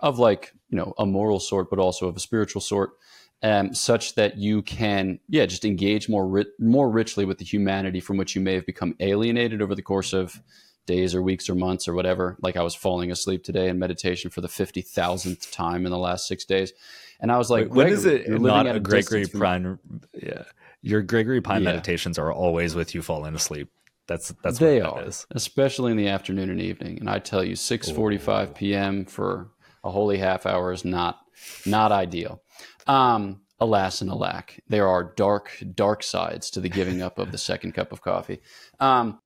of 0.00 0.18
like 0.18 0.52
you 0.68 0.76
know 0.76 0.94
a 0.98 1.06
moral 1.06 1.40
sort, 1.40 1.68
but 1.68 1.78
also 1.78 2.06
of 2.06 2.16
a 2.16 2.20
spiritual 2.20 2.60
sort, 2.60 2.90
um, 3.42 3.74
such 3.74 4.14
that 4.14 4.38
you 4.38 4.62
can 4.62 5.18
yeah 5.28 5.46
just 5.46 5.64
engage 5.64 6.08
more 6.08 6.26
ri- 6.26 6.52
more 6.58 6.90
richly 6.90 7.24
with 7.24 7.38
the 7.38 7.44
humanity 7.44 8.00
from 8.00 8.16
which 8.16 8.34
you 8.34 8.40
may 8.40 8.54
have 8.54 8.66
become 8.66 8.94
alienated 9.00 9.60
over 9.60 9.74
the 9.74 9.82
course 9.82 10.12
of 10.12 10.42
days 10.86 11.14
or 11.14 11.22
weeks 11.22 11.50
or 11.50 11.54
months 11.54 11.88
or 11.88 11.94
whatever. 11.94 12.36
Like 12.40 12.56
I 12.56 12.62
was 12.62 12.74
falling 12.74 13.10
asleep 13.10 13.44
today 13.44 13.68
in 13.68 13.78
meditation 13.78 14.30
for 14.30 14.40
the 14.40 14.48
fifty 14.48 14.80
thousandth 14.80 15.50
time 15.50 15.84
in 15.84 15.92
the 15.92 15.98
last 15.98 16.26
six 16.26 16.44
days, 16.44 16.72
and 17.20 17.30
I 17.30 17.38
was 17.38 17.50
like, 17.50 17.64
Wait, 17.64 17.72
"When 17.72 17.88
is 17.88 18.06
it 18.06 18.28
not 18.28 18.66
a 18.66 18.80
Gregory 18.80 19.26
Prime?" 19.26 19.78
Yeah, 20.14 20.44
your 20.82 21.02
Gregory 21.02 21.40
Pine 21.40 21.62
yeah. 21.62 21.70
meditations 21.70 22.18
are 22.18 22.32
always 22.32 22.74
with 22.74 22.94
you 22.94 23.02
falling 23.02 23.34
asleep. 23.34 23.68
That's 24.06 24.32
that's 24.42 24.58
they 24.58 24.80
are, 24.80 25.02
is. 25.02 25.26
especially 25.32 25.90
in 25.90 25.96
the 25.96 26.08
afternoon 26.08 26.48
and 26.48 26.60
evening. 26.60 26.98
And 27.00 27.10
I 27.10 27.18
tell 27.18 27.44
you, 27.44 27.56
six 27.56 27.90
forty-five 27.90 28.54
p.m. 28.54 29.04
for 29.04 29.50
a 29.82 29.90
holy 29.90 30.18
half 30.18 30.46
hour 30.46 30.72
is 30.72 30.84
not 30.84 31.20
not 31.66 31.92
ideal. 31.92 32.42
Um, 32.86 33.40
alas 33.58 34.00
and 34.02 34.10
alack, 34.10 34.60
there 34.68 34.86
are 34.86 35.14
dark 35.16 35.62
dark 35.74 36.02
sides 36.02 36.50
to 36.50 36.60
the 36.60 36.68
giving 36.68 37.02
up 37.02 37.18
of 37.18 37.32
the 37.32 37.38
second 37.38 37.72
cup 37.72 37.92
of 37.92 38.02
coffee. 38.02 38.40
Um, 38.80 39.18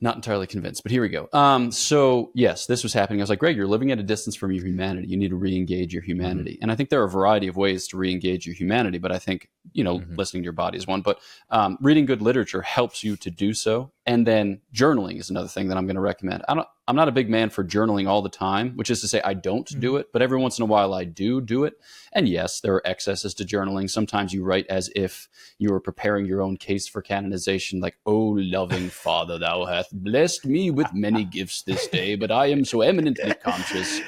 not 0.00 0.16
entirely 0.16 0.46
convinced, 0.46 0.82
but 0.82 0.92
here 0.92 1.00
we 1.00 1.08
go. 1.08 1.28
Um, 1.32 1.70
so 1.70 2.30
yes, 2.34 2.66
this 2.66 2.82
was 2.82 2.92
happening. 2.92 3.20
I 3.20 3.22
was 3.22 3.30
like, 3.30 3.38
Greg, 3.38 3.56
you're 3.56 3.66
living 3.66 3.90
at 3.90 3.98
a 3.98 4.02
distance 4.02 4.36
from 4.36 4.52
your 4.52 4.66
humanity. 4.66 5.08
You 5.08 5.16
need 5.16 5.30
to 5.30 5.36
re-engage 5.36 5.94
your 5.94 6.02
humanity. 6.02 6.54
Mm-hmm. 6.54 6.62
And 6.64 6.72
I 6.72 6.74
think 6.74 6.90
there 6.90 7.00
are 7.00 7.06
a 7.06 7.10
variety 7.10 7.46
of 7.46 7.56
ways 7.56 7.88
to 7.88 7.96
re-engage 7.96 8.44
your 8.44 8.54
humanity, 8.54 8.98
but 8.98 9.12
I 9.12 9.18
think, 9.18 9.48
you 9.72 9.82
know, 9.82 10.00
mm-hmm. 10.00 10.16
listening 10.16 10.42
to 10.42 10.44
your 10.44 10.52
body 10.52 10.76
is 10.76 10.86
one, 10.86 11.00
but 11.00 11.20
um, 11.48 11.78
reading 11.80 12.04
good 12.04 12.20
literature 12.20 12.60
helps 12.60 13.02
you 13.02 13.16
to 13.16 13.30
do 13.30 13.54
so. 13.54 13.92
And 14.04 14.26
then 14.26 14.60
journaling 14.74 15.18
is 15.18 15.30
another 15.30 15.48
thing 15.48 15.68
that 15.68 15.78
I'm 15.78 15.86
going 15.86 15.94
to 15.94 16.02
recommend. 16.02 16.44
I 16.48 16.54
don't, 16.54 16.68
I'm 16.86 16.96
not 16.96 17.08
a 17.08 17.12
big 17.12 17.30
man 17.30 17.48
for 17.48 17.64
journaling 17.64 18.08
all 18.08 18.20
the 18.20 18.28
time, 18.28 18.72
which 18.76 18.90
is 18.90 19.00
to 19.00 19.08
say 19.08 19.22
I 19.22 19.34
don't 19.34 19.66
mm-hmm. 19.66 19.80
do 19.80 19.96
it, 19.96 20.12
but 20.12 20.20
every 20.20 20.38
once 20.38 20.58
in 20.58 20.62
a 20.62 20.66
while 20.66 20.92
I 20.92 21.04
do 21.04 21.40
do 21.40 21.64
it. 21.64 21.80
And 22.12 22.28
yes, 22.28 22.60
there 22.60 22.74
are 22.74 22.86
excesses 22.86 23.32
to 23.34 23.44
journaling. 23.44 23.88
Sometimes 23.88 24.32
you 24.32 24.44
write 24.44 24.66
as 24.68 24.90
if 24.94 25.28
you 25.58 25.70
were 25.70 25.80
preparing 25.80 26.26
your 26.26 26.42
own 26.42 26.56
case 26.58 26.86
for 26.86 27.00
canonization, 27.00 27.80
like, 27.80 27.96
"Oh, 28.04 28.36
loving 28.38 28.90
Father, 28.90 29.38
thou 29.38 29.64
hast 29.64 30.04
blessed 30.04 30.44
me 30.44 30.70
with 30.70 30.92
many 30.92 31.24
gifts 31.24 31.62
this 31.62 31.86
day, 31.88 32.16
but 32.16 32.30
I 32.30 32.46
am 32.46 32.64
so 32.64 32.82
eminently 32.82 33.32
conscious 33.42 34.00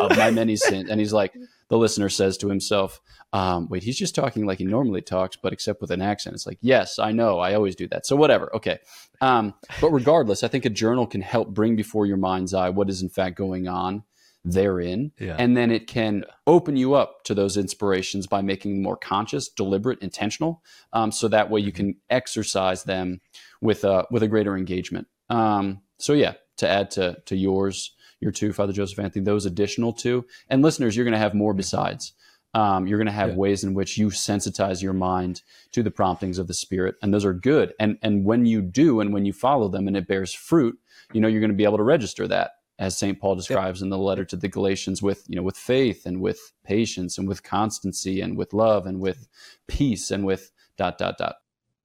of 0.00 0.16
my 0.16 0.30
many 0.30 0.56
sins." 0.56 0.88
And 0.88 1.00
he's 1.00 1.12
like, 1.12 1.34
the 1.72 1.78
listener 1.78 2.10
says 2.10 2.36
to 2.36 2.50
himself, 2.50 3.00
um, 3.32 3.66
wait, 3.70 3.82
he's 3.82 3.96
just 3.96 4.14
talking 4.14 4.44
like 4.44 4.58
he 4.58 4.64
normally 4.66 5.00
talks, 5.00 5.36
but 5.36 5.54
except 5.54 5.80
with 5.80 5.90
an 5.90 6.02
accent. 6.02 6.34
It's 6.34 6.46
like, 6.46 6.58
yes, 6.60 6.98
I 6.98 7.12
know. 7.12 7.38
I 7.38 7.54
always 7.54 7.74
do 7.74 7.88
that. 7.88 8.04
So 8.04 8.14
whatever. 8.14 8.54
Okay. 8.54 8.78
Um, 9.22 9.54
but 9.80 9.90
regardless, 9.90 10.44
I 10.44 10.48
think 10.48 10.66
a 10.66 10.70
journal 10.70 11.06
can 11.06 11.22
help 11.22 11.48
bring 11.48 11.74
before 11.74 12.04
your 12.04 12.18
mind's 12.18 12.52
eye 12.52 12.68
what 12.68 12.90
is 12.90 13.00
in 13.00 13.08
fact 13.08 13.38
going 13.38 13.68
on 13.68 14.04
therein. 14.44 15.12
Yeah. 15.18 15.36
And 15.38 15.56
then 15.56 15.70
it 15.70 15.86
can 15.86 16.26
open 16.46 16.76
you 16.76 16.92
up 16.92 17.24
to 17.24 17.34
those 17.34 17.56
inspirations 17.56 18.26
by 18.26 18.42
making 18.42 18.74
them 18.74 18.82
more 18.82 18.98
conscious, 18.98 19.48
deliberate, 19.48 20.00
intentional. 20.00 20.62
Um, 20.92 21.10
so 21.10 21.26
that 21.28 21.48
way 21.48 21.62
you 21.62 21.72
mm-hmm. 21.72 21.76
can 21.76 21.96
exercise 22.10 22.84
them 22.84 23.22
with 23.62 23.84
a, 23.84 24.06
with 24.10 24.22
a 24.22 24.28
greater 24.28 24.58
engagement. 24.58 25.06
Um, 25.30 25.80
so 25.98 26.12
yeah, 26.12 26.34
to 26.58 26.68
add 26.68 26.90
to, 26.90 27.16
to 27.24 27.34
yours, 27.34 27.94
your 28.22 28.32
two, 28.32 28.52
Father 28.52 28.72
Joseph 28.72 28.98
Anthony, 28.98 29.24
those 29.24 29.46
additional 29.46 29.92
two. 29.92 30.24
And 30.48 30.62
listeners, 30.62 30.96
you're 30.96 31.04
going 31.04 31.12
to 31.12 31.18
have 31.18 31.34
more 31.34 31.52
besides. 31.52 32.12
Um, 32.54 32.86
you're 32.86 32.98
going 32.98 33.06
to 33.06 33.12
have 33.12 33.30
yeah. 33.30 33.36
ways 33.36 33.64
in 33.64 33.74
which 33.74 33.96
you 33.96 34.08
sensitize 34.08 34.82
your 34.82 34.92
mind 34.92 35.42
to 35.72 35.82
the 35.82 35.90
promptings 35.90 36.38
of 36.38 36.48
the 36.48 36.54
Spirit, 36.54 36.96
and 37.02 37.12
those 37.12 37.24
are 37.24 37.32
good. 37.32 37.72
And 37.80 37.98
and 38.02 38.24
when 38.26 38.44
you 38.44 38.60
do, 38.60 39.00
and 39.00 39.12
when 39.12 39.24
you 39.24 39.32
follow 39.32 39.68
them, 39.68 39.88
and 39.88 39.96
it 39.96 40.06
bears 40.06 40.34
fruit, 40.34 40.78
you 41.14 41.20
know 41.20 41.28
you're 41.28 41.40
going 41.40 41.50
to 41.50 41.56
be 41.56 41.64
able 41.64 41.78
to 41.78 41.82
register 41.82 42.28
that, 42.28 42.52
as 42.78 42.96
Saint 42.96 43.18
Paul 43.18 43.36
describes 43.36 43.80
yeah. 43.80 43.86
in 43.86 43.90
the 43.90 43.96
letter 43.96 44.26
to 44.26 44.36
the 44.36 44.48
Galatians, 44.48 45.00
with 45.00 45.24
you 45.28 45.36
know 45.36 45.42
with 45.42 45.56
faith 45.56 46.04
and 46.04 46.20
with 46.20 46.52
patience 46.62 47.16
and 47.16 47.26
with 47.26 47.42
constancy 47.42 48.20
and 48.20 48.36
with 48.36 48.52
love 48.52 48.86
and 48.86 49.00
with 49.00 49.28
peace 49.66 50.10
and 50.10 50.26
with 50.26 50.52
dot 50.76 50.98
dot 50.98 51.16
dot. 51.16 51.36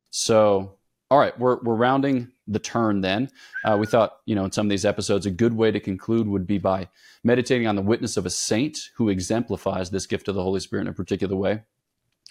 So 0.10 0.78
all 1.10 1.20
right, 1.20 1.38
we're, 1.40 1.58
we're 1.62 1.76
rounding 1.76 2.32
the 2.48 2.60
turn 2.60 3.02
then. 3.02 3.30
Uh, 3.64 3.78
we 3.80 3.86
thought, 3.86 4.18
you 4.26 4.36
know, 4.36 4.46
in 4.46 4.52
some 4.52 4.66
of 4.66 4.70
these 4.70 4.86
episodes, 4.86 5.26
a 5.26 5.32
good 5.32 5.54
way 5.54 5.72
to 5.72 5.80
conclude 5.80 6.28
would 6.28 6.48
be 6.48 6.58
by 6.58 6.88
meditating 7.24 7.68
on 7.68 7.76
the 7.76 7.82
witness 7.82 8.18
of 8.18 8.26
a 8.26 8.30
saint 8.30 8.78
who 8.96 9.10
exemplifies 9.10 9.90
this 9.90 10.06
gift 10.08 10.28
of 10.28 10.36
the 10.36 10.44
Holy 10.44 10.60
Spirit 10.60 10.84
in 10.84 10.88
a 10.88 10.94
particular 10.94 11.36
way. 11.36 11.64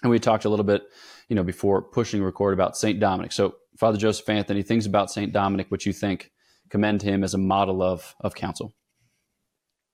And 0.03 0.11
we 0.11 0.19
talked 0.19 0.45
a 0.45 0.49
little 0.49 0.65
bit, 0.65 0.83
you 1.27 1.35
know, 1.35 1.43
before 1.43 1.81
pushing 1.81 2.23
record 2.23 2.53
about 2.53 2.77
Saint 2.77 2.99
Dominic. 2.99 3.31
So, 3.31 3.55
Father 3.77 3.97
Joseph 3.97 4.27
Anthony, 4.29 4.63
things 4.63 4.85
about 4.85 5.11
Saint 5.11 5.31
Dominic 5.31 5.67
which 5.69 5.85
you 5.85 5.93
think 5.93 6.31
commend 6.69 7.01
him 7.01 7.23
as 7.23 7.33
a 7.33 7.37
model 7.37 7.81
of 7.81 8.15
of 8.19 8.35
counsel. 8.35 8.73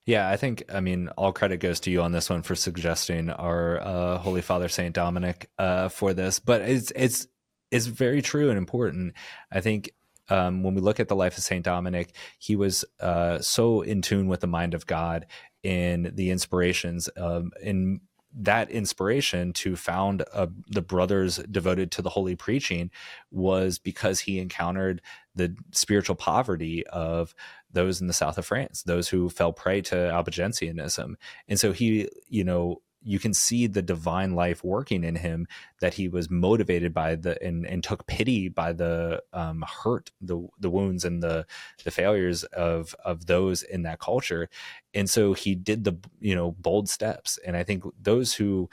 Yeah, 0.06 0.28
I 0.28 0.36
think 0.36 0.64
I 0.72 0.80
mean 0.80 1.08
all 1.16 1.32
credit 1.32 1.58
goes 1.58 1.80
to 1.80 1.90
you 1.90 2.02
on 2.02 2.12
this 2.12 2.28
one 2.28 2.42
for 2.42 2.54
suggesting 2.54 3.30
our 3.30 3.80
uh, 3.80 4.18
Holy 4.18 4.42
Father 4.42 4.68
Saint 4.68 4.94
Dominic 4.94 5.50
uh, 5.58 5.88
for 5.88 6.12
this, 6.12 6.38
but 6.38 6.60
it's 6.62 6.92
it's 6.94 7.26
it's 7.70 7.86
very 7.86 8.20
true 8.20 8.50
and 8.50 8.58
important. 8.58 9.14
I 9.50 9.60
think 9.60 9.90
um, 10.28 10.62
when 10.62 10.74
we 10.74 10.80
look 10.80 11.00
at 11.00 11.08
the 11.08 11.16
life 11.16 11.36
of 11.36 11.44
Saint 11.44 11.64
Dominic, 11.64 12.14
he 12.38 12.56
was 12.56 12.84
uh, 13.00 13.38
so 13.38 13.82
in 13.82 14.02
tune 14.02 14.28
with 14.28 14.40
the 14.40 14.46
mind 14.46 14.74
of 14.74 14.86
God 14.86 15.26
in 15.62 16.12
the 16.14 16.30
inspirations 16.30 17.08
um, 17.16 17.50
in 17.62 18.00
that 18.36 18.70
inspiration 18.70 19.52
to 19.52 19.76
found 19.76 20.24
uh, 20.32 20.48
the 20.68 20.82
brothers 20.82 21.36
devoted 21.50 21.92
to 21.92 22.02
the 22.02 22.10
holy 22.10 22.34
preaching 22.34 22.90
was 23.30 23.78
because 23.78 24.20
he 24.20 24.40
encountered 24.40 25.00
the 25.36 25.54
spiritual 25.72 26.16
poverty 26.16 26.84
of 26.88 27.34
those 27.70 28.00
in 28.00 28.06
the 28.06 28.12
south 28.12 28.38
of 28.38 28.46
France, 28.46 28.82
those 28.82 29.08
who 29.08 29.28
fell 29.28 29.52
prey 29.52 29.80
to 29.82 29.94
Albigensianism. 29.94 31.14
And 31.48 31.60
so 31.60 31.72
he, 31.72 32.08
you 32.28 32.44
know, 32.44 32.82
you 33.04 33.18
can 33.18 33.34
see 33.34 33.66
the 33.66 33.82
divine 33.82 34.34
life 34.34 34.64
working 34.64 35.04
in 35.04 35.16
him 35.16 35.46
that 35.80 35.94
he 35.94 36.08
was 36.08 36.30
motivated 36.30 36.92
by 36.92 37.14
the 37.14 37.40
and, 37.42 37.66
and 37.66 37.84
took 37.84 38.06
pity 38.06 38.48
by 38.48 38.72
the 38.72 39.22
um, 39.32 39.64
hurt 39.82 40.10
the 40.20 40.46
the 40.58 40.70
wounds 40.70 41.04
and 41.04 41.22
the 41.22 41.46
the 41.84 41.90
failures 41.90 42.44
of 42.44 42.94
of 43.04 43.26
those 43.26 43.62
in 43.62 43.82
that 43.82 44.00
culture. 44.00 44.48
And 44.94 45.08
so 45.08 45.34
he 45.34 45.54
did 45.54 45.84
the 45.84 45.96
you 46.20 46.34
know 46.34 46.52
bold 46.52 46.88
steps. 46.88 47.38
And 47.46 47.56
i 47.56 47.62
think 47.62 47.84
those 48.00 48.34
who 48.34 48.68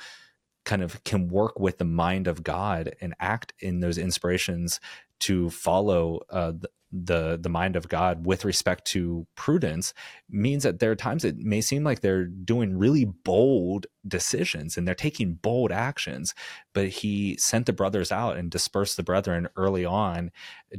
kind 0.64 0.84
of 0.84 1.04
can 1.04 1.28
work 1.28 1.60
with 1.60 1.78
the 1.80 1.86
mind 1.86 2.28
of 2.28 2.44
god 2.44 2.96
and 3.02 3.16
act 3.20 3.54
in 3.60 3.80
those 3.80 3.98
inspirations 3.98 4.80
to 5.20 5.50
follow 5.50 6.20
uh, 6.30 6.54
the, 6.92 7.38
the 7.42 7.50
mind 7.50 7.76
of 7.76 7.88
God 7.88 8.26
with 8.26 8.46
respect 8.46 8.86
to 8.88 9.26
prudence 9.36 9.94
means 10.30 10.64
that 10.64 10.80
there 10.80 10.92
are 10.92 10.96
times 10.96 11.24
it 11.24 11.38
may 11.38 11.62
seem 11.62 11.84
like 11.84 12.02
they're 12.02 12.26
doing 12.26 12.78
really 12.78 13.06
bold 13.06 13.88
decisions 14.08 14.78
and 14.78 14.88
they're 14.88 14.96
taking 14.96 15.36
bold 15.36 15.72
actions, 15.72 16.34
but 16.74 16.88
he 16.88 17.38
sent 17.38 17.66
the 17.66 17.74
brothers 17.74 18.12
out 18.12 18.38
and 18.38 18.52
dispersed 18.52 18.98
the 18.98 19.04
brethren 19.04 19.48
early 19.56 19.86
on, 19.86 20.32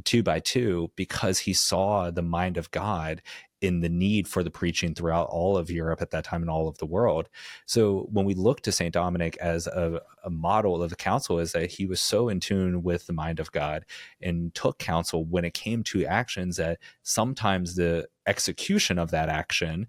two 0.03 0.23
by 0.23 0.39
two, 0.39 0.91
because 0.95 1.39
he 1.39 1.53
saw 1.53 2.11
the 2.11 2.21
mind 2.21 2.57
of 2.57 2.71
God 2.71 3.21
in 3.63 3.79
the 3.79 3.89
need 3.89 4.27
for 4.27 4.43
the 4.43 4.51
preaching 4.51 4.93
throughout 4.93 5.27
all 5.29 5.55
of 5.57 5.71
Europe 5.71 6.01
at 6.01 6.11
that 6.11 6.25
time 6.25 6.41
and 6.41 6.51
all 6.51 6.67
of 6.67 6.77
the 6.79 6.85
world. 6.85 7.29
So 7.65 8.09
when 8.11 8.25
we 8.25 8.33
look 8.33 8.59
to 8.61 8.73
St. 8.73 8.93
Dominic 8.93 9.37
as 9.37 9.67
a, 9.67 10.01
a, 10.25 10.29
model 10.29 10.83
of 10.83 10.89
the 10.89 10.97
counsel, 10.97 11.39
is 11.39 11.53
that 11.53 11.71
he 11.71 11.85
was 11.85 12.01
so 12.01 12.27
in 12.27 12.41
tune 12.41 12.83
with 12.83 13.07
the 13.07 13.13
mind 13.13 13.39
of 13.39 13.53
God 13.53 13.85
and 14.21 14.53
took 14.53 14.79
counsel 14.79 15.23
when 15.23 15.45
it 15.45 15.53
came 15.53 15.81
to 15.83 16.05
actions 16.05 16.57
that 16.57 16.79
sometimes 17.03 17.75
the 17.75 18.07
execution 18.27 18.99
of 18.99 19.11
that 19.11 19.29
action 19.29 19.87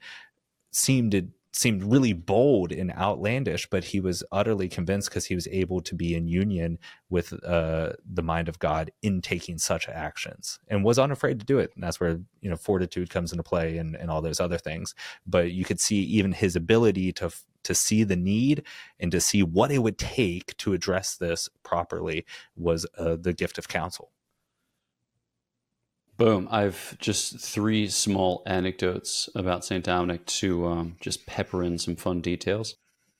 seemed 0.70 1.32
seemed 1.54 1.84
really 1.84 2.12
bold 2.12 2.72
and 2.72 2.90
outlandish, 2.92 3.68
but 3.70 3.84
he 3.84 4.00
was 4.00 4.24
utterly 4.32 4.68
convinced 4.68 5.08
because 5.08 5.26
he 5.26 5.36
was 5.36 5.46
able 5.48 5.80
to 5.80 5.94
be 5.94 6.14
in 6.14 6.26
union 6.26 6.78
with 7.10 7.32
uh, 7.44 7.92
the 8.12 8.22
mind 8.22 8.48
of 8.48 8.58
God 8.58 8.90
in 9.02 9.20
taking 9.20 9.56
such 9.58 9.88
actions 9.88 10.58
and 10.66 10.82
was 10.82 10.98
unafraid 10.98 11.38
to 11.38 11.46
do 11.46 11.60
it. 11.60 11.70
And 11.74 11.84
that's 11.84 12.00
where, 12.00 12.18
you 12.40 12.50
know, 12.50 12.56
fortitude 12.56 13.08
comes 13.08 13.30
into 13.30 13.44
play 13.44 13.78
and, 13.78 13.94
and 13.94 14.10
all 14.10 14.20
those 14.20 14.40
other 14.40 14.58
things. 14.58 14.96
But 15.26 15.52
you 15.52 15.64
could 15.64 15.78
see 15.78 16.00
even 16.00 16.32
his 16.32 16.56
ability 16.56 17.12
to, 17.14 17.30
to 17.62 17.74
see 17.74 18.02
the 18.02 18.16
need 18.16 18.64
and 18.98 19.12
to 19.12 19.20
see 19.20 19.44
what 19.44 19.70
it 19.70 19.78
would 19.78 19.98
take 19.98 20.56
to 20.56 20.72
address 20.72 21.14
this 21.14 21.48
properly 21.62 22.26
was 22.56 22.84
uh, 22.98 23.16
the 23.20 23.32
gift 23.32 23.58
of 23.58 23.68
counsel. 23.68 24.10
Boom. 26.16 26.48
I've 26.50 26.96
just 26.98 27.40
three 27.40 27.88
small 27.88 28.42
anecdotes 28.46 29.28
about 29.34 29.64
St. 29.64 29.84
Dominic 29.84 30.24
to 30.26 30.66
um, 30.66 30.96
just 31.00 31.26
pepper 31.26 31.62
in 31.62 31.78
some 31.78 31.96
fun 31.96 32.20
details. 32.20 32.76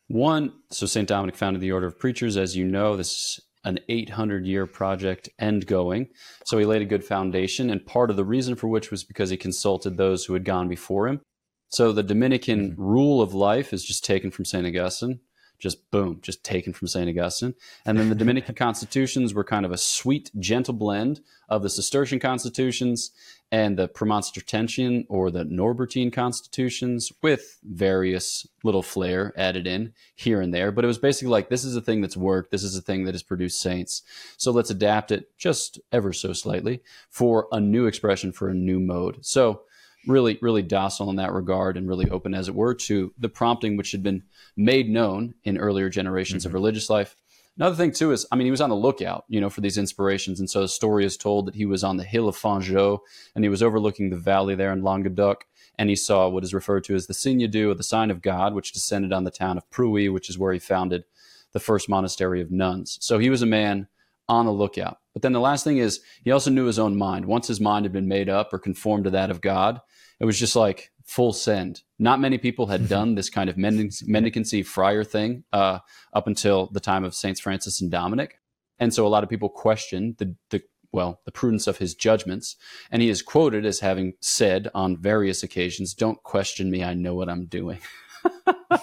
One, 0.06 0.52
so 0.70 0.86
St. 0.86 1.08
Dominic 1.08 1.34
founded 1.34 1.60
the 1.60 1.72
Order 1.72 1.88
of 1.88 1.98
Preachers. 1.98 2.36
As 2.36 2.56
you 2.56 2.64
know, 2.64 2.96
this 2.96 3.10
is 3.10 3.40
an 3.64 3.80
800 3.88 4.46
year 4.46 4.66
project 4.66 5.28
end 5.38 5.66
going. 5.66 6.08
So 6.44 6.58
he 6.58 6.64
laid 6.64 6.82
a 6.82 6.86
good 6.86 7.04
foundation. 7.04 7.70
And 7.70 7.84
part 7.84 8.10
of 8.10 8.16
the 8.16 8.24
reason 8.24 8.54
for 8.54 8.68
which 8.68 8.90
was 8.90 9.02
because 9.02 9.30
he 9.30 9.36
consulted 9.36 9.96
those 9.96 10.24
who 10.24 10.34
had 10.34 10.44
gone 10.44 10.68
before 10.68 11.08
him. 11.08 11.20
So 11.68 11.90
the 11.90 12.02
Dominican 12.02 12.72
mm-hmm. 12.72 12.82
rule 12.82 13.20
of 13.20 13.34
life 13.34 13.72
is 13.72 13.84
just 13.84 14.04
taken 14.04 14.30
from 14.30 14.44
St. 14.44 14.66
Augustine 14.66 15.20
just 15.64 15.90
boom, 15.90 16.18
just 16.20 16.44
taken 16.44 16.74
from 16.74 16.88
St. 16.88 17.08
Augustine. 17.08 17.54
And 17.86 17.98
then 17.98 18.10
the 18.10 18.14
Dominican 18.14 18.54
constitutions 18.66 19.32
were 19.32 19.42
kind 19.42 19.64
of 19.64 19.72
a 19.72 19.78
sweet, 19.78 20.30
gentle 20.38 20.74
blend 20.74 21.20
of 21.48 21.62
the 21.62 21.70
Cistercian 21.70 22.20
constitutions 22.20 23.12
and 23.50 23.78
the 23.78 23.88
Premonstratensian 23.88 25.06
or 25.08 25.30
the 25.30 25.44
Norbertine 25.44 26.12
constitutions 26.12 27.10
with 27.22 27.58
various 27.64 28.46
little 28.62 28.82
flair 28.82 29.32
added 29.38 29.66
in 29.66 29.94
here 30.14 30.42
and 30.42 30.52
there. 30.52 30.70
But 30.70 30.84
it 30.84 30.88
was 30.88 30.98
basically 30.98 31.30
like, 31.30 31.48
this 31.48 31.64
is 31.64 31.76
a 31.76 31.80
thing 31.80 32.02
that's 32.02 32.16
worked. 32.16 32.50
This 32.50 32.62
is 32.62 32.76
a 32.76 32.82
thing 32.82 33.04
that 33.04 33.14
has 33.14 33.22
produced 33.22 33.58
saints. 33.58 34.02
So 34.36 34.52
let's 34.52 34.70
adapt 34.70 35.12
it 35.12 35.30
just 35.38 35.80
ever 35.90 36.12
so 36.12 36.34
slightly 36.34 36.82
for 37.08 37.48
a 37.50 37.58
new 37.58 37.86
expression, 37.86 38.32
for 38.32 38.50
a 38.50 38.54
new 38.54 38.80
mode. 38.80 39.24
So 39.24 39.62
really, 40.06 40.38
really 40.42 40.62
docile 40.62 41.10
in 41.10 41.16
that 41.16 41.32
regard 41.32 41.76
and 41.76 41.88
really 41.88 42.08
open, 42.10 42.34
as 42.34 42.48
it 42.48 42.54
were, 42.54 42.74
to 42.74 43.12
the 43.18 43.28
prompting 43.28 43.76
which 43.76 43.92
had 43.92 44.02
been 44.02 44.22
made 44.56 44.88
known 44.88 45.34
in 45.44 45.58
earlier 45.58 45.88
generations 45.88 46.42
mm-hmm. 46.42 46.50
of 46.50 46.54
religious 46.54 46.90
life. 46.90 47.16
Another 47.56 47.76
thing 47.76 47.92
too 47.92 48.10
is, 48.10 48.26
I 48.32 48.36
mean, 48.36 48.46
he 48.46 48.50
was 48.50 48.60
on 48.60 48.70
the 48.70 48.76
lookout, 48.76 49.24
you 49.28 49.40
know, 49.40 49.48
for 49.48 49.60
these 49.60 49.78
inspirations, 49.78 50.40
and 50.40 50.50
so 50.50 50.62
the 50.62 50.68
story 50.68 51.04
is 51.04 51.16
told 51.16 51.46
that 51.46 51.54
he 51.54 51.66
was 51.66 51.84
on 51.84 51.96
the 51.96 52.04
hill 52.04 52.28
of 52.28 52.36
Fanjeaux 52.36 52.98
and 53.34 53.44
he 53.44 53.48
was 53.48 53.62
overlooking 53.62 54.10
the 54.10 54.16
valley 54.16 54.56
there 54.56 54.72
in 54.72 54.82
Languedoc, 54.82 55.44
and 55.78 55.88
he 55.88 55.96
saw 55.96 56.28
what 56.28 56.42
is 56.42 56.52
referred 56.52 56.84
to 56.84 56.96
as 56.96 57.06
the 57.06 57.14
Signe 57.14 57.46
Dieu, 57.46 57.70
or 57.70 57.74
the 57.74 57.84
sign 57.84 58.10
of 58.10 58.22
God, 58.22 58.54
which 58.54 58.72
descended 58.72 59.12
on 59.12 59.22
the 59.22 59.30
town 59.30 59.56
of 59.56 59.70
Prouille, 59.70 60.12
which 60.12 60.28
is 60.28 60.38
where 60.38 60.52
he 60.52 60.58
founded 60.58 61.04
the 61.52 61.60
first 61.60 61.88
monastery 61.88 62.40
of 62.40 62.50
nuns. 62.50 62.98
So 63.00 63.18
he 63.18 63.30
was 63.30 63.42
a 63.42 63.46
man 63.46 63.86
on 64.28 64.46
the 64.46 64.52
lookout. 64.52 64.98
But 65.12 65.22
then 65.22 65.32
the 65.32 65.40
last 65.40 65.62
thing 65.62 65.78
is, 65.78 66.00
he 66.24 66.32
also 66.32 66.50
knew 66.50 66.66
his 66.66 66.78
own 66.78 66.96
mind. 66.96 67.26
Once 67.26 67.46
his 67.46 67.60
mind 67.60 67.84
had 67.84 67.92
been 67.92 68.08
made 68.08 68.28
up 68.28 68.52
or 68.52 68.58
conformed 68.58 69.04
to 69.04 69.10
that 69.10 69.30
of 69.30 69.40
God, 69.40 69.80
it 70.20 70.24
was 70.24 70.38
just 70.38 70.56
like 70.56 70.92
full 71.04 71.32
send. 71.32 71.82
Not 71.98 72.20
many 72.20 72.38
people 72.38 72.66
had 72.66 72.88
done 72.88 73.14
this 73.14 73.30
kind 73.30 73.50
of 73.50 73.56
mendicancy 73.56 74.64
friar 74.64 75.04
thing 75.04 75.44
uh, 75.52 75.78
up 76.12 76.26
until 76.26 76.68
the 76.72 76.80
time 76.80 77.04
of 77.04 77.14
Saints 77.14 77.40
Francis 77.40 77.80
and 77.80 77.90
Dominic, 77.90 78.38
and 78.78 78.92
so 78.92 79.06
a 79.06 79.08
lot 79.08 79.22
of 79.22 79.30
people 79.30 79.48
questioned 79.48 80.16
the, 80.18 80.34
the 80.50 80.62
well 80.92 81.20
the 81.24 81.32
prudence 81.32 81.66
of 81.66 81.78
his 81.78 81.94
judgments. 81.94 82.56
And 82.90 83.02
he 83.02 83.08
is 83.08 83.22
quoted 83.22 83.66
as 83.66 83.80
having 83.80 84.14
said 84.20 84.70
on 84.74 84.96
various 84.96 85.42
occasions, 85.42 85.94
"Don't 85.94 86.22
question 86.22 86.70
me. 86.70 86.82
I 86.82 86.94
know 86.94 87.14
what 87.14 87.28
I'm 87.28 87.46
doing." 87.46 87.78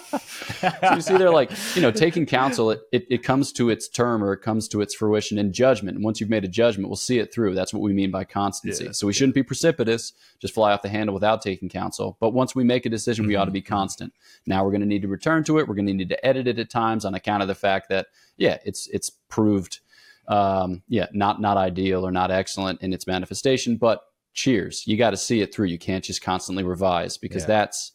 so 0.60 0.94
you 0.94 1.00
see, 1.00 1.16
they're 1.16 1.30
like, 1.30 1.50
you 1.74 1.82
know, 1.82 1.90
taking 1.90 2.26
counsel, 2.26 2.70
it, 2.70 2.80
it, 2.92 3.06
it, 3.10 3.22
comes 3.22 3.52
to 3.52 3.70
its 3.70 3.88
term 3.88 4.22
or 4.22 4.32
it 4.32 4.42
comes 4.42 4.68
to 4.68 4.80
its 4.80 4.94
fruition 4.94 5.38
in 5.38 5.52
judgment. 5.52 5.96
And 5.96 6.04
once 6.04 6.20
you've 6.20 6.30
made 6.30 6.44
a 6.44 6.48
judgment, 6.48 6.88
we'll 6.88 6.96
see 6.96 7.18
it 7.18 7.32
through. 7.32 7.54
That's 7.54 7.72
what 7.72 7.82
we 7.82 7.92
mean 7.92 8.10
by 8.10 8.24
constancy. 8.24 8.84
Yeah. 8.84 8.92
So 8.92 9.06
we 9.06 9.12
shouldn't 9.12 9.34
be 9.34 9.42
precipitous, 9.42 10.12
just 10.40 10.54
fly 10.54 10.72
off 10.72 10.82
the 10.82 10.88
handle 10.88 11.14
without 11.14 11.42
taking 11.42 11.68
counsel. 11.68 12.16
But 12.20 12.30
once 12.30 12.54
we 12.54 12.64
make 12.64 12.86
a 12.86 12.90
decision, 12.90 13.24
mm-hmm. 13.24 13.30
we 13.30 13.36
ought 13.36 13.46
to 13.46 13.50
be 13.50 13.60
mm-hmm. 13.60 13.74
constant. 13.74 14.12
Now 14.46 14.64
we're 14.64 14.70
going 14.70 14.82
to 14.82 14.86
need 14.86 15.02
to 15.02 15.08
return 15.08 15.44
to 15.44 15.58
it. 15.58 15.68
We're 15.68 15.74
going 15.74 15.86
to 15.86 15.94
need 15.94 16.08
to 16.08 16.26
edit 16.26 16.46
it 16.46 16.58
at 16.58 16.70
times 16.70 17.04
on 17.04 17.14
account 17.14 17.42
of 17.42 17.48
the 17.48 17.54
fact 17.54 17.88
that, 17.88 18.06
yeah, 18.36 18.58
it's 18.64 18.88
it's 18.88 19.10
proved, 19.28 19.80
um, 20.28 20.82
yeah, 20.88 21.06
not 21.12 21.40
not 21.40 21.56
ideal 21.56 22.06
or 22.06 22.10
not 22.10 22.30
excellent 22.30 22.80
in 22.82 22.92
its 22.92 23.06
manifestation. 23.06 23.76
But 23.76 24.02
cheers, 24.32 24.86
you 24.86 24.96
got 24.96 25.10
to 25.10 25.16
see 25.16 25.40
it 25.40 25.54
through. 25.54 25.66
You 25.66 25.78
can't 25.78 26.04
just 26.04 26.22
constantly 26.22 26.64
revise 26.64 27.18
because 27.18 27.42
yeah. 27.42 27.48
that's 27.48 27.92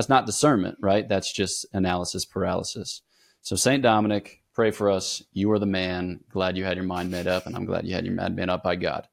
that's 0.00 0.08
not 0.08 0.24
discernment, 0.24 0.78
right? 0.80 1.06
That's 1.06 1.30
just 1.30 1.66
analysis 1.74 2.24
paralysis. 2.24 3.02
So 3.42 3.54
Saint 3.54 3.82
Dominic, 3.82 4.42
pray 4.54 4.70
for 4.70 4.88
us. 4.88 5.22
You 5.34 5.52
are 5.52 5.58
the 5.58 5.66
man. 5.66 6.20
Glad 6.30 6.56
you 6.56 6.64
had 6.64 6.78
your 6.78 6.86
mind 6.86 7.10
made 7.10 7.26
up, 7.26 7.44
and 7.44 7.54
I'm 7.54 7.66
glad 7.66 7.86
you 7.86 7.94
had 7.94 8.06
your 8.06 8.14
mind 8.14 8.34
made 8.34 8.48
up 8.48 8.62
by 8.62 8.76
God. 8.76 9.06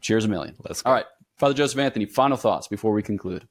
Cheers 0.00 0.24
a 0.24 0.28
million. 0.28 0.56
Let's 0.64 0.82
go. 0.82 0.90
All 0.90 0.96
right, 0.96 1.06
Father 1.38 1.54
Joseph 1.54 1.78
Anthony. 1.78 2.06
Final 2.06 2.36
thoughts 2.36 2.66
before 2.66 2.92
we 2.92 3.04
conclude. 3.04 3.46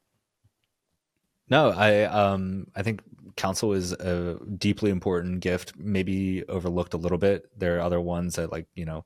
No, 1.50 1.70
I 1.70 2.04
um 2.04 2.68
I 2.76 2.84
think 2.84 3.04
counsel 3.38 3.72
is 3.72 3.94
a 3.94 4.38
deeply 4.58 4.92
important 4.92 5.40
gift, 5.40 5.72
maybe 5.78 6.44
overlooked 6.50 6.94
a 6.94 6.98
little 6.98 7.18
bit. 7.18 7.46
There 7.58 7.78
are 7.78 7.82
other 7.82 8.02
ones 8.02 8.36
that 8.36 8.52
like 8.52 8.68
you 8.76 8.84
know 8.84 9.06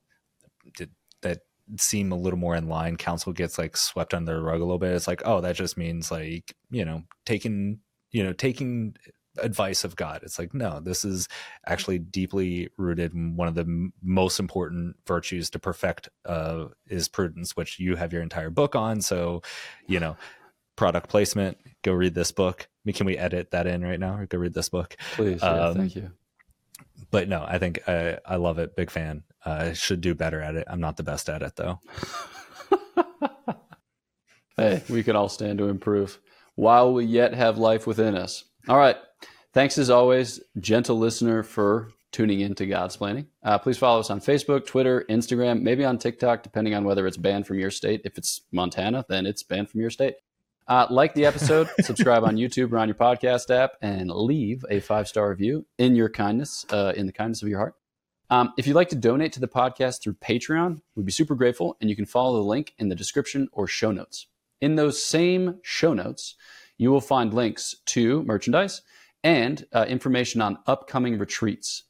did, 0.76 0.90
that 1.22 1.42
seem 1.78 2.12
a 2.12 2.18
little 2.18 2.40
more 2.40 2.56
in 2.56 2.68
line. 2.68 2.96
counsel 2.96 3.34
gets 3.34 3.58
like 3.58 3.76
swept 3.78 4.14
under 4.14 4.36
the 4.36 4.42
rug 4.42 4.62
a 4.62 4.64
little 4.64 4.80
bit. 4.80 4.94
It's 4.94 5.08
like, 5.08 5.22
oh, 5.26 5.42
that 5.42 5.56
just 5.56 5.78
means 5.78 6.12
like, 6.12 6.56
you 6.70 6.86
know, 6.86 7.04
taking, 7.26 7.80
you 8.12 8.24
know, 8.24 8.34
taking 8.34 8.96
advice 9.40 9.84
of 9.84 9.96
God. 9.96 10.22
It's 10.24 10.40
like, 10.40 10.54
no, 10.54 10.80
this 10.80 11.04
is 11.04 11.28
actually 11.68 12.00
deeply 12.00 12.70
rooted 12.78 13.14
in 13.14 13.36
one 13.36 13.48
of 13.48 13.56
the 13.56 13.62
m- 13.62 13.94
most 14.02 14.40
important 14.40 14.96
virtues 15.08 15.50
to 15.52 15.60
perfect 15.60 16.10
uh, 16.26 16.66
is 16.88 17.08
prudence, 17.08 17.56
which 17.56 17.80
you 17.80 17.96
have 17.96 18.14
your 18.14 18.22
entire 18.22 18.50
book 18.50 18.76
on. 18.76 19.02
So, 19.02 19.42
you 19.88 20.00
know, 20.00 20.16
product 20.76 21.10
placement, 21.10 21.58
go 21.84 21.94
read 21.94 22.14
this 22.16 22.32
book. 22.32 22.68
I 22.70 22.82
mean, 22.86 22.94
can 22.94 23.06
we 23.06 23.18
edit 23.18 23.52
that 23.52 23.68
in 23.68 23.84
right 23.84 24.00
now 24.00 24.18
or 24.18 24.26
go 24.26 24.38
read 24.38 24.54
this 24.54 24.70
book? 24.70 24.96
Please. 25.14 25.42
Yeah, 25.42 25.68
um, 25.68 25.76
thank 25.76 25.96
you. 25.96 26.12
But 27.16 27.30
no, 27.30 27.46
I 27.48 27.60
think 27.60 27.80
I, 27.88 28.18
I 28.26 28.36
love 28.36 28.60
it. 28.60 28.76
Big 28.76 28.90
fan. 28.90 29.24
I 29.46 29.72
should 29.72 30.02
do 30.02 30.14
better 30.14 30.42
at 30.42 30.56
it. 30.56 30.68
I'm 30.70 30.82
not 30.82 30.98
the 30.98 31.04
best 31.04 31.30
at 31.30 31.44
it 31.44 31.56
though. 31.56 31.80
hey, 34.58 34.84
we 34.90 35.02
can 35.02 35.16
all 35.16 35.30
stand 35.30 35.60
to 35.60 35.70
improve 35.70 36.20
while 36.56 36.94
we 36.94 37.06
yet 37.06 37.34
have 37.34 37.58
life 37.58 37.88
within 37.88 38.16
us. 38.18 38.44
All 38.68 38.76
right. 38.78 38.98
Thanks 39.54 39.78
as 39.78 39.90
always, 39.90 40.42
gentle 40.60 40.98
listener, 40.98 41.42
for 41.42 41.88
tuning 42.12 42.42
in 42.42 42.54
to 42.56 42.68
Godsplaining. 42.68 43.28
Uh, 43.42 43.60
please 43.60 43.78
follow 43.78 44.02
us 44.02 44.10
on 44.10 44.20
Facebook, 44.20 44.66
Twitter, 44.66 45.06
Instagram, 45.10 45.62
maybe 45.62 45.86
on 45.86 45.98
TikTok, 45.98 46.44
depending 46.44 46.76
on 46.76 46.84
whether 46.84 47.08
it's 47.08 47.16
banned 47.16 47.48
from 47.48 47.60
your 47.60 47.72
state. 47.72 48.02
If 48.04 48.18
it's 48.18 48.42
Montana, 48.52 49.06
then 49.08 49.26
it's 49.26 49.42
banned 49.42 49.70
from 49.70 49.80
your 49.80 49.90
state. 49.90 50.16
Uh, 50.68 50.88
like 50.90 51.14
the 51.14 51.26
episode, 51.26 51.70
subscribe 51.82 52.24
on 52.24 52.38
YouTube 52.38 52.72
or 52.72 52.80
on 52.80 52.88
your 52.88 52.96
podcast 52.96 53.50
app, 53.54 53.74
and 53.82 54.10
leave 54.10 54.66
a 54.70 54.80
five 54.80 55.08
star 55.08 55.30
review 55.30 55.66
in 55.78 55.96
your 55.96 56.10
kindness, 56.10 56.66
uh, 56.72 56.94
in 56.96 57.06
the 57.06 57.14
kindness 57.14 57.42
of 57.42 57.48
your 57.48 57.60
heart. 57.60 57.76
Um, 58.30 58.54
if 58.58 58.66
you'd 58.66 58.76
like 58.76 58.90
to 58.90 58.96
donate 58.96 59.34
to 59.34 59.40
the 59.40 59.48
podcast 59.48 60.02
through 60.02 60.16
Patreon, 60.16 60.82
we'd 60.96 61.06
be 61.06 61.12
super 61.12 61.36
grateful, 61.36 61.78
and 61.80 61.90
you 61.90 61.96
can 61.96 62.08
follow 62.08 62.38
the 62.38 62.48
link 62.48 62.74
in 62.80 62.90
the 62.90 62.96
description 62.96 63.48
or 63.52 63.68
show 63.68 63.92
notes. 63.92 64.28
In 64.62 64.76
those 64.76 65.04
same 65.04 65.60
show 65.62 65.94
notes, 65.94 66.36
you 66.78 66.92
will 66.92 67.02
find 67.02 67.34
links 67.34 67.76
to 67.88 68.24
merchandise 68.24 68.82
and 69.24 69.66
uh, 69.74 69.86
information 69.88 70.42
on 70.42 70.58
upcoming 70.66 71.20
retreats. 71.20 71.84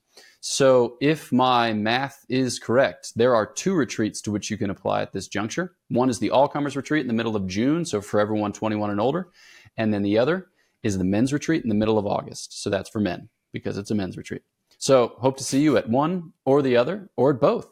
So, 0.47 0.97
if 1.01 1.31
my 1.31 1.73
math 1.73 2.23
is 2.29 2.59
correct, 2.59 3.13
there 3.15 3.33
are 3.33 3.51
two 3.51 3.73
retreats 3.73 4.21
to 4.21 4.31
which 4.31 4.51
you 4.51 4.59
can 4.59 4.69
apply 4.69 5.01
at 5.01 5.11
this 5.11 5.27
juncture. 5.27 5.75
One 5.89 6.07
is 6.07 6.19
the 6.19 6.29
all 6.29 6.47
comers 6.47 6.75
retreat 6.75 7.01
in 7.01 7.07
the 7.07 7.15
middle 7.15 7.35
of 7.35 7.47
June, 7.47 7.83
so 7.83 7.99
for 7.99 8.19
everyone 8.19 8.53
21 8.53 8.91
and 8.91 9.01
older. 9.01 9.29
And 9.77 9.91
then 9.91 10.03
the 10.03 10.19
other 10.19 10.49
is 10.83 10.99
the 10.99 11.03
men's 11.03 11.33
retreat 11.33 11.63
in 11.63 11.69
the 11.69 11.73
middle 11.73 11.97
of 11.97 12.05
August. 12.05 12.61
So, 12.61 12.69
that's 12.69 12.91
for 12.91 12.99
men 12.99 13.27
because 13.53 13.79
it's 13.79 13.89
a 13.89 13.95
men's 13.95 14.17
retreat. 14.17 14.43
So, 14.77 15.15
hope 15.17 15.37
to 15.37 15.43
see 15.43 15.61
you 15.61 15.77
at 15.77 15.89
one 15.89 16.31
or 16.45 16.61
the 16.61 16.77
other 16.77 17.09
or 17.17 17.31
at 17.31 17.41
both. 17.41 17.67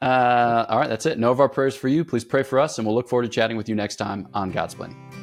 Uh, 0.00 0.64
all 0.70 0.78
right, 0.78 0.88
that's 0.88 1.04
it. 1.04 1.18
Know 1.18 1.32
of 1.32 1.40
our 1.40 1.50
prayers 1.50 1.76
for 1.76 1.88
you. 1.88 2.02
Please 2.02 2.24
pray 2.24 2.44
for 2.44 2.58
us, 2.58 2.78
and 2.78 2.86
we'll 2.86 2.96
look 2.96 3.10
forward 3.10 3.24
to 3.24 3.28
chatting 3.28 3.58
with 3.58 3.68
you 3.68 3.74
next 3.74 3.96
time 3.96 4.28
on 4.32 4.54
Godsplaining. 4.54 5.15